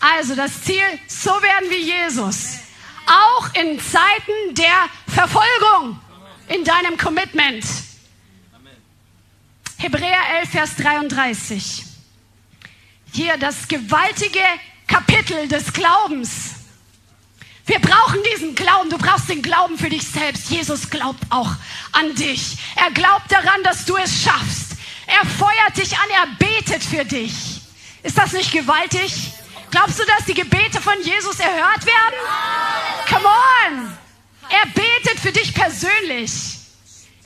Also 0.00 0.34
das 0.34 0.62
Ziel, 0.62 0.82
so 1.06 1.30
werden 1.30 1.70
wie 1.70 1.84
Jesus. 1.84 2.58
Auch 3.06 3.54
in 3.54 3.78
Zeiten 3.78 4.54
der 4.54 4.88
Verfolgung, 5.06 6.00
in 6.48 6.64
deinem 6.64 6.96
Commitment. 6.96 7.64
Hebräer 9.78 10.40
11, 10.40 10.50
Vers 10.50 10.76
33. 10.76 11.84
Hier 13.12 13.36
das 13.36 13.68
gewaltige 13.68 14.40
Kapitel 14.86 15.48
des 15.48 15.70
Glaubens. 15.72 16.54
Wir 17.66 17.78
brauchen 17.80 18.18
diesen 18.32 18.54
Glauben. 18.54 18.88
Du 18.88 18.96
brauchst 18.96 19.28
den 19.28 19.42
Glauben 19.42 19.76
für 19.76 19.90
dich 19.90 20.06
selbst. 20.06 20.50
Jesus 20.50 20.88
glaubt 20.88 21.20
auch 21.28 21.50
an 21.92 22.14
dich. 22.14 22.56
Er 22.76 22.90
glaubt 22.90 23.30
daran, 23.30 23.62
dass 23.64 23.84
du 23.84 23.96
es 23.96 24.22
schaffst. 24.22 24.76
Er 25.06 25.26
feuert 25.26 25.76
dich 25.76 25.92
an. 25.98 26.08
Er 26.10 26.26
betet 26.38 26.82
für 26.82 27.04
dich. 27.04 27.60
Ist 28.02 28.16
das 28.16 28.32
nicht 28.32 28.52
gewaltig? 28.52 29.32
Glaubst 29.70 29.98
du, 29.98 30.04
dass 30.06 30.24
die 30.24 30.34
Gebete 30.34 30.80
von 30.80 30.94
Jesus 31.02 31.38
erhört 31.38 31.84
werden? 31.84 32.14
Come 33.08 33.26
on! 33.26 33.98
Er 34.48 34.66
betet 34.68 35.20
für 35.20 35.32
dich 35.32 35.52
persönlich. 35.52 36.55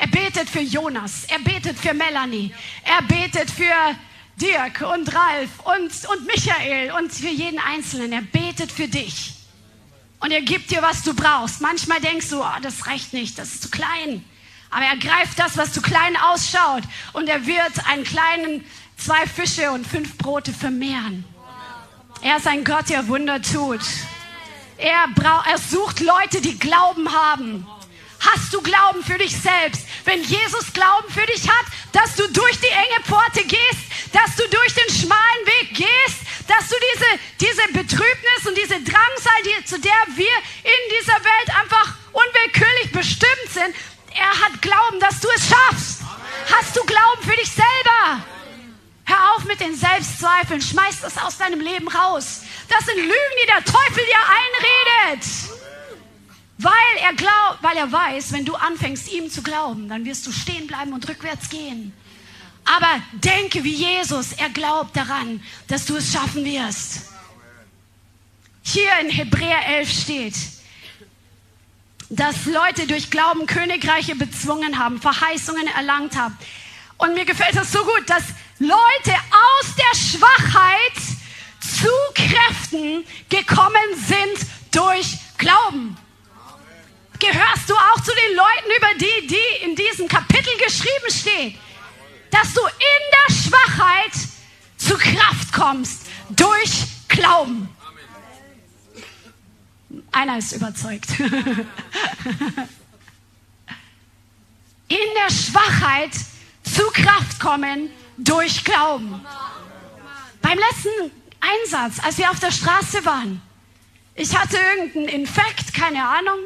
Er 0.01 0.07
betet 0.07 0.49
für 0.49 0.61
Jonas, 0.61 1.25
er 1.29 1.41
betet 1.41 1.79
für 1.79 1.93
Melanie, 1.93 2.55
er 2.85 3.03
betet 3.03 3.51
für 3.51 3.95
Dirk 4.37 4.81
und 4.81 5.15
Ralf 5.15 5.51
und, 5.65 5.93
und 6.09 6.27
Michael 6.27 6.93
und 6.93 7.13
für 7.13 7.29
jeden 7.29 7.59
Einzelnen. 7.59 8.11
Er 8.11 8.23
betet 8.23 8.73
für 8.73 8.89
dich. 8.89 9.35
Und 10.19 10.31
er 10.31 10.41
gibt 10.41 10.71
dir, 10.71 10.81
was 10.81 11.03
du 11.03 11.13
brauchst. 11.13 11.61
Manchmal 11.61 12.01
denkst 12.01 12.31
du, 12.31 12.41
oh, 12.43 12.61
das 12.63 12.87
reicht 12.87 13.13
nicht, 13.13 13.39
das 13.39 13.53
ist 13.53 13.63
zu 13.65 13.71
klein. 13.71 14.25
Aber 14.71 14.87
er 14.87 14.97
greift 14.97 15.39
das, 15.39 15.59
was 15.59 15.75
zu 15.75 15.83
klein 15.83 16.17
ausschaut. 16.17 16.85
Und 17.13 17.29
er 17.29 17.45
wird 17.45 17.87
einen 17.87 18.05
kleinen 18.05 18.65
zwei 18.97 19.27
Fische 19.27 19.71
und 19.71 19.87
fünf 19.87 20.17
Brote 20.17 20.55
vermehren. 20.55 21.27
Er 22.23 22.39
ist 22.39 22.47
ein 22.47 22.65
Gott, 22.65 22.89
der 22.89 23.07
Wunder 23.09 23.43
tut. 23.43 23.83
Er, 24.79 25.05
er 25.47 25.59
sucht 25.59 26.01
Leute, 26.01 26.41
die 26.41 26.59
Glauben 26.59 27.13
haben. 27.13 27.67
Hast 28.21 28.53
du 28.53 28.61
Glauben 28.61 29.03
für 29.03 29.17
dich 29.17 29.35
selbst? 29.35 29.87
Wenn 30.05 30.23
Jesus 30.23 30.73
Glauben 30.73 31.11
für 31.11 31.25
dich 31.27 31.49
hat, 31.49 31.67
dass 31.93 32.15
du 32.17 32.29
durch 32.29 32.61
die 32.61 32.69
enge 32.69 33.05
Pforte 33.05 33.45
gehst, 33.45 33.81
dass 34.13 34.37
du 34.37 34.47
durch 34.49 34.75
den 34.75 34.95
schmalen 34.95 35.47
Weg 35.47 35.75
gehst, 35.75 36.21
dass 36.47 36.69
du 36.69 36.75
diese, 36.95 37.51
diese 37.53 37.73
Betrübnis 37.73 38.47
und 38.47 38.57
diese 38.57 38.81
Drangsal, 38.81 39.43
die, 39.45 39.65
zu 39.65 39.81
der 39.81 39.93
wir 40.15 40.37
in 40.65 40.99
dieser 40.99 41.15
Welt 41.15 41.59
einfach 41.61 41.95
unwillkürlich 42.13 42.93
bestimmt 42.93 43.51
sind, 43.53 43.75
er 44.15 44.45
hat 44.45 44.61
Glauben, 44.61 45.01
dass 45.01 45.21
du 45.21 45.29
es 45.35 45.49
schaffst. 45.49 46.01
Hast 46.53 46.77
du 46.77 46.85
Glauben 46.85 47.23
für 47.23 47.37
dich 47.37 47.51
selber? 47.51 48.25
Hör 49.05 49.35
auf 49.35 49.45
mit 49.45 49.61
den 49.61 49.75
Selbstzweifeln, 49.75 50.61
schmeiß 50.61 51.01
das 51.01 51.17
aus 51.19 51.39
deinem 51.39 51.61
Leben 51.61 51.89
raus. 51.89 52.43
Das 52.69 52.85
sind 52.85 52.97
Lügen, 52.97 53.37
die 53.43 53.47
der 53.47 53.65
Teufel 53.65 54.05
dir 54.05 55.09
einredet. 55.09 55.60
Weil 56.63 56.73
er 57.03 57.15
glaubt, 57.15 57.63
weil 57.63 57.77
er 57.79 57.91
weiß, 57.91 58.33
wenn 58.33 58.45
du 58.45 58.55
anfängst, 58.55 59.11
ihm 59.11 59.31
zu 59.31 59.43
glauben, 59.43 59.89
dann 59.89 60.05
wirst 60.05 60.27
du 60.27 60.33
stehen 60.33 60.67
bleiben 60.67 60.93
und 60.93 61.09
rückwärts 61.09 61.49
gehen. 61.49 61.95
Aber 62.67 63.01
denke 63.13 63.65
wie 63.65 63.73
Jesus, 63.73 64.33
er 64.33 64.51
glaubt 64.51 64.95
daran, 64.95 65.43
dass 65.69 65.87
du 65.87 65.97
es 65.97 66.13
schaffen 66.13 66.45
wirst. 66.45 67.13
Hier 68.63 68.91
in 69.01 69.09
Hebräer 69.09 69.67
11 69.79 69.91
steht, 69.91 70.35
dass 72.11 72.45
Leute 72.45 72.87
durch 72.87 73.11
Glauben 73.11 73.47
Königreiche 73.47 74.15
bezwungen 74.15 74.79
haben, 74.79 75.01
Verheißungen 75.01 75.67
erlangt 75.69 76.15
haben. 76.15 76.37
Und 76.99 77.15
mir 77.15 77.25
gefällt 77.25 77.57
das 77.57 77.73
so 77.73 77.83
gut, 77.83 78.05
dass 78.09 78.25
Leute 78.59 79.15
aus 79.31 79.75
der 79.77 79.99
Schwachheit 79.99 80.97
zu 81.59 81.89
Kräften 82.15 83.05
gekommen 83.31 83.97
sind 84.07 84.47
durch 84.73 85.17
Glauben. 85.39 85.97
Gehörst 87.21 87.69
du 87.69 87.75
auch 87.75 88.01
zu 88.01 88.13
den 88.13 88.35
Leuten, 88.37 88.71
über 88.79 88.95
die, 88.99 89.27
die 89.27 89.65
in 89.65 89.77
diesem 89.77 90.09
Kapitel 90.09 90.57
geschrieben 90.57 91.11
steht, 91.11 91.59
dass 92.31 92.55
du 92.55 92.61
in 92.61 93.03
der 93.13 93.35
Schwachheit 93.35 94.13
zu 94.79 94.97
Kraft 94.97 95.53
kommst 95.53 96.07
durch 96.31 96.87
Glauben. 97.09 97.69
Einer 100.13 100.39
ist 100.39 100.53
überzeugt. 100.53 101.11
in 101.21 101.29
der 104.89 105.31
Schwachheit 105.31 106.13
zu 106.63 106.83
Kraft 106.93 107.39
kommen 107.39 107.91
durch 108.17 108.65
Glauben. 108.65 109.21
Beim 110.41 110.59
letzten 110.59 111.11
Einsatz, 111.41 112.03
als 112.03 112.19
wir 112.19 112.31
auf 112.31 112.41
der 112.41 112.51
Straße 112.51 113.05
waren, 113.05 113.43
ich 114.15 114.37
hatte 114.37 114.57
irgendeinen 114.57 115.09
Infekt, 115.09 115.73
keine 115.75 116.07
Ahnung. 116.07 116.39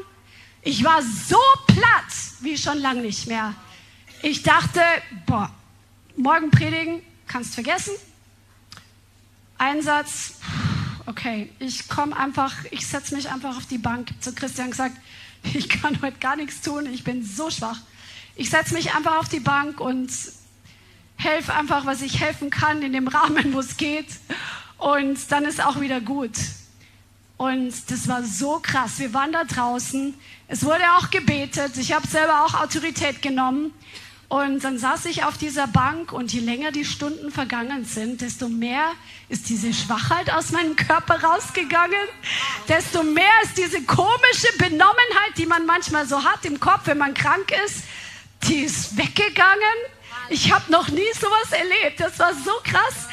Ich 0.66 0.82
war 0.82 1.02
so 1.02 1.38
platt 1.66 2.10
wie 2.40 2.56
schon 2.56 2.78
lange 2.78 3.02
nicht 3.02 3.26
mehr. 3.26 3.54
Ich 4.22 4.42
dachte, 4.42 4.80
boah, 5.26 5.50
morgen 6.16 6.50
predigen, 6.50 7.02
kannst 7.26 7.52
vergessen. 7.52 7.92
Einsatz, 9.58 10.36
okay, 11.04 11.52
ich 11.58 11.86
komme 11.86 12.16
einfach, 12.16 12.54
ich 12.70 12.86
setze 12.86 13.14
mich 13.14 13.30
einfach 13.30 13.58
auf 13.58 13.66
die 13.66 13.76
Bank. 13.76 14.08
Zu 14.20 14.34
Christian 14.34 14.70
gesagt, 14.70 14.96
ich 15.52 15.68
kann 15.68 16.00
heute 16.00 16.18
gar 16.18 16.36
nichts 16.36 16.62
tun, 16.62 16.86
ich 16.90 17.04
bin 17.04 17.22
so 17.22 17.50
schwach. 17.50 17.80
Ich 18.34 18.48
setze 18.48 18.72
mich 18.72 18.94
einfach 18.94 19.18
auf 19.18 19.28
die 19.28 19.40
Bank 19.40 19.80
und 19.80 20.10
helfe 21.16 21.52
einfach, 21.52 21.84
was 21.84 22.00
ich 22.00 22.20
helfen 22.20 22.48
kann, 22.48 22.80
in 22.80 22.94
dem 22.94 23.08
Rahmen, 23.08 23.52
wo 23.52 23.60
es 23.60 23.76
geht. 23.76 24.08
Und 24.78 25.30
dann 25.30 25.44
ist 25.44 25.62
auch 25.62 25.78
wieder 25.80 26.00
gut. 26.00 26.32
Und 27.36 27.72
das 27.90 28.06
war 28.08 28.22
so 28.22 28.60
krass. 28.62 28.98
Wir 28.98 29.12
waren 29.12 29.32
da 29.32 29.44
draußen. 29.44 30.14
Es 30.46 30.64
wurde 30.64 30.84
auch 30.96 31.10
gebetet. 31.10 31.76
Ich 31.76 31.92
habe 31.92 32.06
selber 32.06 32.44
auch 32.44 32.54
Autorität 32.54 33.22
genommen. 33.22 33.72
Und 34.28 34.64
dann 34.64 34.78
saß 34.78 35.04
ich 35.04 35.22
auf 35.24 35.36
dieser 35.38 35.66
Bank 35.66 36.12
und 36.12 36.32
je 36.32 36.40
länger 36.40 36.72
die 36.72 36.84
Stunden 36.84 37.30
vergangen 37.30 37.84
sind, 37.84 38.20
desto 38.20 38.48
mehr 38.48 38.92
ist 39.28 39.48
diese 39.48 39.72
Schwachheit 39.72 40.32
aus 40.32 40.50
meinem 40.50 40.76
Körper 40.76 41.22
rausgegangen, 41.22 42.08
desto 42.68 43.02
mehr 43.02 43.30
ist 43.44 43.56
diese 43.58 43.82
komische 43.82 44.48
Benommenheit, 44.58 45.36
die 45.36 45.46
man 45.46 45.66
manchmal 45.66 46.06
so 46.06 46.24
hat 46.24 46.44
im 46.46 46.58
Kopf, 46.58 46.80
wenn 46.86 46.98
man 46.98 47.14
krank 47.14 47.52
ist, 47.66 47.84
die 48.48 48.60
ist 48.60 48.96
weggegangen. 48.96 49.78
Ich 50.30 50.52
habe 50.52 50.72
noch 50.72 50.88
nie 50.88 51.12
sowas 51.20 51.52
erlebt. 51.52 52.00
Das 52.00 52.18
war 52.18 52.32
so 52.34 52.52
krass. 52.64 53.08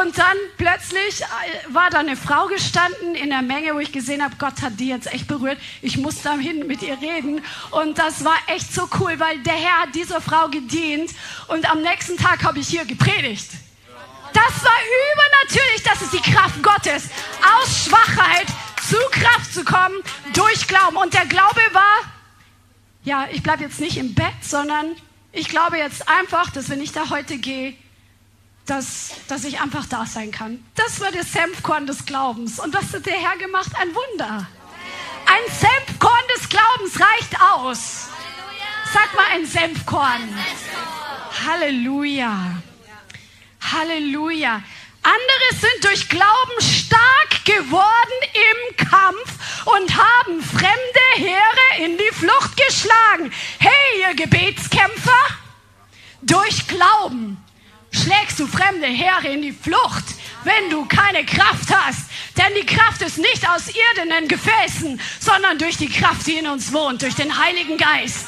Und 0.00 0.16
dann 0.16 0.36
plötzlich 0.56 1.20
äh, 1.20 1.74
war 1.74 1.90
da 1.90 1.98
eine 1.98 2.16
Frau 2.16 2.46
gestanden 2.46 3.14
in 3.14 3.30
der 3.30 3.42
Menge, 3.42 3.74
wo 3.74 3.78
ich 3.78 3.92
gesehen 3.92 4.22
habe, 4.22 4.36
Gott 4.38 4.62
hat 4.62 4.80
die 4.80 4.88
jetzt 4.88 5.12
echt 5.12 5.28
berührt. 5.28 5.58
Ich 5.82 5.98
muss 5.98 6.22
da 6.22 6.34
hin 6.34 6.66
mit 6.66 6.82
ihr 6.82 6.98
reden. 7.00 7.42
Und 7.70 7.98
das 7.98 8.24
war 8.24 8.36
echt 8.46 8.72
so 8.72 8.88
cool, 8.98 9.18
weil 9.18 9.38
der 9.40 9.54
Herr 9.54 9.82
hat 9.82 9.94
dieser 9.94 10.20
Frau 10.20 10.48
gedient. 10.48 11.10
Und 11.48 11.70
am 11.70 11.82
nächsten 11.82 12.16
Tag 12.16 12.42
habe 12.44 12.58
ich 12.58 12.68
hier 12.68 12.84
gepredigt. 12.84 13.50
Das 14.32 14.64
war 14.64 14.78
übernatürlich. 15.12 15.82
Das 15.84 16.00
ist 16.00 16.12
die 16.14 16.32
Kraft 16.32 16.62
Gottes. 16.62 17.10
Aus 17.58 17.84
Schwachheit 17.84 18.46
zu 18.88 18.96
Kraft 19.10 19.52
zu 19.52 19.64
kommen 19.64 19.96
durch 20.32 20.66
Glauben. 20.68 20.96
Und 20.96 21.12
der 21.12 21.26
Glaube 21.26 21.60
war, 21.72 21.98
ja, 23.04 23.26
ich 23.30 23.42
bleibe 23.42 23.62
jetzt 23.64 23.80
nicht 23.80 23.98
im 23.98 24.14
Bett, 24.14 24.32
sondern 24.40 24.96
ich 25.32 25.48
glaube 25.48 25.76
jetzt 25.76 26.08
einfach, 26.08 26.50
dass 26.50 26.70
wenn 26.70 26.80
ich 26.80 26.92
da 26.92 27.10
heute 27.10 27.36
gehe, 27.36 27.74
dass, 28.66 29.10
dass 29.28 29.44
ich 29.44 29.60
einfach 29.60 29.86
da 29.86 30.06
sein 30.06 30.30
kann. 30.30 30.64
Das 30.74 31.00
war 31.00 31.10
der 31.10 31.24
Senfkorn 31.24 31.86
des 31.86 32.04
Glaubens. 32.06 32.58
Und 32.58 32.72
was 32.74 32.92
hat 32.92 33.06
der 33.06 33.14
Herr 33.14 33.36
gemacht? 33.36 33.70
Ein 33.80 33.88
Wunder. 33.94 34.46
Ein 35.26 35.52
Senfkorn 35.52 36.22
des 36.36 36.48
Glaubens 36.48 37.00
reicht 37.00 37.40
aus. 37.40 38.08
Sag 38.92 39.14
mal 39.14 39.26
ein 39.32 39.46
Senfkorn. 39.46 40.28
Halleluja. 41.46 42.62
Halleluja. 43.60 44.62
Andere 45.02 45.60
sind 45.60 45.84
durch 45.84 46.08
Glauben 46.08 46.60
stark 46.60 47.44
geworden 47.44 48.18
im 48.34 48.76
Kampf 48.76 49.64
und 49.64 49.96
haben 49.96 50.40
fremde 50.42 50.76
Heere 51.16 51.84
in 51.84 51.98
die 51.98 52.14
Flucht 52.14 52.56
geschlagen. 52.56 53.32
Hey, 53.58 54.00
ihr 54.00 54.14
Gebetskämpfer, 54.14 55.18
durch 56.22 56.68
Glauben 56.68 57.41
schlägst 57.92 58.40
du 58.40 58.46
fremde 58.46 58.86
Heere 58.86 59.28
in 59.28 59.42
die 59.42 59.52
Flucht, 59.52 60.04
wenn 60.44 60.70
du 60.70 60.84
keine 60.86 61.24
Kraft 61.24 61.74
hast. 61.74 62.10
Denn 62.36 62.52
die 62.58 62.66
Kraft 62.66 63.02
ist 63.02 63.18
nicht 63.18 63.48
aus 63.48 63.68
irdenen 63.68 64.28
Gefäßen, 64.28 65.00
sondern 65.20 65.58
durch 65.58 65.76
die 65.76 65.88
Kraft, 65.88 66.26
die 66.26 66.38
in 66.38 66.46
uns 66.46 66.72
wohnt, 66.72 67.02
durch 67.02 67.14
den 67.14 67.38
Heiligen 67.38 67.76
Geist. 67.76 68.26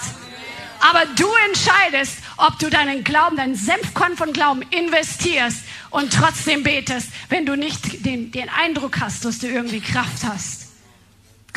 Aber 0.81 1.07
du 1.17 1.27
entscheidest, 1.49 2.19
ob 2.37 2.59
du 2.59 2.69
deinen 2.69 3.05
Glauben, 3.05 3.37
deinen 3.37 3.55
Senfkorn 3.55 4.17
von 4.17 4.33
Glauben 4.33 4.63
investierst 4.71 5.61
und 5.91 6.13
trotzdem 6.13 6.63
betest, 6.63 7.09
wenn 7.31 7.47
du 7.47 7.57
nicht 7.57 8.05
den, 8.05 8.31
den 8.33 8.51
Eindruck 8.51 9.01
hast, 9.01 9.25
dass 9.25 9.39
du 9.39 9.47
irgendwie 9.47 9.81
Kraft 9.81 10.25
hast. 10.25 10.69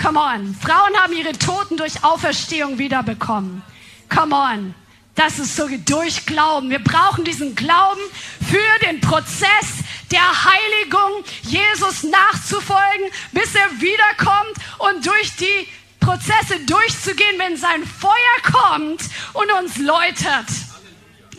Come 0.01 0.19
on. 0.19 0.55
Frauen 0.55 0.95
haben 0.97 1.13
ihre 1.13 1.33
Toten 1.33 1.75
durch 1.75 2.03
Auferstehung 2.03 2.77
wiederbekommen. 2.77 3.63
Come 4.09 4.35
on. 4.35 4.75
Das 5.17 5.39
ist 5.39 5.55
so 5.55 5.67
durch 5.67 6.27
Glauben. 6.27 6.69
Wir 6.69 6.77
brauchen 6.77 7.25
diesen 7.25 7.55
Glauben 7.55 8.01
für 8.49 8.85
den 8.85 9.01
Prozess 9.01 9.83
der 10.11 10.21
Heiligung, 10.21 11.23
Jesus 11.41 12.03
nachzufolgen, 12.03 13.09
bis 13.31 13.55
er 13.55 13.81
wiederkommt 13.81 14.53
und 14.77 15.05
durch 15.05 15.35
die 15.37 15.67
Prozesse 15.99 16.59
durchzugehen, 16.67 17.39
wenn 17.39 17.57
sein 17.57 17.83
Feuer 17.83 18.13
kommt 18.43 19.01
und 19.33 19.51
uns 19.59 19.77
läutert. 19.79 20.45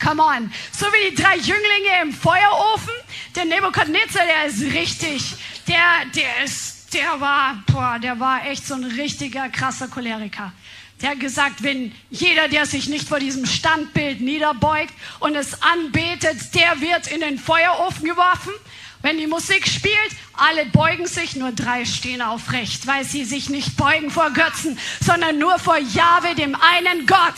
Come 0.03 0.24
on. 0.24 0.53
So 0.72 0.87
wie 0.87 1.11
die 1.11 1.22
drei 1.22 1.37
Jünglinge 1.37 2.03
im 2.03 2.12
Feuerofen. 2.12 2.93
Der 3.37 3.45
Nebukadnezar, 3.45 4.24
der 4.26 4.47
ist 4.47 4.61
richtig, 4.61 5.37
der, 5.68 6.05
der 6.16 6.45
ist, 6.45 6.93
der 6.95 7.20
war, 7.20 7.62
boah, 7.68 8.01
der 8.01 8.18
war 8.18 8.45
echt 8.45 8.66
so 8.66 8.74
ein 8.74 8.85
richtiger 8.85 9.49
krasser 9.51 9.87
Choleriker. 9.87 10.53
Der 11.01 11.11
hat 11.11 11.20
gesagt, 11.20 11.62
wenn 11.62 11.94
jeder, 12.11 12.49
der 12.49 12.66
sich 12.66 12.88
nicht 12.88 13.09
vor 13.09 13.20
diesem 13.20 13.46
Standbild 13.46 14.20
niederbeugt 14.20 14.92
und 15.20 15.36
es 15.36 15.62
anbetet, 15.62 16.55
der 16.55 16.80
wird 16.80 17.07
in 17.07 17.20
den 17.20 17.38
Feuerofen 17.38 18.05
geworfen. 18.05 18.53
Wenn 19.01 19.16
die 19.16 19.28
Musik 19.28 19.68
spielt, 19.68 20.11
alle 20.32 20.66
beugen 20.66 21.07
sich, 21.07 21.36
nur 21.36 21.53
drei 21.53 21.84
stehen 21.84 22.20
aufrecht, 22.20 22.88
weil 22.88 23.05
sie 23.05 23.24
sich 23.24 23.49
nicht 23.49 23.76
beugen 23.76 24.11
vor 24.11 24.30
Götzen, 24.30 24.76
sondern 25.01 25.38
nur 25.38 25.59
vor 25.61 25.78
Jahwe, 25.78 26.34
dem 26.34 26.57
einen 26.57 27.07
Gott. 27.07 27.36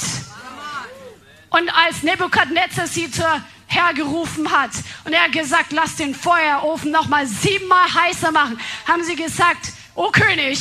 Und 1.50 1.68
als 1.74 2.02
Nebukadnezar 2.02 2.86
sie 2.86 3.10
zur 3.10 3.42
Herr 3.66 3.92
gerufen 3.92 4.50
hat 4.50 4.70
und 5.04 5.12
er 5.12 5.24
hat 5.24 5.32
gesagt, 5.32 5.72
lass 5.72 5.96
den 5.96 6.14
Feuerofen 6.14 6.90
noch 6.90 7.08
mal 7.08 7.26
siebenmal 7.26 7.92
heißer 7.92 8.32
machen, 8.32 8.58
haben 8.86 9.04
sie 9.04 9.16
gesagt, 9.16 9.72
O 9.94 10.10
König, 10.10 10.58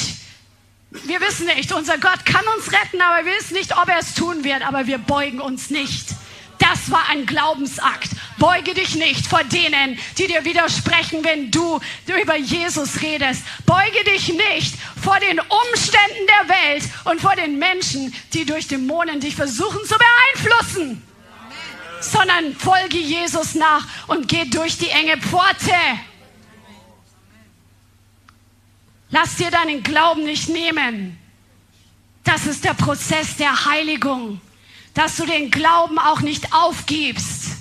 wir 0.92 1.22
wissen 1.22 1.46
nicht, 1.46 1.72
unser 1.72 1.98
Gott 1.98 2.26
kann 2.26 2.46
uns 2.58 2.72
retten, 2.72 3.02
aber 3.02 3.26
wir 3.26 3.34
wissen 3.34 3.54
nicht, 3.54 3.78
ob 3.78 3.88
er 3.88 4.00
es 4.00 4.16
tun 4.16 4.44
wird, 4.44 4.68
aber 4.68 4.88
wir 4.88 4.98
beugen 4.98 5.40
uns 5.40 5.70
nicht. 5.70 6.08
Das 6.58 6.92
war 6.92 7.08
ein 7.10 7.26
Glaubensakt. 7.26 8.10
Beuge 8.38 8.74
dich 8.74 8.96
nicht 8.96 9.28
vor 9.28 9.44
denen, 9.44 9.98
die 10.18 10.28
dir 10.28 10.44
widersprechen, 10.46 11.24
wenn 11.24 11.52
du 11.52 11.80
über 12.22 12.38
Jesus 12.38 13.02
redest. 13.02 13.44
Beuge 13.66 14.04
dich 14.06 14.30
nicht 14.30 14.76
vor 15.02 15.20
den 15.20 15.40
Umständen 15.40 16.28
der 16.28 16.56
Welt 16.56 16.84
und 17.06 17.22
vor 17.22 17.36
den 17.36 17.60
Menschen, 17.60 18.14
die 18.34 18.46
durch 18.46 18.68
Dämonen 18.68 19.20
dich 19.20 19.36
versuchen 19.36 19.80
zu 19.86 19.96
beeinflussen. 19.98 21.06
Sondern 22.02 22.56
folge 22.56 22.98
Jesus 22.98 23.56
nach 23.56 23.86
und 24.08 24.28
geh 24.28 24.46
durch 24.46 24.78
die 24.78 24.90
enge 24.90 25.18
Pforte. 25.18 25.74
Lass 29.12 29.36
dir 29.36 29.52
deinen 29.52 29.84
Glauben 29.84 30.24
nicht 30.24 30.50
nehmen. 30.50 31.18
Das 32.24 32.46
ist 32.46 32.64
der 32.64 32.74
Prozess 32.74 33.38
der 33.38 33.66
Heiligung, 33.66 34.40
dass 34.94 35.18
du 35.18 35.26
den 35.26 35.50
Glauben 35.50 35.98
auch 35.98 36.22
nicht 36.22 36.54
aufgibst 36.54 37.60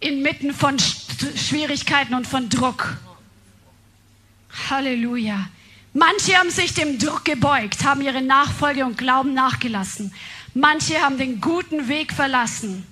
inmitten 0.00 0.54
von 0.54 0.78
Schwierigkeiten 0.78 2.14
und 2.14 2.26
von 2.26 2.48
Druck. 2.48 2.96
Halleluja. 4.70 5.48
Manche 5.92 6.36
haben 6.36 6.50
sich 6.50 6.72
dem 6.72 6.98
Druck 6.98 7.24
gebeugt, 7.24 7.84
haben 7.84 8.00
ihre 8.00 8.22
Nachfolge 8.22 8.84
und 8.86 8.96
Glauben 8.96 9.34
nachgelassen. 9.34 10.14
Manche 10.54 11.00
haben 11.00 11.18
den 11.18 11.40
guten 11.40 11.88
Weg 11.88 12.12
verlassen. 12.12 12.86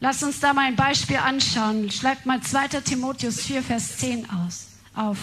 Lass 0.00 0.22
uns 0.22 0.40
da 0.40 0.54
mal 0.54 0.66
ein 0.66 0.76
Beispiel 0.76 1.16
anschauen. 1.16 1.90
Schlag 1.90 2.24
mal 2.24 2.40
2. 2.40 2.68
Timotheus 2.80 3.40
4, 3.40 3.62
Vers 3.62 3.98
10 3.98 4.28
aus, 4.30 4.68
auf. 4.94 5.18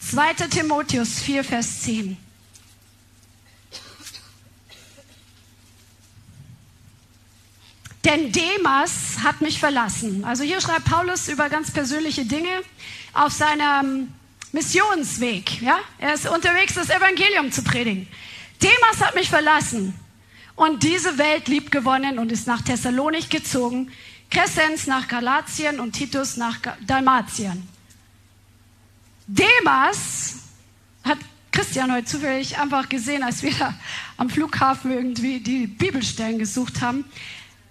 2. 0.00 0.34
Timotheus 0.48 1.20
4, 1.20 1.44
Vers 1.44 1.82
10. 1.82 2.16
denn 8.04 8.32
Demas 8.32 9.18
hat 9.22 9.40
mich 9.40 9.58
verlassen. 9.58 10.24
Also 10.24 10.44
hier 10.44 10.60
schreibt 10.60 10.84
Paulus 10.84 11.28
über 11.28 11.48
ganz 11.48 11.70
persönliche 11.70 12.24
Dinge 12.24 12.62
auf 13.12 13.32
seinem 13.32 14.12
Missionsweg. 14.52 15.62
Ja? 15.62 15.78
Er 15.98 16.14
ist 16.14 16.28
unterwegs, 16.28 16.74
das 16.74 16.90
Evangelium 16.90 17.50
zu 17.50 17.62
predigen. 17.62 18.06
Demas 18.62 19.00
hat 19.00 19.14
mich 19.14 19.28
verlassen 19.28 19.94
und 20.54 20.82
diese 20.82 21.18
Welt 21.18 21.48
lieb 21.48 21.70
gewonnen 21.70 22.18
und 22.18 22.30
ist 22.30 22.46
nach 22.46 22.62
Thessalonik 22.62 23.30
gezogen, 23.30 23.90
Crescens 24.30 24.86
nach 24.86 25.08
Galatien 25.08 25.80
und 25.80 25.92
Titus 25.92 26.36
nach 26.36 26.58
Dalmatien. 26.86 27.68
Demas 29.26 30.34
hat 31.02 31.18
Christian 31.50 31.92
heute 31.92 32.04
zufällig 32.04 32.58
einfach 32.58 32.88
gesehen, 32.88 33.22
als 33.22 33.42
wir 33.42 33.52
da 33.54 33.74
am 34.16 34.28
Flughafen 34.28 34.92
irgendwie 34.92 35.40
die 35.40 35.66
Bibelstellen 35.66 36.38
gesucht 36.38 36.82
haben. 36.82 37.04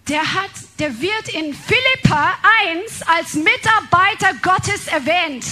Der 0.07 0.21
hat, 0.21 0.51
der 0.79 0.99
wird 0.99 1.29
in 1.29 1.53
Philippa 1.53 2.33
1 2.85 3.03
als 3.03 3.35
Mitarbeiter 3.35 4.33
Gottes 4.41 4.87
erwähnt. 4.87 5.45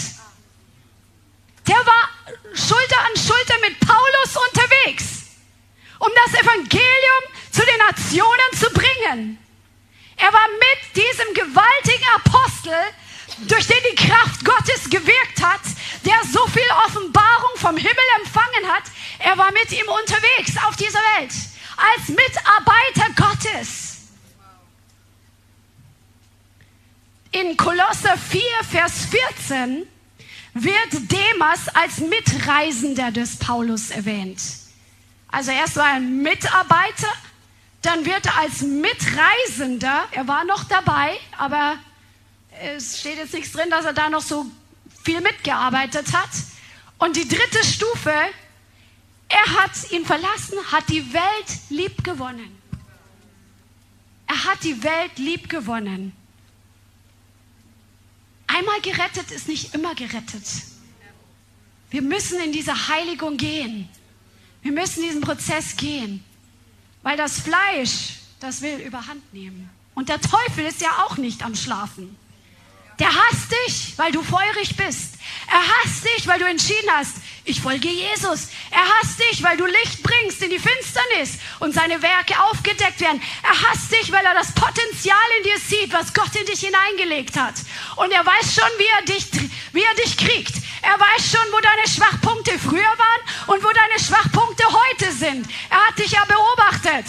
Der 1.68 1.76
war 1.76 2.10
Schulter 2.54 3.00
an 3.00 3.16
Schulter 3.16 3.56
mit 3.62 3.80
Paulus 3.80 4.38
unterwegs, 4.50 5.06
um 6.00 6.10
das 6.26 6.42
Evangelium 6.42 7.24
zu 7.52 7.62
den 7.62 7.78
Nationen 7.78 8.52
zu 8.60 8.70
bringen. 8.72 9.38
Er 10.18 10.34
war 10.34 10.48
mit 10.50 10.96
diesem 10.96 11.34
gewaltigen 11.34 12.08
Apostel, 12.16 12.74
durch 13.48 13.68
den 13.68 13.78
die 13.92 13.96
Kraft 13.96 14.44
Gottes 14.46 14.90
gewirkt 14.90 15.42
hat, 15.42 15.62
der 16.06 16.20
so 16.32 16.46
viel 16.48 16.64
Offenbarung 16.86 17.52
vom 17.56 17.78
Himmel 17.78 18.08
empfangen 18.20 18.72
hat. 18.72 18.84
Er 19.20 19.38
war 19.38 19.52
mit 19.52 19.72
ihm 19.72 19.88
unterwegs 19.88 20.58
auf 20.68 20.76
dieser 20.76 21.00
Welt 21.18 21.32
als 21.78 22.10
Mitarbeiter 22.10 23.14
Gottes. 23.16 23.98
In 27.32 27.56
Kolosser 27.56 28.18
4, 28.18 28.42
Vers 28.70 29.06
14 29.06 29.88
wird 30.54 31.12
Demas 31.12 31.70
als 31.70 32.00
Mitreisender 32.00 33.12
des 33.12 33.38
Paulus 33.38 33.90
erwähnt. 33.90 34.42
Also 35.30 35.52
erst 35.52 35.78
war 35.78 35.88
er 35.88 35.96
ein 35.96 36.22
Mitarbeiter, 36.22 37.08
dann 37.82 38.06
wird 38.06 38.26
er 38.26 38.38
als 38.38 38.62
Mitreisender, 38.62 40.04
er 40.12 40.28
war 40.28 40.44
noch 40.44 40.66
dabei, 40.66 41.18
aber 41.38 41.78
es 42.62 43.00
steht 43.00 43.18
jetzt 43.18 43.34
nichts 43.34 43.52
drin, 43.52 43.70
dass 43.70 43.86
er 43.86 43.94
da 43.94 44.10
noch 44.10 44.22
so 44.22 44.46
viel 45.04 45.22
mitgearbeitet 45.22 46.14
hat. 46.14 46.30
Und 46.98 47.16
die 47.16 47.28
dritte 47.28 47.64
Stufe, 47.64 48.14
er 49.30 49.46
hat 49.62 49.92
ihn 49.92 50.06
verlassen, 50.06 50.58
hat 50.72 50.88
die 50.90 51.14
Welt 51.14 51.60
lieb 51.70 52.04
gewonnen. 52.04 52.58
Er 54.28 54.46
hat 54.46 54.64
die 54.64 54.84
Welt 54.84 55.18
lieb 55.18 55.50
gewonnen. 55.50 56.14
Einmal 58.48 58.82
gerettet 58.82 59.32
ist 59.32 59.48
nicht 59.48 59.74
immer 59.74 59.96
gerettet. 59.96 60.46
Wir 61.90 62.02
müssen 62.02 62.40
in 62.40 62.52
diese 62.52 62.88
Heiligung 62.88 63.38
gehen. 63.38 63.90
Wir 64.62 64.72
müssen 64.72 65.04
diesen 65.04 65.22
Prozess 65.22 65.76
gehen. 65.76 66.24
Weil 67.02 67.18
das 67.18 67.40
Fleisch, 67.40 68.20
das 68.40 68.62
will 68.62 68.80
überhand 68.80 69.34
nehmen. 69.34 69.70
Und 69.96 70.10
der 70.10 70.22
Teufel 70.22 70.66
ist 70.66 70.82
ja 70.82 71.06
auch 71.06 71.18
nicht 71.18 71.44
am 71.44 71.56
Schlafen. 71.56 72.16
Der 73.02 73.10
hasst 73.10 73.52
dich, 73.66 73.98
weil 73.98 74.12
du 74.12 74.22
feurig 74.22 74.78
bist. 74.78 75.16
Er 75.48 75.60
hasst 75.60 76.06
dich, 76.06 76.28
weil 76.28 76.38
du 76.38 76.46
entschieden 76.46 76.88
hast, 76.92 77.16
ich 77.46 77.60
folge 77.60 77.88
Jesus. 77.88 78.50
Er 78.70 78.88
hasst 78.88 79.20
dich, 79.20 79.42
weil 79.42 79.58
du 79.58 79.66
Licht 79.66 80.04
bringst 80.04 80.44
in 80.44 80.52
die 80.52 80.60
Finsternis 80.60 81.40
und 81.62 81.74
seine 81.74 82.00
Werke 82.04 82.40
aufgedeckt 82.44 83.02
werden. 83.02 83.20
Er 83.42 83.70
hasst 83.70 83.92
dich, 83.92 84.12
weil 84.12 84.24
er 84.24 84.36
das 84.36 84.52
Potenzial 84.52 85.18
in 85.40 85.44
dir 85.46 85.58
sieht, 85.58 85.92
was 85.92 86.14
Gott 86.14 86.30
in 86.36 86.46
dich 86.46 86.60
hineingelegt 86.60 87.38
hat. 87.38 87.56
Und 87.96 88.12
er 88.12 88.24
weiß 88.24 88.54
schon, 88.54 88.70
wie 88.78 88.86
er 88.96 89.02
dich, 89.02 89.26
wie 89.74 89.82
er 89.82 89.96
dich 89.96 90.16
kriegt. 90.16 90.54
Er 90.84 91.00
weiß 91.00 91.32
schon, 91.32 91.52
wo 91.52 91.60
deine 91.60 91.88
Schwachpunkte 91.88 92.60
früher 92.60 92.84
waren 92.84 93.48
und 93.48 93.64
wo 93.64 93.70
deine 93.70 94.00
Schwachpunkte 94.00 94.64
heute 94.68 95.12
sind. 95.12 95.48
Er 95.72 95.88
hat 95.88 95.98
dich 95.98 96.12
ja 96.12 96.24
beobachtet. 96.26 97.08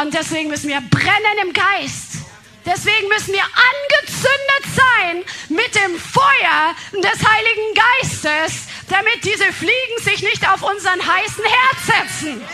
Und 0.00 0.14
deswegen 0.14 0.48
müssen 0.48 0.70
wir 0.70 0.80
brennen 0.80 1.38
im 1.42 1.52
Geist 1.52 2.25
Deswegen 2.66 3.06
müssen 3.08 3.32
wir 3.32 3.44
angezündet 3.44 4.64
sein 4.74 5.24
mit 5.48 5.72
dem 5.76 5.98
Feuer 5.98 6.74
des 6.92 7.24
Heiligen 7.24 7.74
Geistes, 7.74 8.66
damit 8.88 9.24
diese 9.24 9.52
Fliegen 9.52 10.02
sich 10.02 10.22
nicht 10.22 10.46
auf 10.48 10.62
unseren 10.62 11.00
heißen 11.00 11.44
Herz 11.44 11.86
setzen. 11.86 12.44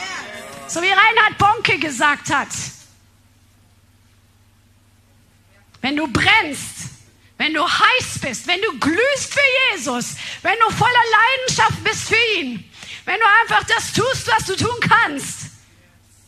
So 0.68 0.82
wie 0.82 0.88
Reinhard 0.88 1.38
Bonke 1.38 1.78
gesagt 1.78 2.32
hat. 2.32 2.48
Wenn 5.80 5.96
du 5.96 6.06
brennst, 6.06 6.90
wenn 7.38 7.54
du 7.54 7.66
heiß 7.66 8.18
bist, 8.20 8.46
wenn 8.46 8.60
du 8.60 8.78
glühst 8.78 9.32
für 9.32 9.72
Jesus, 9.72 10.14
wenn 10.42 10.58
du 10.60 10.70
voller 10.76 10.92
Leidenschaft 10.92 11.82
bist 11.82 12.08
für 12.08 12.38
ihn, 12.38 12.70
wenn 13.06 13.18
du 13.18 13.26
einfach 13.42 13.64
das 13.64 13.92
tust, 13.92 14.28
was 14.28 14.46
du 14.46 14.56
tun 14.56 14.78
kannst, 14.80 15.41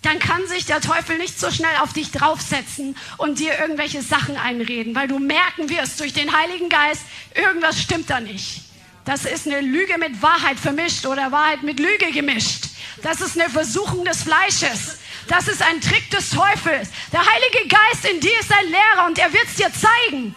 dann 0.05 0.19
kann 0.19 0.47
sich 0.47 0.67
der 0.67 0.81
Teufel 0.81 1.17
nicht 1.17 1.41
so 1.41 1.51
schnell 1.51 1.77
auf 1.81 1.93
dich 1.93 2.11
draufsetzen 2.11 2.97
und 3.17 3.39
dir 3.39 3.59
irgendwelche 3.59 4.03
Sachen 4.03 4.37
einreden, 4.37 4.95
weil 4.95 5.09
du 5.09 5.19
merken 5.19 5.71
wirst 5.71 5.99
durch 6.01 6.13
den 6.13 6.37
Heiligen 6.37 6.69
Geist, 6.69 7.03
irgendwas 7.35 7.81
stimmt 7.81 8.11
da 8.11 8.21
nicht. 8.21 8.61
Das 9.07 9.25
ist 9.25 9.47
eine 9.47 9.61
Lüge 9.61 9.97
mit 9.99 10.23
Wahrheit 10.23 10.59
vermischt 10.59 11.07
oder 11.07 11.33
Wahrheit 11.33 11.63
mit 11.63 11.81
Lüge 11.81 12.11
gemischt. 12.13 12.67
Das 13.03 13.21
ist 13.21 13.39
eine 13.39 13.51
Versuchung 13.51 14.05
des 14.05 14.23
Fleisches. 14.23 14.99
Das 15.29 15.49
ist 15.49 15.63
ein 15.63 15.81
Trick 15.81 16.11
des 16.11 16.31
Teufels. 16.31 16.91
Der 17.13 17.21
Heilige 17.21 17.69
Geist 17.69 18.05
in 18.05 18.21
dir 18.21 18.39
ist 18.41 18.53
ein 18.53 18.67
Lehrer 18.67 19.07
und 19.07 19.19
er 19.19 19.33
wird 19.33 19.45
es 19.47 19.57
dir 19.57 19.71
zeigen. 19.73 20.35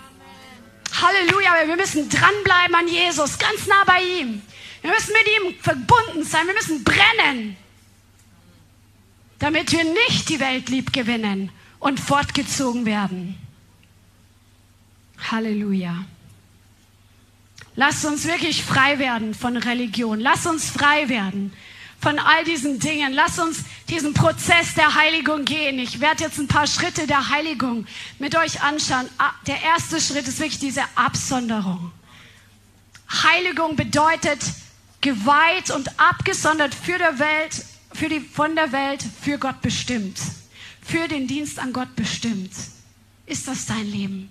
Halleluja, 1.01 1.68
wir 1.68 1.76
müssen 1.76 2.09
dranbleiben 2.09 2.76
an 2.76 2.88
Jesus, 2.88 3.38
ganz 3.38 3.68
nah 3.68 3.84
bei 3.86 4.01
ihm. 4.01 4.41
Wir 4.82 4.91
müssen 4.91 5.13
mit 5.13 5.28
ihm 5.28 5.61
verbunden 5.61 6.24
sein, 6.24 6.47
wir 6.47 6.53
müssen 6.53 6.84
brennen 6.84 7.57
damit 9.40 9.72
wir 9.72 9.84
nicht 9.84 10.30
die 10.30 10.40
Welt 10.40 10.70
lieb 10.70 10.94
gewinnen 10.94 11.52
und 11.80 12.00
fortgezogen 12.00 12.86
werden. 12.86 13.38
Halleluja. 15.32 16.06
Lass 17.76 18.06
uns 18.06 18.26
wirklich 18.26 18.64
frei 18.64 18.98
werden 18.98 19.36
von 19.36 19.56
Religion. 19.56 20.20
Lass 20.20 20.48
uns 20.48 20.70
frei 20.70 21.10
werden 21.10 21.54
von 22.00 22.18
all 22.20 22.44
diesen 22.44 22.80
Dingen. 22.80 23.14
Lass 23.14 23.38
uns 23.40 23.64
diesen 23.90 24.14
Prozess 24.14 24.74
der 24.74 24.96
Heiligung 24.96 25.46
gehen. 25.46 25.78
Ich 25.80 26.00
werde 26.00 26.24
jetzt 26.24 26.40
ein 26.40 26.48
paar 26.48 26.68
Schritte 26.68 27.06
der 27.06 27.30
Heiligung 27.30 27.86
mit 28.20 28.36
euch 28.36 28.62
anschauen. 28.62 29.08
Ah, 29.18 29.32
der 29.46 29.62
erste 29.62 30.02
Schritt 30.02 30.28
ist 30.28 30.40
wirklich 30.40 30.60
diese 30.60 30.84
Absonderung. 30.96 31.92
Heiligung 33.24 33.76
bedeutet 33.76 34.40
geweiht 35.02 35.70
und 35.70 36.00
abgesondert 36.00 36.74
für 36.74 36.98
der 36.98 37.20
Welt 37.20 37.64
für 37.98 38.10
die, 38.10 38.20
von 38.20 38.56
der 38.56 38.72
Welt 38.72 39.04
für 39.22 39.39
Gott 39.39 39.60
bestimmt, 39.62 40.20
für 40.84 41.08
den 41.08 41.28
Dienst 41.28 41.58
an 41.58 41.74
Gott 41.74 41.95
bestimmt. 41.95 42.52
Ist 43.26 43.48
das 43.48 43.66
dein 43.66 43.88
Leben? 43.88 44.30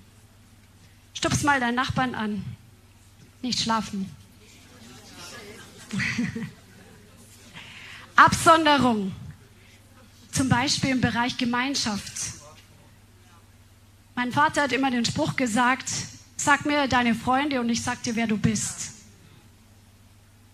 Stups 1.15 1.43
mal 1.43 1.59
deinen 1.59 1.75
Nachbarn 1.75 2.15
an. 2.15 2.45
Nicht 3.43 3.61
schlafen. 3.61 4.09
Absonderung. 8.17 9.13
Zum 10.31 10.49
Beispiel 10.49 10.91
im 10.91 11.01
Bereich 11.01 11.37
Gemeinschaft. 11.37 12.13
Mein 14.15 14.31
Vater 14.31 14.63
hat 14.63 14.73
immer 14.73 14.93
den 14.93 15.05
Spruch 15.05 15.35
gesagt, 15.35 15.91
sag 16.37 16.67
mir 16.67 16.87
deine 16.87 17.17
Freunde 17.17 17.61
und 17.61 17.69
ich 17.69 17.83
sag 17.83 18.03
dir, 18.05 18.15
wer 18.15 18.29
du 18.29 18.39
bist. 18.39 18.96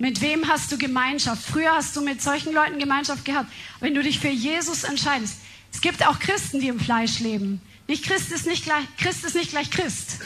Mit 0.02 0.20
wem 0.20 0.48
hast 0.48 0.72
du 0.72 0.78
Gemeinschaft? 0.78 1.44
Früher 1.44 1.76
hast 1.76 1.94
du 1.94 2.00
mit 2.00 2.20
solchen 2.20 2.52
Leuten 2.52 2.80
Gemeinschaft 2.80 3.24
gehabt. 3.24 3.52
Wenn 3.78 3.94
du 3.94 4.02
dich 4.02 4.18
für 4.18 4.30
Jesus 4.30 4.82
entscheidest, 4.82 5.36
es 5.72 5.80
gibt 5.80 6.04
auch 6.04 6.18
Christen, 6.18 6.58
die 6.58 6.66
im 6.66 6.80
Fleisch 6.80 7.20
leben. 7.20 7.60
Nicht 7.86 8.04
Christ 8.04 8.32
ist 8.32 8.44
nicht 8.44 8.64
gleich, 8.64 8.84
Christ 8.98 9.24
ist 9.24 9.36
nicht 9.36 9.52
gleich 9.52 9.70
Christ. 9.70 10.18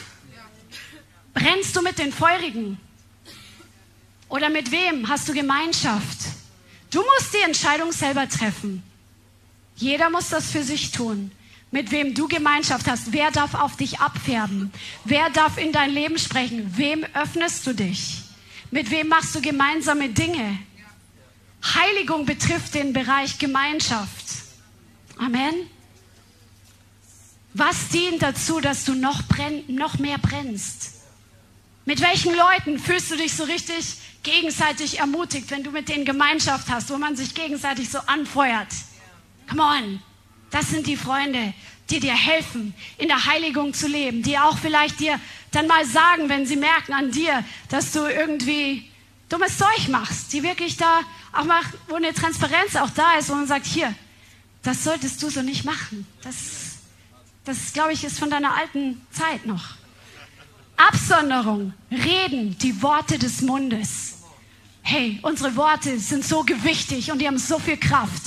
Brennst 1.35 1.75
du 1.75 1.83
mit 1.83 1.99
den 1.99 2.11
Feurigen? 2.11 2.79
Oder 4.29 4.49
mit 4.49 4.71
wem 4.71 5.07
hast 5.09 5.29
du 5.29 5.33
Gemeinschaft? 5.35 6.21
Du 6.89 6.99
musst 6.99 7.31
die 7.35 7.45
Entscheidung 7.45 7.91
selber 7.91 8.27
treffen. 8.27 8.81
Jeder 9.75 10.09
muss 10.09 10.29
das 10.29 10.49
für 10.49 10.63
sich 10.63 10.89
tun. 10.89 11.29
Mit 11.69 11.91
wem 11.91 12.15
du 12.15 12.27
Gemeinschaft 12.27 12.87
hast. 12.87 13.13
Wer 13.13 13.29
darf 13.29 13.53
auf 13.53 13.77
dich 13.77 13.99
abfärben? 13.99 14.73
Wer 15.03 15.29
darf 15.29 15.59
in 15.59 15.71
dein 15.71 15.91
Leben 15.91 16.17
sprechen? 16.17 16.75
Wem 16.75 17.05
öffnest 17.13 17.67
du 17.67 17.73
dich? 17.73 18.23
Mit 18.71 18.91
wem 18.91 19.07
machst 19.07 19.33
du 19.35 19.41
gemeinsame 19.41 20.09
Dinge? 20.09 20.59
Heiligung 21.63 22.25
betrifft 22.25 22.75
den 22.75 22.93
Bereich 22.93 23.39
Gemeinschaft. 23.39 24.25
Amen. 25.17 25.53
Was 27.53 27.89
dient 27.89 28.21
dazu, 28.21 28.59
dass 28.59 28.85
du 28.85 28.93
noch, 28.93 29.23
brenn, 29.23 29.63
noch 29.67 29.97
mehr 29.97 30.17
brennst? 30.17 30.93
Mit 31.85 32.01
welchen 32.01 32.35
Leuten 32.35 32.77
fühlst 32.77 33.09
du 33.09 33.15
dich 33.15 33.33
so 33.33 33.45
richtig 33.45 33.95
gegenseitig 34.21 34.99
ermutigt, 34.99 35.49
wenn 35.49 35.63
du 35.63 35.71
mit 35.71 35.89
denen 35.89 36.05
Gemeinschaft 36.05 36.69
hast, 36.69 36.89
wo 36.89 36.97
man 36.97 37.15
sich 37.15 37.33
gegenseitig 37.33 37.89
so 37.89 37.99
anfeuert? 37.99 38.67
Come 39.49 39.63
on. 39.63 40.03
Das 40.51 40.69
sind 40.69 40.87
die 40.87 40.97
Freunde, 40.97 41.53
die 41.89 41.99
dir 41.99 42.15
helfen, 42.15 42.73
in 42.97 43.07
der 43.07 43.25
Heiligung 43.25 43.73
zu 43.73 43.87
leben, 43.87 44.23
die 44.23 44.37
auch 44.37 44.57
vielleicht 44.57 44.99
dir 44.99 45.19
dann 45.51 45.67
mal 45.67 45.85
sagen, 45.85 46.29
wenn 46.29 46.45
sie 46.45 46.57
merken 46.57 46.93
an 46.93 47.11
dir, 47.11 47.43
dass 47.69 47.91
du 47.91 48.05
irgendwie 48.05 48.89
dummes 49.29 49.57
Zeug 49.57 49.87
machst, 49.89 50.33
die 50.33 50.43
wirklich 50.43 50.77
da 50.77 51.01
auch 51.33 51.45
mal, 51.45 51.61
wo 51.87 51.95
eine 51.95 52.13
Transparenz 52.13 52.75
auch 52.75 52.89
da 52.91 53.17
ist, 53.17 53.29
wo 53.29 53.35
man 53.35 53.47
sagt, 53.47 53.65
hier, 53.65 53.93
das 54.63 54.83
solltest 54.83 55.21
du 55.23 55.29
so 55.29 55.41
nicht 55.41 55.63
machen. 55.63 56.05
Das, 56.23 56.77
das 57.45 57.73
glaube 57.73 57.93
ich, 57.93 58.03
ist 58.03 58.19
von 58.19 58.29
deiner 58.29 58.55
alten 58.55 59.01
Zeit 59.11 59.45
noch. 59.45 59.75
Absonderung, 60.75 61.73
Reden, 61.89 62.57
die 62.59 62.81
Worte 62.81 63.17
des 63.17 63.41
Mundes. 63.41 64.19
Hey, 64.81 65.19
unsere 65.23 65.55
Worte 65.55 65.99
sind 65.99 66.23
so 66.23 66.43
gewichtig 66.43 67.11
und 67.11 67.19
die 67.19 67.27
haben 67.27 67.37
so 67.37 67.59
viel 67.59 67.77
Kraft. 67.77 68.23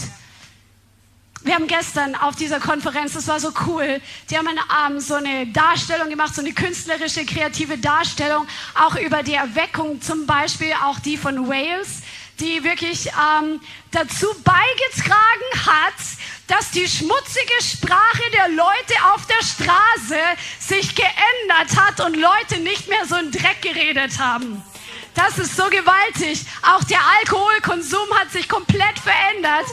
Wir 1.42 1.54
haben 1.54 1.66
gestern 1.66 2.14
auf 2.16 2.36
dieser 2.36 2.60
Konferenz, 2.60 3.14
das 3.14 3.26
war 3.26 3.40
so 3.40 3.50
cool, 3.66 4.02
die 4.28 4.36
haben 4.36 4.46
Abend 4.68 5.02
so 5.02 5.14
eine 5.14 5.46
Darstellung 5.46 6.10
gemacht, 6.10 6.34
so 6.34 6.42
eine 6.42 6.52
künstlerische, 6.52 7.24
kreative 7.24 7.78
Darstellung, 7.78 8.46
auch 8.74 8.94
über 8.96 9.22
die 9.22 9.32
Erweckung 9.32 10.02
zum 10.02 10.26
Beispiel, 10.26 10.74
auch 10.84 10.98
die 10.98 11.16
von 11.16 11.48
Wales, 11.48 12.02
die 12.40 12.62
wirklich 12.62 13.06
ähm, 13.06 13.58
dazu 13.90 14.26
beigetragen 14.44 15.66
hat, 15.66 15.94
dass 16.46 16.72
die 16.72 16.86
schmutzige 16.86 17.62
Sprache 17.62 18.30
der 18.34 18.48
Leute 18.48 18.94
auf 19.14 19.24
der 19.26 19.42
Straße 19.42 20.20
sich 20.58 20.94
geändert 20.94 21.74
hat 21.74 22.00
und 22.04 22.16
Leute 22.16 22.60
nicht 22.60 22.86
mehr 22.88 23.06
so 23.06 23.14
einen 23.14 23.32
Dreck 23.32 23.62
geredet 23.62 24.18
haben. 24.18 24.62
Das 25.14 25.38
ist 25.38 25.56
so 25.56 25.64
gewaltig. 25.64 26.44
Auch 26.62 26.84
der 26.84 27.00
Alkoholkonsum 27.20 28.08
hat 28.18 28.30
sich 28.30 28.48
komplett 28.48 28.98
verändert. 28.98 29.66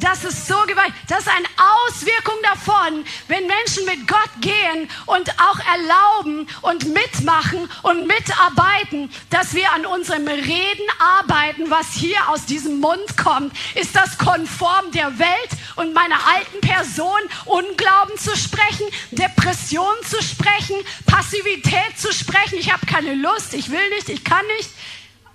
Das 0.00 0.22
ist 0.22 0.46
so 0.46 0.54
gewaltig. 0.66 0.94
Das 1.08 1.20
ist 1.20 1.28
eine 1.28 1.48
Auswirkung 1.56 2.36
davon, 2.42 3.04
wenn 3.26 3.46
Menschen 3.46 3.84
mit 3.84 4.06
Gott 4.06 4.30
gehen 4.40 4.88
und 5.06 5.30
auch 5.40 5.58
erlauben 5.74 6.46
und 6.62 6.92
mitmachen 6.92 7.68
und 7.82 8.06
mitarbeiten, 8.06 9.10
dass 9.30 9.54
wir 9.54 9.72
an 9.72 9.86
unserem 9.86 10.28
Reden 10.28 10.86
arbeiten, 10.98 11.70
was 11.70 11.92
hier 11.94 12.28
aus 12.28 12.46
diesem 12.46 12.78
Mund 12.80 13.16
kommt. 13.16 13.52
Ist 13.74 13.96
das 13.96 14.18
konform 14.18 14.92
der 14.92 15.18
Welt 15.18 15.50
und 15.76 15.92
meiner 15.94 16.18
alten 16.28 16.60
Person, 16.60 17.20
Unglauben 17.46 18.16
zu 18.18 18.36
sprechen, 18.36 18.86
Depression 19.10 19.94
zu 20.08 20.22
sprechen, 20.22 20.76
Passivität 21.06 21.98
zu 21.98 22.12
sprechen? 22.12 22.58
Ich 22.58 22.72
habe 22.72 22.86
keine 22.86 23.14
Lust, 23.14 23.52
ich 23.54 23.70
will 23.70 23.88
nicht, 23.90 24.08
ich 24.08 24.22
kann 24.22 24.46
nicht. 24.58 24.70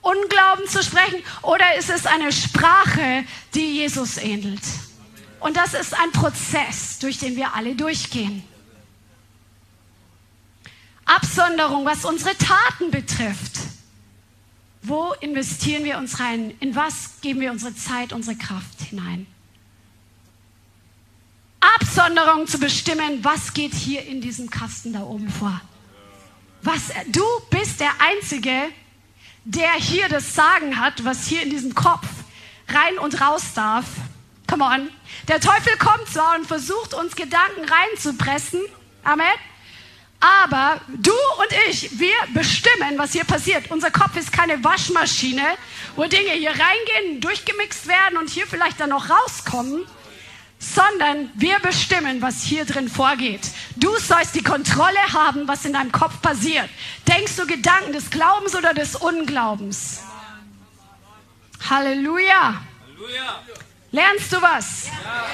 Unglauben 0.04 0.68
zu 0.68 0.84
sprechen 0.84 1.24
oder 1.42 1.76
ist 1.78 1.90
es 1.90 2.06
eine 2.06 2.32
Sprache, 2.32 3.24
die 3.56 3.78
Jesus 3.78 4.18
ähnelt? 4.18 4.62
Und 5.40 5.58
das 5.58 5.74
ist 5.74 5.94
ein 5.94 6.12
Prozess, 6.12 7.00
durch 7.00 7.18
den 7.18 7.36
wir 7.36 7.54
alle 7.56 7.74
durchgehen. 7.76 8.44
Absonderung, 11.06 11.86
was 11.86 12.06
unsere 12.06 12.38
Taten 12.38 12.92
betrifft. 12.92 13.60
Wo 14.82 15.14
investieren 15.22 15.86
wir 15.86 15.98
uns 15.98 16.20
rein? 16.20 16.54
In 16.60 16.76
was 16.76 17.22
geben 17.22 17.40
wir 17.40 17.52
unsere 17.52 17.74
Zeit, 17.74 18.12
unsere 18.12 18.36
Kraft 18.36 18.82
hinein? 18.90 19.26
Absonderung 21.62 22.46
zu 22.48 22.60
bestimmen, 22.60 23.24
was 23.24 23.54
geht 23.54 23.74
hier 23.74 24.06
in 24.06 24.20
diesem 24.20 24.50
Kasten 24.50 24.92
da 24.92 25.04
oben 25.04 25.30
vor. 25.30 25.62
Was, 26.62 26.92
du 27.08 27.24
bist 27.50 27.80
der 27.80 27.92
Einzige, 28.00 28.70
der 29.46 29.74
hier 29.74 30.10
das 30.10 30.36
Sagen 30.36 30.80
hat, 30.80 31.04
was 31.04 31.28
hier 31.28 31.42
in 31.44 31.50
diesem 31.50 31.76
Kopf 31.76 32.08
rein 32.70 32.98
und 32.98 33.20
raus 33.22 33.54
darf. 33.56 33.86
Come 34.50 34.64
on. 34.64 34.90
Der 35.28 35.40
Teufel 35.40 35.78
kommt 35.78 36.08
zwar 36.10 36.36
und 36.38 36.46
versucht 36.46 36.94
uns 36.94 37.16
Gedanken 37.16 37.66
reinzupressen. 37.66 38.62
Amen. 39.04 39.26
Aber 40.20 40.80
du 40.88 41.12
und 41.12 41.70
ich, 41.70 42.00
wir 42.00 42.16
bestimmen, 42.34 42.98
was 42.98 43.12
hier 43.12 43.26
passiert. 43.26 43.70
Unser 43.72 43.92
Kopf 43.92 44.16
ist 44.16 44.32
keine 44.32 44.64
Waschmaschine, 44.64 45.44
wo 45.98 46.06
Dinge 46.06 46.32
hier 46.32 46.52
reingehen, 46.52 47.20
durchgemixt 47.20 47.88
werden 47.88 48.18
und 48.18 48.30
hier 48.30 48.48
vielleicht 48.48 48.80
dann 48.80 48.92
noch 48.92 49.10
rauskommen, 49.10 49.86
sondern 50.64 51.30
wir 51.36 51.60
bestimmen, 51.60 52.22
was 52.22 52.42
hier 52.42 52.64
drin 52.64 52.88
vorgeht. 52.88 53.42
Du 53.76 53.96
sollst 53.98 54.34
die 54.34 54.44
Kontrolle 54.44 55.02
haben, 55.12 55.48
was 55.48 55.66
in 55.66 55.74
deinem 55.74 55.92
Kopf 55.92 56.22
passiert. 56.22 56.70
Denkst 57.08 57.36
du 57.36 57.46
Gedanken 57.46 57.92
des 57.92 58.10
Glaubens 58.10 58.56
oder 58.56 58.74
des 58.74 58.96
Unglaubens? 58.96 60.02
Halleluja. 61.70 62.62
Halleluja. 62.96 63.42
Lernst 63.92 64.32
du 64.32 64.42
was? 64.42 64.88
Ja. 64.88 65.26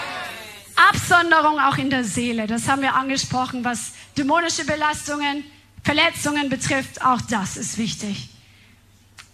Absonderung 0.90 1.60
auch 1.60 1.78
in 1.78 1.90
der 1.90 2.04
Seele. 2.04 2.48
Das 2.48 2.68
haben 2.68 2.82
wir 2.82 2.96
angesprochen, 2.96 3.64
was 3.64 3.92
dämonische 4.18 4.66
Belastungen, 4.66 5.44
Verletzungen 5.84 6.50
betrifft. 6.50 7.04
Auch 7.04 7.22
das 7.22 7.58
ist 7.58 7.78
wichtig. 7.78 8.30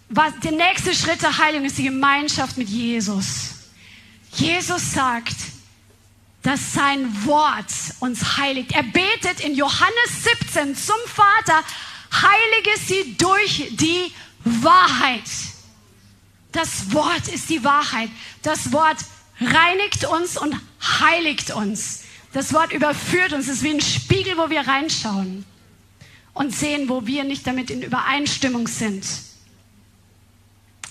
Was, 0.08 0.32
der 0.42 0.52
nächste 0.52 0.94
Schritt 0.94 1.22
der 1.22 1.38
Heilung 1.38 1.64
ist 1.64 1.78
die 1.78 1.84
Gemeinschaft 1.84 2.58
mit 2.58 2.68
Jesus. 2.68 3.54
Jesus 4.32 4.92
sagt, 4.92 5.36
dass 6.46 6.74
sein 6.74 7.26
Wort 7.26 7.72
uns 7.98 8.36
heiligt. 8.36 8.70
Er 8.70 8.84
betet 8.84 9.40
in 9.40 9.56
Johannes 9.56 10.24
17 10.52 10.76
zum 10.76 10.94
Vater, 11.06 11.64
heilige 12.12 12.70
sie 12.86 13.16
durch 13.18 13.72
die 13.72 14.12
Wahrheit. 14.44 15.24
Das 16.52 16.92
Wort 16.92 17.26
ist 17.26 17.50
die 17.50 17.64
Wahrheit. 17.64 18.10
Das 18.44 18.70
Wort 18.70 18.98
reinigt 19.40 20.04
uns 20.04 20.38
und 20.38 20.54
heiligt 21.00 21.50
uns. 21.50 22.04
Das 22.32 22.52
Wort 22.52 22.72
überführt 22.72 23.32
uns. 23.32 23.48
Es 23.48 23.56
ist 23.56 23.62
wie 23.64 23.70
ein 23.70 23.80
Spiegel, 23.80 24.38
wo 24.38 24.48
wir 24.48 24.60
reinschauen 24.60 25.44
und 26.32 26.54
sehen, 26.54 26.88
wo 26.88 27.08
wir 27.08 27.24
nicht 27.24 27.44
damit 27.44 27.70
in 27.70 27.82
Übereinstimmung 27.82 28.68
sind. 28.68 29.04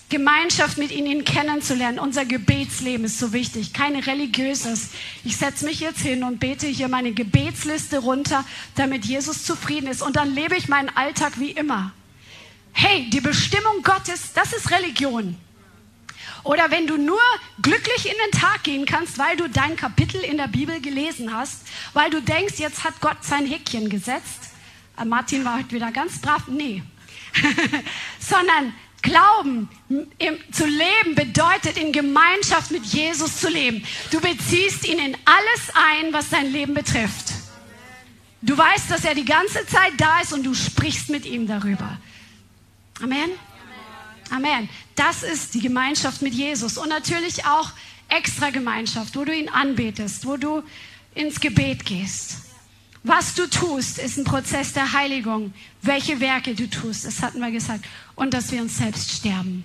Gemeinschaft 0.08 0.78
mit 0.78 0.92
ihnen 0.92 1.24
kennenzulernen. 1.24 1.98
Unser 1.98 2.24
Gebetsleben 2.24 3.04
ist 3.04 3.18
so 3.18 3.32
wichtig, 3.32 3.72
kein 3.72 3.96
religiöses. 3.96 4.90
Ich 5.24 5.36
setze 5.36 5.64
mich 5.64 5.80
jetzt 5.80 6.00
hin 6.00 6.22
und 6.22 6.38
bete 6.38 6.66
hier 6.66 6.88
meine 6.88 7.12
Gebetsliste 7.12 7.98
runter, 7.98 8.44
damit 8.76 9.04
Jesus 9.04 9.44
zufrieden 9.44 9.88
ist. 9.88 10.02
Und 10.02 10.16
dann 10.16 10.32
lebe 10.34 10.56
ich 10.56 10.68
meinen 10.68 10.90
Alltag 10.90 11.40
wie 11.40 11.50
immer. 11.50 11.92
Hey, 12.72 13.10
die 13.10 13.20
Bestimmung 13.20 13.82
Gottes, 13.82 14.32
das 14.34 14.52
ist 14.52 14.70
Religion. 14.70 15.36
Oder 16.44 16.70
wenn 16.70 16.86
du 16.86 16.96
nur 16.96 17.20
glücklich 17.60 18.06
in 18.06 18.14
den 18.24 18.40
Tag 18.40 18.62
gehen 18.62 18.86
kannst, 18.86 19.18
weil 19.18 19.36
du 19.36 19.48
dein 19.48 19.74
Kapitel 19.74 20.20
in 20.20 20.36
der 20.36 20.46
Bibel 20.46 20.80
gelesen 20.80 21.34
hast, 21.34 21.62
weil 21.92 22.10
du 22.10 22.22
denkst, 22.22 22.58
jetzt 22.58 22.84
hat 22.84 23.00
Gott 23.00 23.16
sein 23.22 23.46
Häkchen 23.46 23.88
gesetzt. 23.88 24.50
Äh, 24.96 25.04
Martin 25.04 25.44
war 25.44 25.58
heute 25.58 25.72
wieder 25.72 25.90
ganz 25.90 26.20
brav. 26.20 26.46
Nee. 26.46 26.84
Sondern 28.20 28.72
Glauben 29.06 29.68
zu 30.50 30.66
leben 30.66 31.14
bedeutet, 31.14 31.78
in 31.78 31.92
Gemeinschaft 31.92 32.72
mit 32.72 32.84
Jesus 32.86 33.38
zu 33.38 33.48
leben. 33.48 33.84
Du 34.10 34.20
beziehst 34.20 34.84
ihn 34.84 34.98
in 34.98 35.16
alles 35.24 35.70
ein, 35.74 36.12
was 36.12 36.30
dein 36.30 36.50
Leben 36.50 36.74
betrifft. 36.74 37.32
Du 38.42 38.58
weißt, 38.58 38.90
dass 38.90 39.04
er 39.04 39.14
die 39.14 39.24
ganze 39.24 39.64
Zeit 39.66 39.92
da 39.98 40.20
ist 40.20 40.32
und 40.32 40.44
du 40.44 40.54
sprichst 40.54 41.08
mit 41.08 41.24
ihm 41.24 41.46
darüber. 41.46 41.98
Amen. 43.00 43.30
Amen. 44.30 44.68
Das 44.96 45.22
ist 45.22 45.54
die 45.54 45.60
Gemeinschaft 45.60 46.20
mit 46.20 46.34
Jesus 46.34 46.76
und 46.76 46.88
natürlich 46.88 47.44
auch 47.44 47.70
extra 48.08 48.50
Gemeinschaft, 48.50 49.14
wo 49.14 49.24
du 49.24 49.32
ihn 49.32 49.48
anbetest, 49.48 50.26
wo 50.26 50.36
du 50.36 50.64
ins 51.14 51.38
Gebet 51.38 51.84
gehst. 51.84 52.38
Was 53.04 53.34
du 53.34 53.48
tust, 53.48 53.98
ist 53.98 54.18
ein 54.18 54.24
Prozess 54.24 54.72
der 54.72 54.92
Heiligung. 54.92 55.54
Welche 55.80 56.18
Werke 56.18 56.56
du 56.56 56.68
tust, 56.68 57.04
das 57.04 57.22
hatten 57.22 57.38
wir 57.38 57.52
gesagt. 57.52 57.84
Und 58.16 58.34
dass 58.34 58.50
wir 58.50 58.60
uns 58.60 58.78
selbst 58.78 59.12
sterben. 59.12 59.64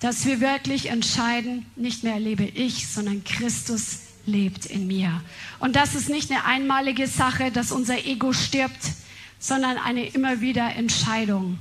Dass 0.00 0.26
wir 0.26 0.40
wirklich 0.40 0.86
entscheiden, 0.90 1.64
nicht 1.76 2.02
mehr 2.02 2.18
lebe 2.18 2.44
ich, 2.44 2.88
sondern 2.88 3.22
Christus 3.22 4.00
lebt 4.26 4.66
in 4.66 4.86
mir. 4.86 5.22
Und 5.58 5.76
das 5.76 5.94
ist 5.94 6.08
nicht 6.08 6.30
eine 6.30 6.44
einmalige 6.44 7.06
Sache, 7.06 7.50
dass 7.50 7.72
unser 7.72 8.04
Ego 8.04 8.32
stirbt, 8.32 8.90
sondern 9.38 9.76
eine 9.78 10.06
immer 10.06 10.40
wieder 10.40 10.74
Entscheidung, 10.74 11.58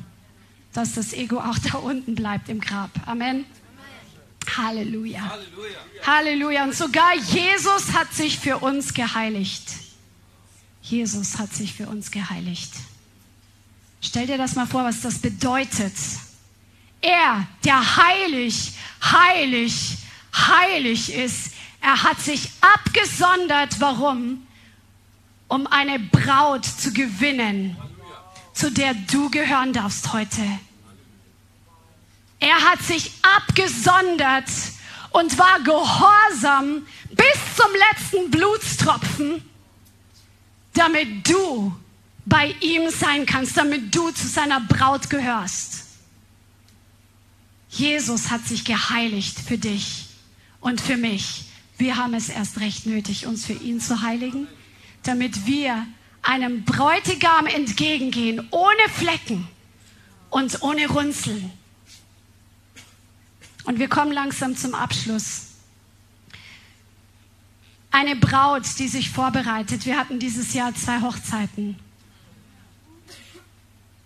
dass 0.74 0.94
das 0.94 1.14
Ego 1.14 1.40
auch 1.40 1.60
da 1.60 1.78
unten 1.78 2.16
bleibt 2.16 2.50
im 2.50 2.60
Grab. 2.60 2.90
Amen. 3.06 3.46
Halleluja. 4.58 5.22
Halleluja. 5.30 5.78
Halleluja. 6.06 6.64
Und 6.64 6.76
sogar 6.76 7.16
Jesus 7.16 7.94
hat 7.94 8.14
sich 8.14 8.40
für 8.40 8.60
uns 8.60 8.94
geheiligt. 8.94 9.64
Jesus 10.82 11.38
hat 11.40 11.54
sich 11.54 11.74
für 11.74 11.88
uns 11.88 12.12
geheiligt. 12.12 12.72
Stell 14.04 14.28
dir 14.28 14.38
das 14.38 14.56
mal 14.56 14.68
vor, 14.68 14.84
was 14.84 15.02
das 15.02 15.18
bedeutet. 15.20 15.94
Er, 17.02 17.48
der 17.64 17.98
heilig, 17.98 18.74
heilig, 19.02 19.98
heilig 20.36 21.14
ist, 21.14 21.54
er 21.82 22.04
hat 22.04 22.20
sich 22.20 22.52
abgesondert. 22.62 23.80
Warum? 23.80 24.46
Um 25.48 25.66
eine 25.68 26.00
Braut 26.00 26.66
zu 26.66 26.94
gewinnen, 26.94 27.78
zu 28.54 28.72
der 28.72 28.94
du 28.94 29.30
gehören 29.30 29.74
darfst 29.74 30.14
heute. 30.14 30.42
Er 32.40 32.56
hat 32.56 32.82
sich 32.82 33.12
abgesondert, 33.22 34.50
und 35.14 35.38
war 35.38 35.60
gehorsam 35.62 36.86
bis 37.12 37.56
zum 37.56 37.72
letzten 37.90 38.32
Blutstropfen, 38.32 39.48
damit 40.74 41.30
du 41.30 41.74
bei 42.26 42.56
ihm 42.62 42.90
sein 42.90 43.26
kannst, 43.26 43.58
damit 43.58 43.94
du 43.94 44.12
zu 44.12 44.28
seiner 44.28 44.62
Braut 44.62 45.10
gehörst. 45.10 45.84
Jesus 47.70 48.30
hat 48.30 48.46
sich 48.48 48.66
geheiligt 48.66 49.40
für 49.40 49.58
dich 49.58 50.06
und 50.60 50.80
für 50.80 50.98
mich. 50.98 51.46
Wir 51.78 51.98
haben 51.98 52.14
es 52.14 52.30
erst 52.30 52.60
recht 52.60 52.86
nötig, 52.86 53.26
uns 53.26 53.46
für 53.46 53.54
ihn 53.54 53.82
zu 53.82 54.02
heiligen, 54.02 54.48
damit 55.04 55.48
wir 55.48 55.86
einem 56.22 56.64
Bräutigam 56.64 57.48
entgegengehen, 57.48 58.48
ohne 58.52 58.90
Flecken 58.94 59.48
und 60.30 60.62
ohne 60.62 60.88
Runzeln. 60.88 61.52
Und 63.66 63.80
wir 63.80 63.88
kommen 63.88 64.12
langsam 64.12 64.56
zum 64.56 64.76
Abschluss. 64.76 65.48
Eine 67.92 68.16
Braut, 68.16 68.64
die 68.80 68.88
sich 68.88 69.10
vorbereitet. 69.10 69.86
Wir 69.86 69.98
hatten 69.98 70.20
dieses 70.20 70.54
Jahr 70.54 70.74
zwei 70.76 71.02
Hochzeiten. 71.02 71.78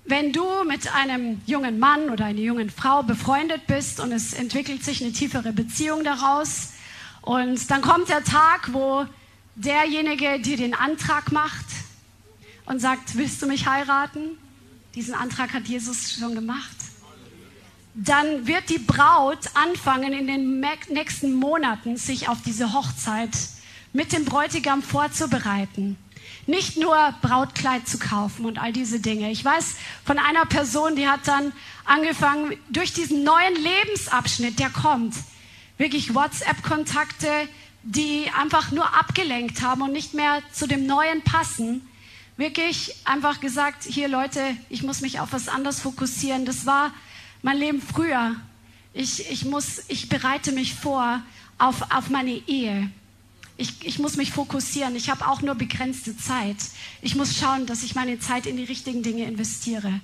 Wenn 0.10 0.32
du 0.32 0.64
mit 0.64 0.94
einem 0.96 1.42
jungen 1.46 1.80
Mann 1.80 2.10
oder 2.10 2.24
einer 2.24 2.40
jungen 2.40 2.70
Frau 2.70 3.04
befreundet 3.04 3.68
bist 3.68 4.00
und 4.00 4.14
es 4.14 4.32
entwickelt 4.32 4.82
sich 4.82 5.04
eine 5.04 5.12
tiefere 5.12 5.52
Beziehung 5.52 6.06
daraus 6.06 6.70
und 7.22 7.70
dann 7.70 7.82
kommt 7.82 8.08
der 8.08 8.24
Tag, 8.24 8.72
wo 8.72 9.06
derjenige 9.56 10.40
dir 10.40 10.56
den 10.56 10.74
Antrag 10.74 11.34
macht 11.34 11.66
und 12.68 12.80
sagt, 12.80 13.18
willst 13.18 13.42
du 13.42 13.48
mich 13.48 13.68
heiraten? 13.68 14.38
Diesen 14.96 15.14
Antrag 15.14 15.54
hat 15.54 15.68
Jesus 15.68 16.14
schon 16.14 16.36
gemacht. 16.36 16.78
Dann 17.94 18.48
wird 18.48 18.70
die 18.70 18.80
Braut 18.80 19.50
anfangen, 19.56 20.14
in 20.14 20.28
den 20.28 20.62
nächsten 20.88 21.34
Monaten 21.34 21.98
sich 21.98 22.30
auf 22.30 22.42
diese 22.46 22.72
Hochzeit 22.72 23.38
mit 23.92 24.14
dem 24.14 24.24
Bräutigam 24.24 24.82
vorzubereiten. 24.82 25.98
Nicht 26.48 26.78
nur 26.78 26.96
Brautkleid 27.22 27.88
zu 27.88 28.00
kaufen 28.00 28.46
und 28.46 28.58
all 28.58 28.72
diese 28.74 29.00
Dinge. 29.00 29.30
Ich 29.32 29.44
weiß 29.44 29.76
von 30.06 30.18
einer 30.18 30.46
Person, 30.46 30.96
die 30.96 31.08
hat 31.08 31.28
dann 31.28 31.52
angefangen, 31.86 32.58
durch 32.70 32.94
diesen 32.94 33.24
neuen 33.24 33.56
Lebensabschnitt, 33.56 34.58
der 34.58 34.70
kommt, 34.70 35.14
wirklich 35.78 36.16
WhatsApp-Kontakte, 36.16 37.30
die 37.84 38.30
einfach 38.38 38.72
nur 38.72 38.98
abgelenkt 38.98 39.62
haben 39.62 39.82
und 39.82 39.92
nicht 39.92 40.14
mehr 40.14 40.42
zu 40.52 40.68
dem 40.68 40.88
Neuen 40.88 41.22
passen, 41.22 41.88
wirklich 42.38 42.96
einfach 43.06 43.40
gesagt, 43.40 43.84
hier 43.84 44.08
Leute, 44.08 44.42
ich 44.70 44.84
muss 44.84 45.02
mich 45.02 45.20
auf 45.20 45.34
was 45.34 45.50
anderes 45.50 45.82
fokussieren. 45.82 46.46
Das 46.46 46.66
war 46.66 46.92
mein 47.42 47.58
Leben 47.58 47.82
früher. 47.82 48.36
Ich, 48.94 49.30
ich, 49.30 49.46
muss, 49.46 49.84
ich 49.88 50.10
bereite 50.10 50.52
mich 50.52 50.76
vor 50.76 51.22
auf, 51.58 51.92
auf 51.92 52.10
meine 52.10 52.32
Ehe. 52.48 52.90
Ich, 53.58 53.86
ich 53.86 54.00
muss 54.00 54.18
mich 54.18 54.32
fokussieren. 54.32 54.96
Ich 54.96 55.10
habe 55.10 55.28
auch 55.28 55.42
nur 55.42 55.56
begrenzte 55.56 56.16
Zeit. 56.16 56.58
Ich 57.02 57.16
muss 57.16 57.38
schauen, 57.38 57.66
dass 57.66 57.84
ich 57.84 57.96
meine 57.96 58.20
Zeit 58.20 58.46
in 58.46 58.56
die 58.56 58.64
richtigen 58.64 59.02
Dinge 59.02 59.26
investiere. 59.26 60.00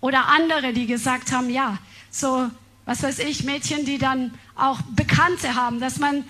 Oder 0.00 0.28
andere, 0.28 0.72
die 0.72 0.86
gesagt 0.86 1.32
haben, 1.32 1.50
ja, 1.50 1.78
so, 2.10 2.50
was 2.86 3.02
weiß 3.02 3.18
ich, 3.20 3.44
Mädchen, 3.44 3.84
die 3.84 3.98
dann 3.98 4.32
auch 4.56 4.80
Bekannte 4.82 5.54
haben, 5.54 5.80
dass 5.80 5.98
man 5.98 6.24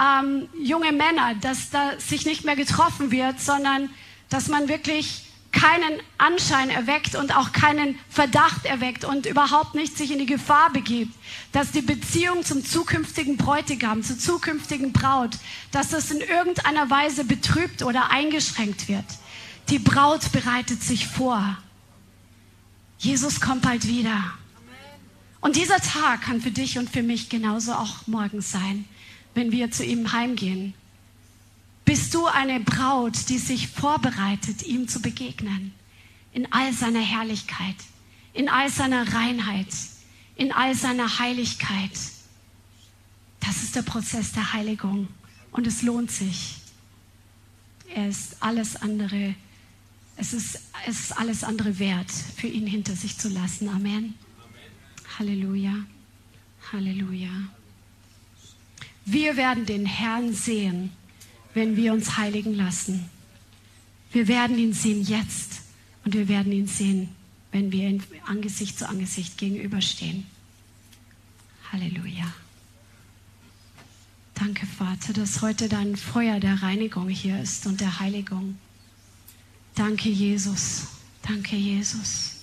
ähm, 0.00 0.48
junge 0.60 0.92
Männer, 0.92 1.34
dass 1.40 1.70
da 1.70 1.98
sich 1.98 2.24
nicht 2.24 2.44
mehr 2.44 2.56
getroffen 2.56 3.10
wird, 3.10 3.40
sondern 3.40 3.90
dass 4.28 4.48
man 4.48 4.68
wirklich 4.68 5.23
keinen 5.64 5.98
Anschein 6.18 6.68
erweckt 6.68 7.14
und 7.14 7.34
auch 7.34 7.52
keinen 7.52 7.98
Verdacht 8.10 8.66
erweckt 8.66 9.04
und 9.04 9.24
überhaupt 9.24 9.74
nicht 9.74 9.96
sich 9.96 10.10
in 10.10 10.18
die 10.18 10.26
Gefahr 10.26 10.70
begibt, 10.70 11.14
dass 11.52 11.72
die 11.72 11.80
Beziehung 11.80 12.44
zum 12.44 12.62
zukünftigen 12.62 13.38
Bräutigam, 13.38 14.02
zur 14.02 14.18
zukünftigen 14.18 14.92
Braut, 14.92 15.30
dass 15.70 15.88
das 15.88 16.10
in 16.10 16.20
irgendeiner 16.20 16.90
Weise 16.90 17.24
betrübt 17.24 17.82
oder 17.82 18.10
eingeschränkt 18.10 18.88
wird. 18.88 19.06
Die 19.70 19.78
Braut 19.78 20.32
bereitet 20.32 20.82
sich 20.82 21.06
vor. 21.06 21.56
Jesus 22.98 23.40
kommt 23.40 23.62
bald 23.62 23.88
wieder. 23.88 24.22
Und 25.40 25.56
dieser 25.56 25.78
Tag 25.78 26.22
kann 26.22 26.42
für 26.42 26.50
dich 26.50 26.78
und 26.78 26.90
für 26.90 27.02
mich 27.02 27.30
genauso 27.30 27.72
auch 27.72 28.06
morgen 28.06 28.42
sein, 28.42 28.84
wenn 29.32 29.50
wir 29.50 29.70
zu 29.70 29.82
ihm 29.82 30.12
heimgehen. 30.12 30.74
Bist 31.84 32.14
du 32.14 32.26
eine 32.26 32.60
Braut, 32.60 33.28
die 33.28 33.38
sich 33.38 33.68
vorbereitet, 33.68 34.62
ihm 34.62 34.88
zu 34.88 35.00
begegnen? 35.00 35.74
In 36.32 36.50
all 36.52 36.72
seiner 36.72 37.00
Herrlichkeit, 37.00 37.76
in 38.32 38.48
all 38.48 38.70
seiner 38.70 39.14
Reinheit, 39.14 39.68
in 40.36 40.50
all 40.50 40.74
seiner 40.74 41.18
Heiligkeit. 41.18 41.92
Das 43.40 43.62
ist 43.62 43.76
der 43.76 43.82
Prozess 43.82 44.32
der 44.32 44.52
Heiligung 44.52 45.08
und 45.52 45.66
es 45.66 45.82
lohnt 45.82 46.10
sich. 46.10 46.56
Er 47.94 48.08
ist 48.08 48.42
alles 48.42 48.76
andere, 48.76 49.34
es 50.16 50.32
ist, 50.32 50.60
es 50.86 51.00
ist 51.00 51.12
alles 51.12 51.44
andere 51.44 51.78
wert, 51.78 52.10
für 52.10 52.48
ihn 52.48 52.66
hinter 52.66 52.96
sich 52.96 53.18
zu 53.18 53.28
lassen. 53.28 53.68
Amen. 53.68 53.84
Amen. 53.86 54.14
Halleluja. 55.18 55.74
Halleluja. 56.72 57.30
Wir 59.04 59.36
werden 59.36 59.66
den 59.66 59.84
Herrn 59.84 60.32
sehen 60.32 60.90
wenn 61.54 61.76
wir 61.76 61.92
uns 61.92 62.16
heiligen 62.16 62.54
lassen. 62.54 63.08
Wir 64.12 64.28
werden 64.28 64.58
ihn 64.58 64.72
sehen 64.72 65.02
jetzt 65.02 65.62
und 66.04 66.14
wir 66.14 66.28
werden 66.28 66.52
ihn 66.52 66.66
sehen, 66.66 67.08
wenn 67.52 67.72
wir 67.72 67.88
ihn 67.88 68.02
Angesicht 68.26 68.78
zu 68.78 68.88
Angesicht 68.88 69.38
gegenüberstehen. 69.38 70.26
Halleluja. 71.72 72.32
Danke, 74.34 74.66
Vater, 74.66 75.12
dass 75.12 75.42
heute 75.42 75.68
dein 75.68 75.96
Feuer 75.96 76.40
der 76.40 76.62
Reinigung 76.62 77.08
hier 77.08 77.40
ist 77.40 77.66
und 77.66 77.80
der 77.80 78.00
Heiligung. 78.00 78.58
Danke, 79.74 80.08
Jesus. 80.08 80.88
Danke, 81.22 81.56
Jesus. 81.56 82.34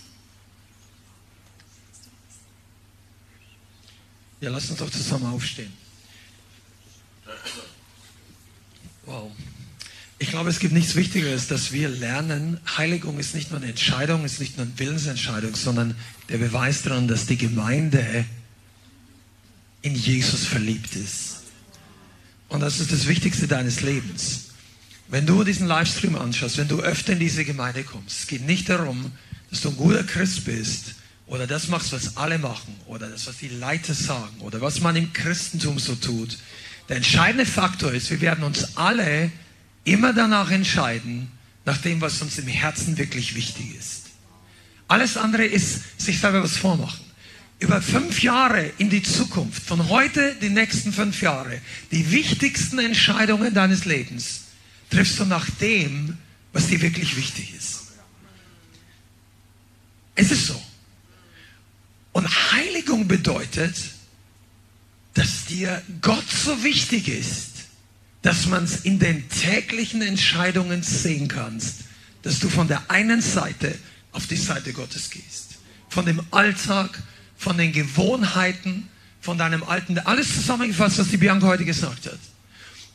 Ja, 4.39 4.49
lass 4.49 4.69
uns 4.69 4.79
doch 4.79 4.89
zusammen 4.89 5.25
aufstehen. 5.27 5.71
Wow. 9.11 9.29
Ich 10.19 10.29
glaube, 10.29 10.49
es 10.49 10.59
gibt 10.59 10.73
nichts 10.73 10.95
Wichtigeres, 10.95 11.47
dass 11.47 11.73
wir 11.73 11.89
lernen, 11.89 12.61
Heiligung 12.77 13.19
ist 13.19 13.35
nicht 13.35 13.51
nur 13.51 13.59
eine 13.59 13.69
Entscheidung, 13.69 14.23
ist 14.23 14.39
nicht 14.39 14.55
nur 14.55 14.65
eine 14.65 14.79
Willensentscheidung, 14.79 15.53
sondern 15.53 15.95
der 16.29 16.37
Beweis 16.37 16.83
daran, 16.83 17.09
dass 17.09 17.25
die 17.25 17.35
Gemeinde 17.35 18.23
in 19.81 19.95
Jesus 19.95 20.45
verliebt 20.45 20.95
ist. 20.95 21.41
Und 22.47 22.61
das 22.61 22.79
ist 22.79 22.93
das 22.93 23.07
Wichtigste 23.07 23.47
deines 23.49 23.81
Lebens. 23.81 24.51
Wenn 25.09 25.25
du 25.25 25.43
diesen 25.43 25.67
Livestream 25.67 26.15
anschaust, 26.15 26.57
wenn 26.57 26.69
du 26.69 26.79
öfter 26.79 27.11
in 27.11 27.19
diese 27.19 27.43
Gemeinde 27.43 27.83
kommst, 27.83 28.19
es 28.21 28.27
geht 28.27 28.45
nicht 28.45 28.69
darum, 28.69 29.11
dass 29.49 29.59
du 29.59 29.69
ein 29.69 29.75
guter 29.75 30.05
Christ 30.05 30.45
bist 30.45 30.95
oder 31.27 31.47
das 31.47 31.67
machst, 31.67 31.91
was 31.91 32.15
alle 32.15 32.37
machen 32.37 32.75
oder 32.85 33.09
das, 33.09 33.27
was 33.27 33.39
die 33.39 33.49
Leiter 33.49 33.93
sagen 33.93 34.39
oder 34.39 34.61
was 34.61 34.79
man 34.79 34.95
im 34.95 35.11
Christentum 35.11 35.79
so 35.79 35.95
tut, 35.95 36.37
der 36.91 36.97
entscheidende 36.97 37.45
Faktor 37.45 37.93
ist, 37.93 38.09
wir 38.09 38.19
werden 38.19 38.43
uns 38.43 38.75
alle 38.75 39.31
immer 39.85 40.11
danach 40.11 40.51
entscheiden, 40.51 41.31
nach 41.63 41.77
dem, 41.77 42.01
was 42.01 42.21
uns 42.21 42.37
im 42.37 42.47
Herzen 42.47 42.97
wirklich 42.97 43.33
wichtig 43.33 43.73
ist. 43.79 44.07
Alles 44.89 45.15
andere 45.15 45.45
ist 45.45 45.97
sich 45.97 46.19
selber 46.19 46.43
was 46.43 46.57
vormachen. 46.57 47.05
Über 47.59 47.81
fünf 47.81 48.21
Jahre 48.21 48.73
in 48.77 48.89
die 48.89 49.03
Zukunft, 49.03 49.63
von 49.63 49.87
heute 49.87 50.35
die 50.41 50.49
nächsten 50.49 50.91
fünf 50.91 51.21
Jahre, 51.21 51.61
die 51.93 52.11
wichtigsten 52.11 52.77
Entscheidungen 52.77 53.53
deines 53.53 53.85
Lebens 53.85 54.41
triffst 54.89 55.17
du 55.17 55.23
nach 55.23 55.49
dem, 55.61 56.17
was 56.51 56.67
dir 56.67 56.81
wirklich 56.81 57.15
wichtig 57.15 57.53
ist. 57.57 57.83
Es 60.15 60.29
ist 60.29 60.45
so. 60.45 60.61
Und 62.11 62.27
Heiligung 62.51 63.07
bedeutet, 63.07 63.77
dass 65.13 65.45
dir 65.45 65.81
Gott 66.01 66.29
so 66.29 66.63
wichtig 66.63 67.07
ist, 67.07 67.51
dass 68.21 68.45
man 68.45 68.63
es 68.63 68.81
in 68.81 68.99
den 68.99 69.27
täglichen 69.29 70.01
Entscheidungen 70.01 70.83
sehen 70.83 71.27
kannst, 71.27 71.81
dass 72.21 72.39
du 72.39 72.49
von 72.49 72.67
der 72.67 72.89
einen 72.89 73.21
Seite 73.21 73.77
auf 74.11 74.27
die 74.27 74.37
Seite 74.37 74.73
Gottes 74.73 75.09
gehst. 75.09 75.57
Von 75.89 76.05
dem 76.05 76.21
Alltag, 76.31 77.01
von 77.37 77.57
den 77.57 77.73
Gewohnheiten, 77.73 78.87
von 79.21 79.37
deinem 79.37 79.63
alten, 79.63 79.97
alles 79.99 80.33
zusammengefasst, 80.33 80.99
was 80.99 81.09
die 81.09 81.17
Bianca 81.17 81.47
heute 81.47 81.65
gesagt 81.65 82.05
hat. 82.05 82.19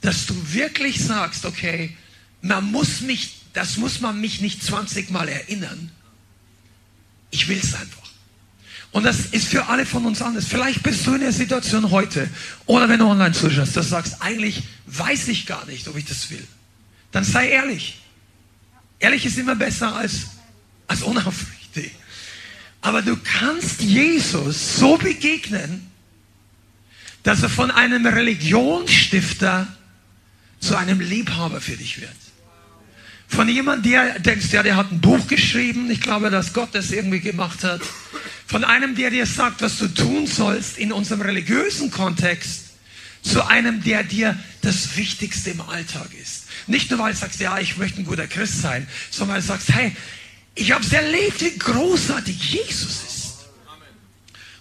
Dass 0.01 0.27
du 0.27 0.35
wirklich 0.53 1.03
sagst, 1.03 1.45
okay, 1.45 1.97
man 2.43 2.71
muss 2.71 3.01
mich, 3.01 3.41
das 3.53 3.77
muss 3.77 4.01
man 4.01 4.21
mich 4.21 4.41
nicht 4.41 4.63
20 4.63 5.11
Mal 5.11 5.29
erinnern. 5.29 5.91
Ich 7.31 7.49
will 7.49 7.59
es 7.59 7.75
einfach. 7.75 8.06
Und 8.97 9.03
das 9.03 9.27
ist 9.27 9.49
für 9.49 9.67
alle 9.67 9.85
von 9.85 10.07
uns 10.07 10.23
anders. 10.23 10.47
Vielleicht 10.47 10.83
bist 10.83 11.07
du 11.07 11.13
in 11.13 11.21
der 11.21 11.31
Situation 11.31 11.91
heute 11.91 12.31
oder 12.65 12.89
wenn 12.89 12.99
du 12.99 13.05
online 13.05 13.35
zuschaust, 13.35 13.77
dass 13.77 13.85
du 13.85 13.91
sagst, 13.91 14.23
eigentlich 14.23 14.63
weiß 14.87 15.29
ich 15.29 15.45
gar 15.45 15.67
nicht, 15.67 15.87
ob 15.87 15.99
ich 15.99 16.07
das 16.07 16.31
will. 16.31 16.43
Dann 17.13 17.23
sei 17.23 17.51
ehrlich. 17.51 18.01
Ehrlich 18.99 19.27
ist 19.27 19.37
immer 19.37 19.55
besser 19.55 19.95
als, 19.95 20.29
als 20.87 21.03
dass 27.23 27.43
er 27.43 27.51
von 27.51 27.71
einem 27.71 28.07
Religionsstifter 28.07 29.67
zu 30.59 30.75
einem 30.75 31.01
Liebhaber 31.01 31.61
für 31.61 31.77
dich 31.77 32.01
wird. 32.01 32.26
Von 33.29 33.49
jemandem, 33.49 33.91
der 33.91 34.19
denkst, 34.21 34.53
ja, 34.53 34.63
der 34.63 34.77
hat 34.77 34.93
ein 34.93 35.01
Buch 35.01 35.27
geschrieben. 35.27 35.91
Ich 35.91 36.01
glaube, 36.01 36.31
dass 36.31 36.53
Gott 36.53 36.71
das 36.73 36.91
irgendwie 36.91 37.21
gemacht 37.21 37.65
hat. 37.65 37.81
Von 38.47 38.65
einem, 38.65 38.95
der 38.95 39.11
dir 39.11 39.27
sagt, 39.27 39.63
was 39.63 39.79
du 39.79 39.89
tun 39.89 40.27
sollst 40.27 40.79
in 40.79 40.93
unserem 40.93 41.21
religiösen 41.21 41.91
Kontext, 41.91 42.63
zu 43.23 43.45
einem, 43.45 43.83
der 43.83 44.05
dir 44.05 44.39
das 44.63 44.97
Wichtigste 44.97 45.51
im 45.51 45.61
Alltag 45.61 46.09
ist. 46.23 46.45
Nicht 46.69 46.91
nur, 46.91 47.01
weil 47.01 47.13
du 47.13 47.19
sagst, 47.19 47.41
ja, 47.41 47.59
ich 47.59 47.77
möchte 47.77 48.01
ein 48.01 48.05
guter 48.05 48.29
Christ 48.29 48.63
sein, 48.63 48.87
sondern 49.11 49.37
weil 49.37 49.43
du 49.43 49.49
sagst, 49.49 49.73
hey, 49.73 49.95
ich 50.55 50.73
habe 50.73 50.85
es 50.85 50.93
erlebt, 50.93 51.41
wie 51.41 51.59
großartig 51.59 52.53
Jesus 52.53 53.03
ist. 53.07 53.27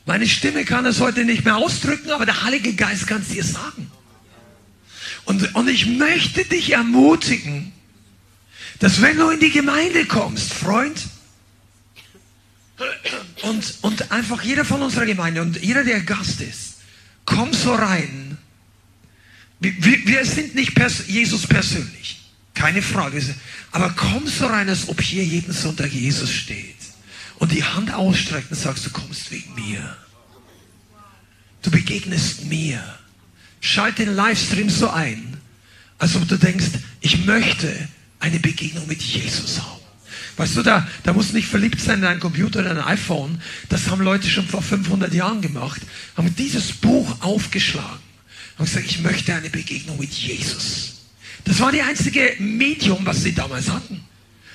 Meine 0.05 0.27
Stimme 0.27 0.65
kann 0.65 0.85
es 0.85 0.99
heute 0.99 1.25
nicht 1.25 1.45
mehr 1.45 1.57
ausdrücken, 1.57 2.11
aber 2.11 2.25
der 2.25 2.43
Heilige 2.43 2.73
Geist 2.73 3.07
kann 3.07 3.21
es 3.21 3.29
dir 3.29 3.43
sagen. 3.43 3.91
Und, 5.25 5.55
und 5.55 5.67
ich 5.67 5.85
möchte 5.87 6.45
dich 6.45 6.73
ermutigen, 6.73 7.71
dass 8.79 9.01
wenn 9.01 9.17
du 9.17 9.29
in 9.29 9.39
die 9.39 9.51
Gemeinde 9.51 10.05
kommst, 10.05 10.53
Freund, 10.53 10.99
und, 13.43 13.77
und 13.81 14.11
einfach 14.11 14.43
jeder 14.43 14.65
von 14.65 14.81
unserer 14.81 15.05
Gemeinde 15.05 15.41
und 15.41 15.61
jeder, 15.61 15.83
der 15.83 16.01
Gast 16.01 16.41
ist, 16.41 16.75
komm 17.25 17.53
so 17.53 17.73
rein. 17.73 18.37
Wir, 19.59 20.05
wir 20.05 20.25
sind 20.25 20.55
nicht 20.55 20.75
pers 20.75 21.07
Jesus 21.07 21.47
persönlich, 21.47 22.21
keine 22.53 22.81
Frage. 22.81 23.23
Aber 23.71 23.91
komm 23.91 24.27
so 24.27 24.47
rein, 24.47 24.67
als 24.67 24.89
ob 24.89 25.01
hier 25.01 25.23
jeden 25.23 25.53
Sonntag 25.53 25.91
Jesus 25.91 26.31
steht 26.31 26.75
und 27.39 27.51
die 27.51 27.63
Hand 27.63 27.93
ausstreckt 27.93 28.51
und 28.51 28.57
sagst, 28.57 28.85
du 28.85 28.89
kommst 28.89 29.31
wegen 29.31 29.53
mir. 29.55 29.97
Du 31.61 31.71
begegnest 31.71 32.45
mir. 32.45 32.83
Schalt 33.61 33.97
den 33.97 34.13
Livestream 34.13 34.69
so 34.69 34.89
ein, 34.89 35.37
als 35.97 36.15
ob 36.15 36.27
du 36.27 36.37
denkst, 36.37 36.71
ich 37.01 37.25
möchte 37.25 37.87
eine 38.25 38.39
Begegnung 38.39 38.87
mit 38.87 39.03
Jesus 39.03 39.61
haben. 39.61 39.81
Weißt 40.37 40.57
du, 40.57 40.63
da, 40.63 40.87
da 41.03 41.13
muss 41.13 41.31
nicht 41.31 41.47
verliebt 41.47 41.79
sein 41.79 41.99
in 41.99 42.05
einen 42.05 42.19
Computer 42.19 42.59
oder 42.59 42.71
ein 42.71 42.79
iPhone. 42.79 43.39
Das 43.69 43.87
haben 43.87 44.01
Leute 44.01 44.27
schon 44.27 44.47
vor 44.47 44.61
500 44.61 45.13
Jahren 45.13 45.41
gemacht. 45.41 45.81
Haben 46.17 46.35
dieses 46.35 46.73
Buch 46.73 47.21
aufgeschlagen. 47.21 47.99
Haben 48.57 48.65
gesagt, 48.65 48.85
ich 48.87 48.99
möchte 48.99 49.33
eine 49.33 49.49
Begegnung 49.49 49.99
mit 49.99 50.11
Jesus. 50.11 50.95
Das 51.45 51.59
war 51.59 51.71
die 51.71 51.83
einzige 51.83 52.35
Medium, 52.39 53.05
was 53.05 53.21
sie 53.21 53.33
damals 53.33 53.69
hatten. 53.69 54.01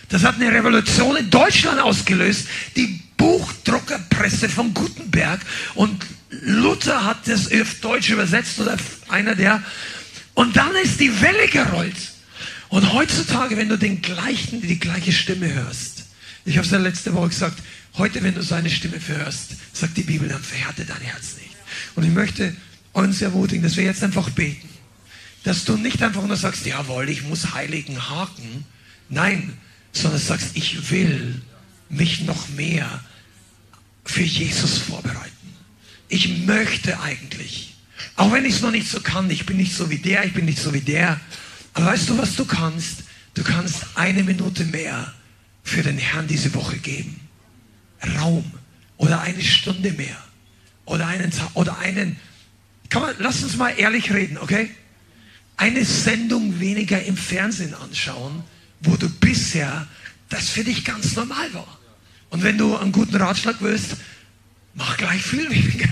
Das 0.09 0.25
hat 0.25 0.35
eine 0.35 0.53
Revolution 0.53 1.16
in 1.16 1.31
Deutschland 1.31 1.81
ausgelöst. 1.81 2.49
Die 2.77 3.01
Buchdruckerpresse 3.16 4.49
von 4.49 4.75
Gutenberg. 4.75 5.41
Und 5.77 6.05
Luther 6.31 7.05
hat 7.05 7.29
das 7.29 7.47
auf 7.53 7.77
Deutsch 7.81 8.11
übersetzt 8.11 8.59
oder 8.59 8.77
einer 9.09 9.37
der. 9.37 9.62
Und 10.35 10.57
dann 10.57 10.75
ist 10.83 10.99
die 10.99 11.21
Welle 11.23 11.47
gerollt. 11.47 12.10
Und 12.71 12.93
heutzutage, 12.93 13.57
wenn 13.57 13.68
du 13.68 13.77
den 13.77 14.01
gleichen, 14.01 14.62
die 14.62 14.79
gleiche 14.79 15.12
Stimme 15.12 15.53
hörst, 15.53 16.05
ich 16.45 16.57
habe 16.57 16.64
es 16.64 16.73
ja 16.73 16.79
letzte 16.79 17.12
Woche 17.12 17.29
gesagt, 17.29 17.61
heute, 17.99 18.23
wenn 18.23 18.35
du 18.35 18.43
seine 18.43 18.71
Stimme 18.71 18.99
hörst, 19.07 19.57
sagt 19.73 19.97
die 19.97 20.03
Bibel, 20.03 20.29
dann 20.29 20.43
verhärte 20.43 20.85
dein 20.85 21.01
Herz 21.01 21.37
nicht. 21.37 21.57
Und 21.97 22.05
ich 22.05 22.11
möchte 22.11 22.57
uns 22.93 23.21
ermutigen, 23.21 23.62
dass 23.62 23.77
wir 23.77 23.85
jetzt 23.85 24.03
einfach 24.03 24.31
beten. 24.31 24.68
Dass 25.43 25.64
du 25.64 25.77
nicht 25.77 26.03
einfach 26.03 26.25
nur 26.25 26.37
sagst, 26.37 26.64
jawohl, 26.64 27.09
ich 27.09 27.25
muss 27.25 27.55
heiligen 27.55 28.09
Haken. 28.09 28.64
Nein, 29.09 29.53
sondern 29.93 30.21
sagst, 30.21 30.51
ich 30.55 30.91
will 30.91 31.43
mich 31.89 32.23
noch 32.23 32.49
mehr 32.51 33.01
für 34.05 34.23
Jesus 34.23 34.79
vorbereiten. 34.79 35.31
Ich 36.09 36.47
möchte 36.47 37.01
eigentlich, 37.01 37.75
auch 38.16 38.33
wenn 38.33 38.45
ich 38.45 38.55
es 38.55 38.61
noch 38.61 38.71
nicht 38.71 38.89
so 38.89 39.01
kann, 39.01 39.29
ich 39.31 39.45
bin 39.45 39.57
nicht 39.57 39.75
so 39.75 39.91
wie 39.91 39.99
der, 39.99 40.25
ich 40.25 40.33
bin 40.33 40.45
nicht 40.45 40.61
so 40.61 40.73
wie 40.73 40.81
der, 40.81 41.21
aber 41.75 41.87
weißt 41.87 42.09
du, 42.09 42.18
was 42.18 42.37
du 42.37 42.45
kannst? 42.45 43.05
Du 43.35 43.45
kannst 43.45 43.87
eine 43.95 44.23
Minute 44.23 44.64
mehr 44.64 45.12
für 45.62 45.83
den 45.83 45.99
Herrn 45.99 46.27
diese 46.27 46.53
Woche 46.55 46.79
geben. 46.79 47.21
Raum 48.18 48.51
oder 48.97 49.21
eine 49.21 49.43
Stunde 49.43 49.93
mehr 49.93 50.16
oder 50.85 51.07
einen 51.07 51.31
Tag 51.31 51.51
oder 51.55 51.79
einen. 51.79 52.16
Kann 52.89 53.14
lass 53.18 53.43
uns 53.43 53.57
mal 53.57 53.71
ehrlich 53.71 54.12
reden, 54.12 54.39
okay? 54.39 54.71
Eine 55.57 55.85
Sendung 55.85 56.59
weniger 56.59 57.03
im 57.03 57.16
Fernsehen 57.16 57.75
anschauen, 57.75 58.43
wo 58.81 58.97
du 58.97 59.09
bisher 59.09 59.87
das 60.29 60.49
für 60.49 60.64
dich 60.64 60.85
ganz 60.85 61.14
normal 61.16 61.53
war. 61.55 61.79
Und 62.31 62.43
wenn 62.43 62.57
du 62.57 62.77
einen 62.77 62.93
guten 62.93 63.16
Ratschlag 63.16 63.57
willst, 63.61 63.97
mach 64.75 64.97
gleich 64.97 65.23
viel 65.23 65.49
weniger. 65.51 65.89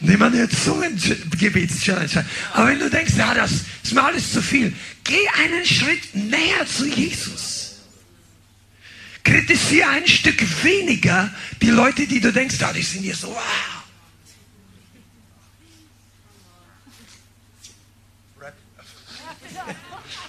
Nimm 0.00 0.22
eine 0.22 0.48
Zungengebetschallenge. 0.48 2.24
Aber 2.52 2.68
wenn 2.68 2.78
du 2.78 2.90
denkst, 2.90 3.14
ja, 3.16 3.34
das 3.34 3.52
ist 3.82 3.94
mir 3.94 4.02
alles 4.02 4.32
zu 4.32 4.42
viel, 4.42 4.74
geh 5.04 5.28
einen 5.42 5.64
Schritt 5.64 6.14
näher 6.14 6.66
zu 6.66 6.86
Jesus. 6.86 7.80
Kritisiere 9.24 9.88
ein 9.88 10.06
Stück 10.06 10.42
weniger 10.64 11.32
die 11.60 11.70
Leute, 11.70 12.06
die 12.06 12.20
du 12.20 12.32
denkst, 12.32 12.56
ja, 12.58 12.72
die 12.72 12.82
sind 12.82 13.02
hier 13.02 13.14
so, 13.14 13.28
wow. 13.28 13.82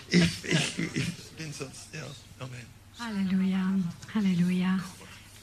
Ich, 0.09 0.21
ich, 0.43 0.77
ich 0.93 1.05
bin 1.37 1.51
sonst, 1.51 1.87
ja, 1.91 2.05
Amen. 2.37 2.67
Halleluja, 2.99 3.79
Halleluja. 4.13 4.79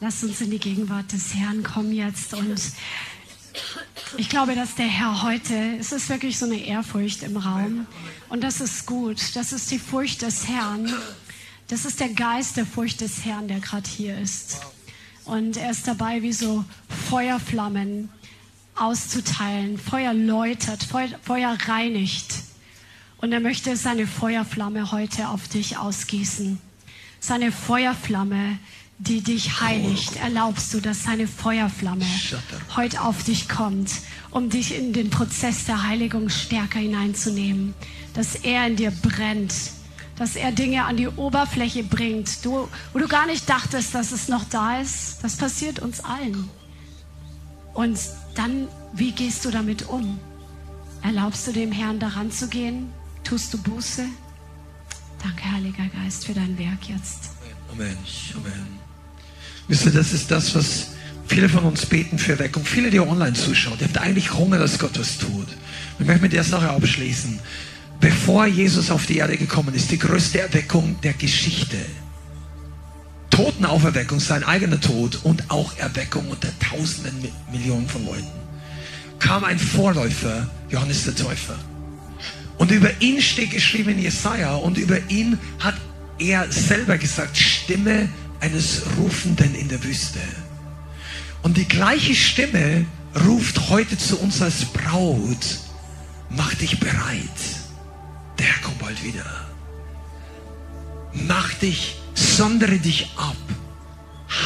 Lass 0.02 0.22
uns 0.22 0.40
in 0.40 0.50
die 0.50 0.58
Gegenwart 0.58 1.12
des 1.12 1.34
Herrn 1.34 1.62
kommen 1.62 1.92
jetzt. 1.92 2.32
Und 2.32 2.58
ich 4.16 4.30
glaube, 4.30 4.54
dass 4.54 4.74
der 4.74 4.86
Herr 4.86 5.22
heute, 5.22 5.76
es 5.78 5.92
ist 5.92 6.08
wirklich 6.08 6.38
so 6.38 6.46
eine 6.46 6.56
Ehrfurcht 6.56 7.22
im 7.22 7.36
Raum. 7.36 7.86
Und 8.30 8.42
das 8.42 8.62
ist 8.62 8.86
gut. 8.86 9.36
Das 9.36 9.52
ist 9.52 9.70
die 9.70 9.78
Furcht 9.78 10.22
des 10.22 10.48
Herrn. 10.48 10.90
Das 11.68 11.84
ist 11.84 12.00
der 12.00 12.08
Geist 12.08 12.56
der 12.56 12.64
Furcht 12.64 13.02
des 13.02 13.26
Herrn, 13.26 13.46
der 13.46 13.60
gerade 13.60 13.88
hier 13.88 14.18
ist. 14.18 14.60
Und 15.26 15.58
er 15.58 15.70
ist 15.70 15.86
dabei, 15.86 16.22
wie 16.22 16.32
so 16.32 16.64
Feuerflammen 17.10 18.08
auszuteilen. 18.76 19.76
Feuer 19.76 20.14
läutert, 20.14 20.82
Feuer 21.22 21.58
reinigt. 21.66 22.36
Und 23.18 23.32
er 23.32 23.40
möchte 23.40 23.76
seine 23.76 24.06
Feuerflamme 24.06 24.92
heute 24.92 25.28
auf 25.28 25.46
dich 25.48 25.76
ausgießen. 25.76 26.58
Seine 27.20 27.52
Feuerflamme, 27.52 28.58
die 29.00 29.22
dich 29.22 29.60
heiligt, 29.60 30.16
erlaubst 30.16 30.74
du, 30.74 30.80
dass 30.80 31.04
seine 31.04 31.26
Feuerflamme 31.26 32.04
heute 32.76 33.00
auf 33.00 33.24
dich 33.24 33.48
kommt, 33.48 33.90
um 34.30 34.50
dich 34.50 34.76
in 34.76 34.92
den 34.92 35.08
Prozess 35.08 35.64
der 35.64 35.84
Heiligung 35.84 36.28
stärker 36.28 36.78
hineinzunehmen, 36.78 37.74
dass 38.12 38.34
er 38.34 38.66
in 38.66 38.76
dir 38.76 38.90
brennt, 38.90 39.54
dass 40.16 40.36
er 40.36 40.52
Dinge 40.52 40.84
an 40.84 40.98
die 40.98 41.08
Oberfläche 41.08 41.82
bringt, 41.82 42.44
du, 42.44 42.68
wo 42.92 42.98
du 42.98 43.08
gar 43.08 43.26
nicht 43.26 43.48
dachtest, 43.48 43.94
dass 43.94 44.12
es 44.12 44.28
noch 44.28 44.44
da 44.44 44.80
ist. 44.80 45.24
Das 45.24 45.36
passiert 45.36 45.78
uns 45.78 46.04
allen. 46.04 46.50
Und 47.72 47.98
dann, 48.34 48.68
wie 48.92 49.12
gehst 49.12 49.46
du 49.46 49.50
damit 49.50 49.88
um? 49.88 50.18
Erlaubst 51.02 51.46
du 51.46 51.52
dem 51.52 51.72
Herrn 51.72 51.98
daran 51.98 52.30
zu 52.30 52.48
gehen? 52.48 52.92
Tust 53.24 53.54
du 53.54 53.58
Buße? 53.62 54.04
Danke, 55.22 55.50
Heiliger 55.50 55.86
Geist, 55.86 56.26
für 56.26 56.34
dein 56.34 56.58
Werk 56.58 56.86
jetzt. 56.88 57.30
Amen. 57.72 57.96
Amen. 58.34 58.79
Wisst 59.70 59.86
ihr, 59.86 59.92
das 59.92 60.12
ist 60.12 60.32
das, 60.32 60.52
was 60.56 60.88
viele 61.28 61.48
von 61.48 61.62
uns 61.62 61.86
beten 61.86 62.18
für 62.18 62.32
Erweckung. 62.32 62.64
Viele, 62.64 62.90
die 62.90 62.98
online 62.98 63.34
zuschauen, 63.34 63.78
die 63.78 63.84
haben 63.84 63.96
eigentlich 63.98 64.34
Hunger, 64.34 64.58
dass 64.58 64.80
Gott 64.80 64.98
was 64.98 65.16
tut. 65.16 65.46
Ich 66.00 66.04
möchte 66.04 66.22
mit 66.22 66.32
der 66.32 66.42
Sache 66.42 66.68
abschließen. 66.68 67.38
Bevor 68.00 68.46
Jesus 68.46 68.90
auf 68.90 69.06
die 69.06 69.18
Erde 69.18 69.36
gekommen 69.36 69.72
ist, 69.72 69.92
die 69.92 69.98
größte 69.98 70.40
Erweckung 70.40 71.00
der 71.02 71.12
Geschichte. 71.12 71.76
Totenauferweckung, 73.30 74.18
sein 74.18 74.42
eigener 74.42 74.80
Tod 74.80 75.20
und 75.22 75.48
auch 75.52 75.76
Erweckung 75.78 76.26
unter 76.28 76.48
Tausenden 76.58 77.30
Millionen 77.52 77.88
von 77.88 78.04
Leuten. 78.06 78.26
Kam 79.20 79.44
ein 79.44 79.60
Vorläufer, 79.60 80.50
Johannes 80.68 81.04
der 81.04 81.14
Täufer. 81.14 81.54
Und 82.58 82.72
über 82.72 82.90
ihn 83.00 83.22
steht 83.22 83.52
geschrieben 83.52 83.90
in 83.90 84.00
Jesaja 84.00 84.56
und 84.56 84.78
über 84.78 84.98
ihn 85.08 85.38
hat 85.60 85.76
er 86.18 86.50
selber 86.50 86.98
gesagt, 86.98 87.36
Stimme 87.36 88.08
eines 88.40 88.82
Rufenden 88.98 89.54
in 89.54 89.68
der 89.68 89.82
Wüste. 89.84 90.20
Und 91.42 91.56
die 91.56 91.68
gleiche 91.68 92.14
Stimme 92.14 92.86
ruft 93.26 93.70
heute 93.70 93.96
zu 93.96 94.18
uns 94.18 94.42
als 94.42 94.64
Braut, 94.66 95.58
mach 96.28 96.54
dich 96.54 96.78
bereit, 96.78 97.28
der 98.38 98.46
Herr 98.46 98.62
kommt 98.62 98.78
bald 98.78 99.02
wieder. 99.02 99.24
Mach 101.12 101.52
dich, 101.54 101.96
sondere 102.14 102.78
dich 102.78 103.10
ab, 103.16 103.36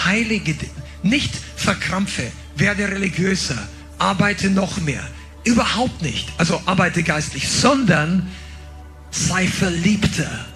heilige 0.05 0.55
dich, 0.55 0.71
nicht 1.03 1.35
verkrampfe, 1.57 2.31
werde 2.57 2.89
religiöser, 2.89 3.59
arbeite 3.99 4.51
noch 4.51 4.81
mehr, 4.81 5.07
überhaupt 5.45 6.01
nicht, 6.03 6.29
also 6.39 6.62
arbeite 6.65 7.03
geistlich, 7.03 7.49
sondern 7.49 8.31
sei 9.11 9.47
verliebter. 9.47 10.47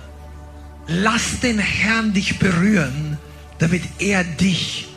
Lass 0.86 1.40
den 1.40 1.58
Herrn 1.58 2.14
dich 2.14 2.38
berühren 2.38 3.07
damit 3.58 3.82
er 3.98 4.24
dich 4.24 4.88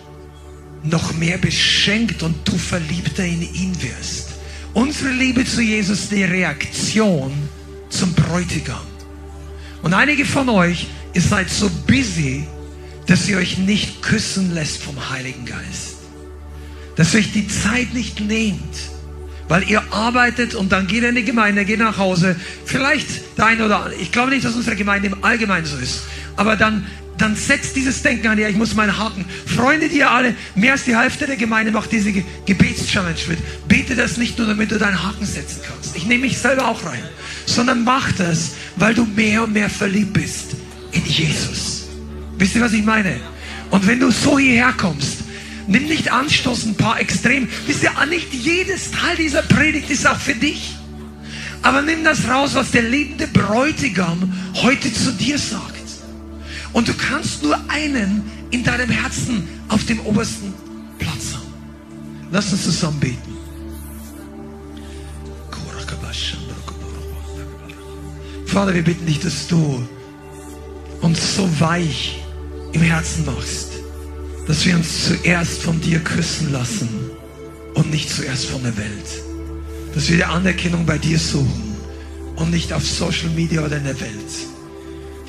noch 0.83 1.13
mehr 1.13 1.37
beschenkt 1.37 2.23
und 2.23 2.35
du 2.47 2.57
verliebter 2.57 3.25
in 3.25 3.41
ihn 3.41 3.75
wirst. 3.81 4.29
Unsere 4.73 5.11
Liebe 5.11 5.45
zu 5.45 5.61
Jesus 5.61 6.01
ist 6.01 6.11
die 6.11 6.23
Reaktion 6.23 7.33
zum 7.89 8.13
Bräutigam. 8.13 8.81
Und 9.81 9.93
einige 9.93 10.25
von 10.25 10.47
euch, 10.49 10.87
ihr 11.13 11.21
seid 11.21 11.49
so 11.49 11.69
busy, 11.87 12.45
dass 13.07 13.27
ihr 13.27 13.37
euch 13.37 13.57
nicht 13.57 14.01
küssen 14.01 14.53
lässt 14.53 14.81
vom 14.81 15.09
Heiligen 15.09 15.45
Geist. 15.45 15.97
Dass 16.95 17.13
ihr 17.13 17.19
euch 17.19 17.31
die 17.31 17.47
Zeit 17.47 17.93
nicht 17.93 18.19
nehmt, 18.19 18.75
weil 19.47 19.69
ihr 19.69 19.83
arbeitet 19.91 20.55
und 20.55 20.71
dann 20.71 20.87
geht 20.87 21.03
ihr 21.03 21.09
in 21.09 21.15
die 21.15 21.25
Gemeinde, 21.25 21.65
geht 21.65 21.79
nach 21.79 21.97
Hause. 21.97 22.35
Vielleicht 22.65 23.07
dein 23.35 23.61
oder. 23.61 23.91
Ich 23.99 24.11
glaube 24.11 24.31
nicht, 24.31 24.45
dass 24.45 24.55
unsere 24.55 24.75
Gemeinde 24.75 25.07
im 25.07 25.23
Allgemeinen 25.23 25.65
so 25.65 25.77
ist. 25.77 26.03
Aber 26.37 26.55
dann, 26.55 26.85
dann 27.21 27.35
setzt 27.35 27.75
dieses 27.75 28.01
Denken 28.01 28.27
an, 28.27 28.39
ja, 28.39 28.49
ich 28.49 28.55
muss 28.55 28.73
meinen 28.73 28.97
Haken. 28.97 29.25
Freunde, 29.45 29.89
die 29.89 29.99
ihr 29.99 30.09
alle, 30.09 30.35
mehr 30.55 30.73
als 30.73 30.85
die 30.85 30.97
Hälfte 30.97 31.27
der 31.27 31.35
Gemeinde 31.35 31.71
macht 31.71 31.91
diese 31.91 32.11
Gebetschallenge 32.11 33.19
mit. 33.27 33.67
Bete 33.67 33.95
das 33.95 34.17
nicht 34.17 34.37
nur, 34.39 34.47
damit 34.47 34.71
du 34.71 34.79
deinen 34.79 35.01
Haken 35.03 35.25
setzen 35.25 35.61
kannst. 35.67 35.95
Ich 35.95 36.05
nehme 36.05 36.23
mich 36.23 36.39
selber 36.39 36.67
auch 36.67 36.83
rein. 36.83 37.03
Sondern 37.45 37.83
mach 37.83 38.11
das, 38.13 38.53
weil 38.75 38.93
du 38.95 39.05
mehr 39.05 39.43
und 39.43 39.53
mehr 39.53 39.69
verliebt 39.69 40.13
bist 40.13 40.55
in 40.91 41.05
Jesus. 41.05 41.87
Wisst 42.37 42.55
ihr, 42.55 42.61
was 42.61 42.73
ich 42.73 42.83
meine? 42.83 43.19
Und 43.69 43.85
wenn 43.85 43.99
du 43.99 44.09
so 44.09 44.39
hierher 44.39 44.73
kommst, 44.75 45.19
nimm 45.67 45.85
nicht 45.85 46.11
Anstoß 46.11 46.65
ein 46.65 46.75
paar 46.75 46.99
Extrem. 46.99 47.47
Wisst 47.67 47.83
ihr, 47.83 47.91
nicht 48.07 48.33
jedes 48.33 48.89
Teil 48.91 49.15
dieser 49.17 49.43
Predigt 49.43 49.91
ist 49.91 50.07
auch 50.07 50.19
für 50.19 50.33
dich. 50.33 50.75
Aber 51.61 51.83
nimm 51.83 52.03
das 52.03 52.27
raus, 52.27 52.55
was 52.55 52.71
der 52.71 52.81
liebende 52.81 53.27
Bräutigam 53.27 54.33
heute 54.55 54.91
zu 54.91 55.11
dir 55.11 55.37
sagt. 55.37 55.70
Und 56.73 56.87
du 56.87 56.93
kannst 56.93 57.43
nur 57.43 57.57
einen 57.69 58.23
in 58.51 58.63
deinem 58.63 58.89
Herzen 58.89 59.47
auf 59.67 59.85
dem 59.85 59.99
obersten 60.01 60.53
Platz 60.99 61.33
haben. 61.33 61.53
Lass 62.31 62.51
uns 62.51 62.63
zusammen 62.63 62.99
beten. 62.99 63.41
Vater, 68.51 68.73
wir 68.73 68.83
bitten 68.83 69.05
dich, 69.05 69.21
dass 69.21 69.47
du 69.47 69.81
uns 70.99 71.37
so 71.37 71.49
weich 71.61 72.21
im 72.73 72.81
Herzen 72.81 73.23
machst, 73.23 73.69
dass 74.45 74.65
wir 74.65 74.75
uns 74.75 75.05
zuerst 75.05 75.61
von 75.61 75.79
dir 75.79 75.99
küssen 76.01 76.51
lassen 76.51 76.89
und 77.75 77.89
nicht 77.91 78.09
zuerst 78.09 78.47
von 78.47 78.61
der 78.61 78.75
Welt. 78.75 79.23
Dass 79.95 80.09
wir 80.09 80.17
die 80.17 80.25
Anerkennung 80.25 80.85
bei 80.85 80.97
dir 80.97 81.17
suchen 81.17 81.77
und 82.35 82.51
nicht 82.51 82.73
auf 82.73 82.85
Social 82.85 83.29
Media 83.29 83.63
oder 83.63 83.77
in 83.77 83.85
der 83.85 83.99
Welt. 84.01 84.50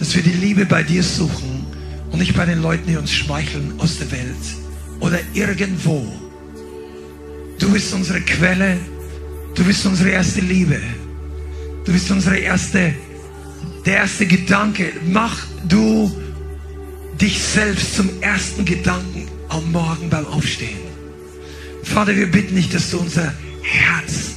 Dass 0.02 0.16
wir 0.16 0.22
die 0.24 0.32
Liebe 0.32 0.66
bei 0.66 0.82
dir 0.82 1.00
suchen 1.00 1.64
und 2.10 2.18
nicht 2.18 2.36
bei 2.36 2.44
den 2.44 2.60
Leuten, 2.60 2.88
die 2.88 2.96
uns 2.96 3.12
schmeicheln 3.12 3.74
aus 3.78 3.98
der 3.98 4.10
Welt 4.10 4.34
oder 4.98 5.20
irgendwo. 5.32 6.04
Du 7.60 7.70
bist 7.72 7.94
unsere 7.94 8.20
Quelle, 8.20 8.78
du 9.54 9.62
bist 9.62 9.86
unsere 9.86 10.10
erste 10.10 10.40
Liebe, 10.40 10.80
du 11.84 11.92
bist 11.92 12.10
unsere 12.10 12.36
erste 12.36 12.94
der 13.86 13.98
erste 13.98 14.26
Gedanke, 14.26 14.92
mach 15.06 15.46
du 15.68 16.10
dich 17.20 17.40
selbst 17.40 17.94
zum 17.94 18.10
ersten 18.22 18.64
Gedanken 18.64 19.28
am 19.50 19.70
Morgen 19.70 20.10
beim 20.10 20.26
Aufstehen. 20.26 20.80
Vater, 21.84 22.16
wir 22.16 22.28
bitten 22.28 22.56
dich, 22.56 22.70
dass 22.70 22.90
du 22.90 22.98
unser 22.98 23.32
Herz 23.62 24.32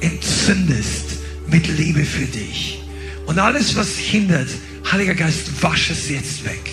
entzündest 0.00 1.18
mit 1.50 1.68
Liebe 1.68 2.06
für 2.06 2.24
dich. 2.24 2.79
Und 3.26 3.38
alles, 3.38 3.76
was 3.76 3.96
hindert, 3.96 4.48
Heiliger 4.90 5.14
Geist, 5.14 5.62
wasch 5.62 5.90
es 5.90 6.08
jetzt 6.08 6.44
weg. 6.44 6.70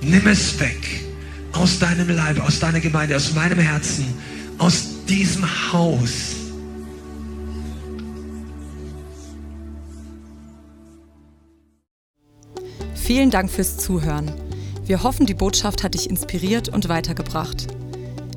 Nimm 0.00 0.26
es 0.26 0.58
weg 0.60 1.04
aus 1.52 1.78
deinem 1.78 2.08
Leib, 2.08 2.40
aus 2.40 2.58
deiner 2.58 2.80
Gemeinde, 2.80 3.16
aus 3.16 3.32
meinem 3.34 3.58
Herzen, 3.58 4.06
aus 4.58 4.88
diesem 5.08 5.44
Haus 5.72 6.42
Vielen 13.02 13.30
Dank 13.30 13.50
fürs 13.50 13.76
Zuhören. 13.78 14.30
Wir 14.86 15.02
hoffen, 15.02 15.26
die 15.26 15.34
Botschaft 15.34 15.82
hat 15.82 15.94
dich 15.94 16.08
inspiriert 16.08 16.68
und 16.68 16.88
weitergebracht. 16.88 17.66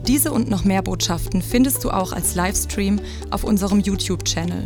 Diese 0.07 0.31
und 0.31 0.49
noch 0.49 0.65
mehr 0.65 0.81
Botschaften 0.81 1.41
findest 1.41 1.83
du 1.83 1.91
auch 1.91 2.11
als 2.11 2.33
Livestream 2.33 2.99
auf 3.29 3.43
unserem 3.43 3.79
YouTube-Channel, 3.79 4.65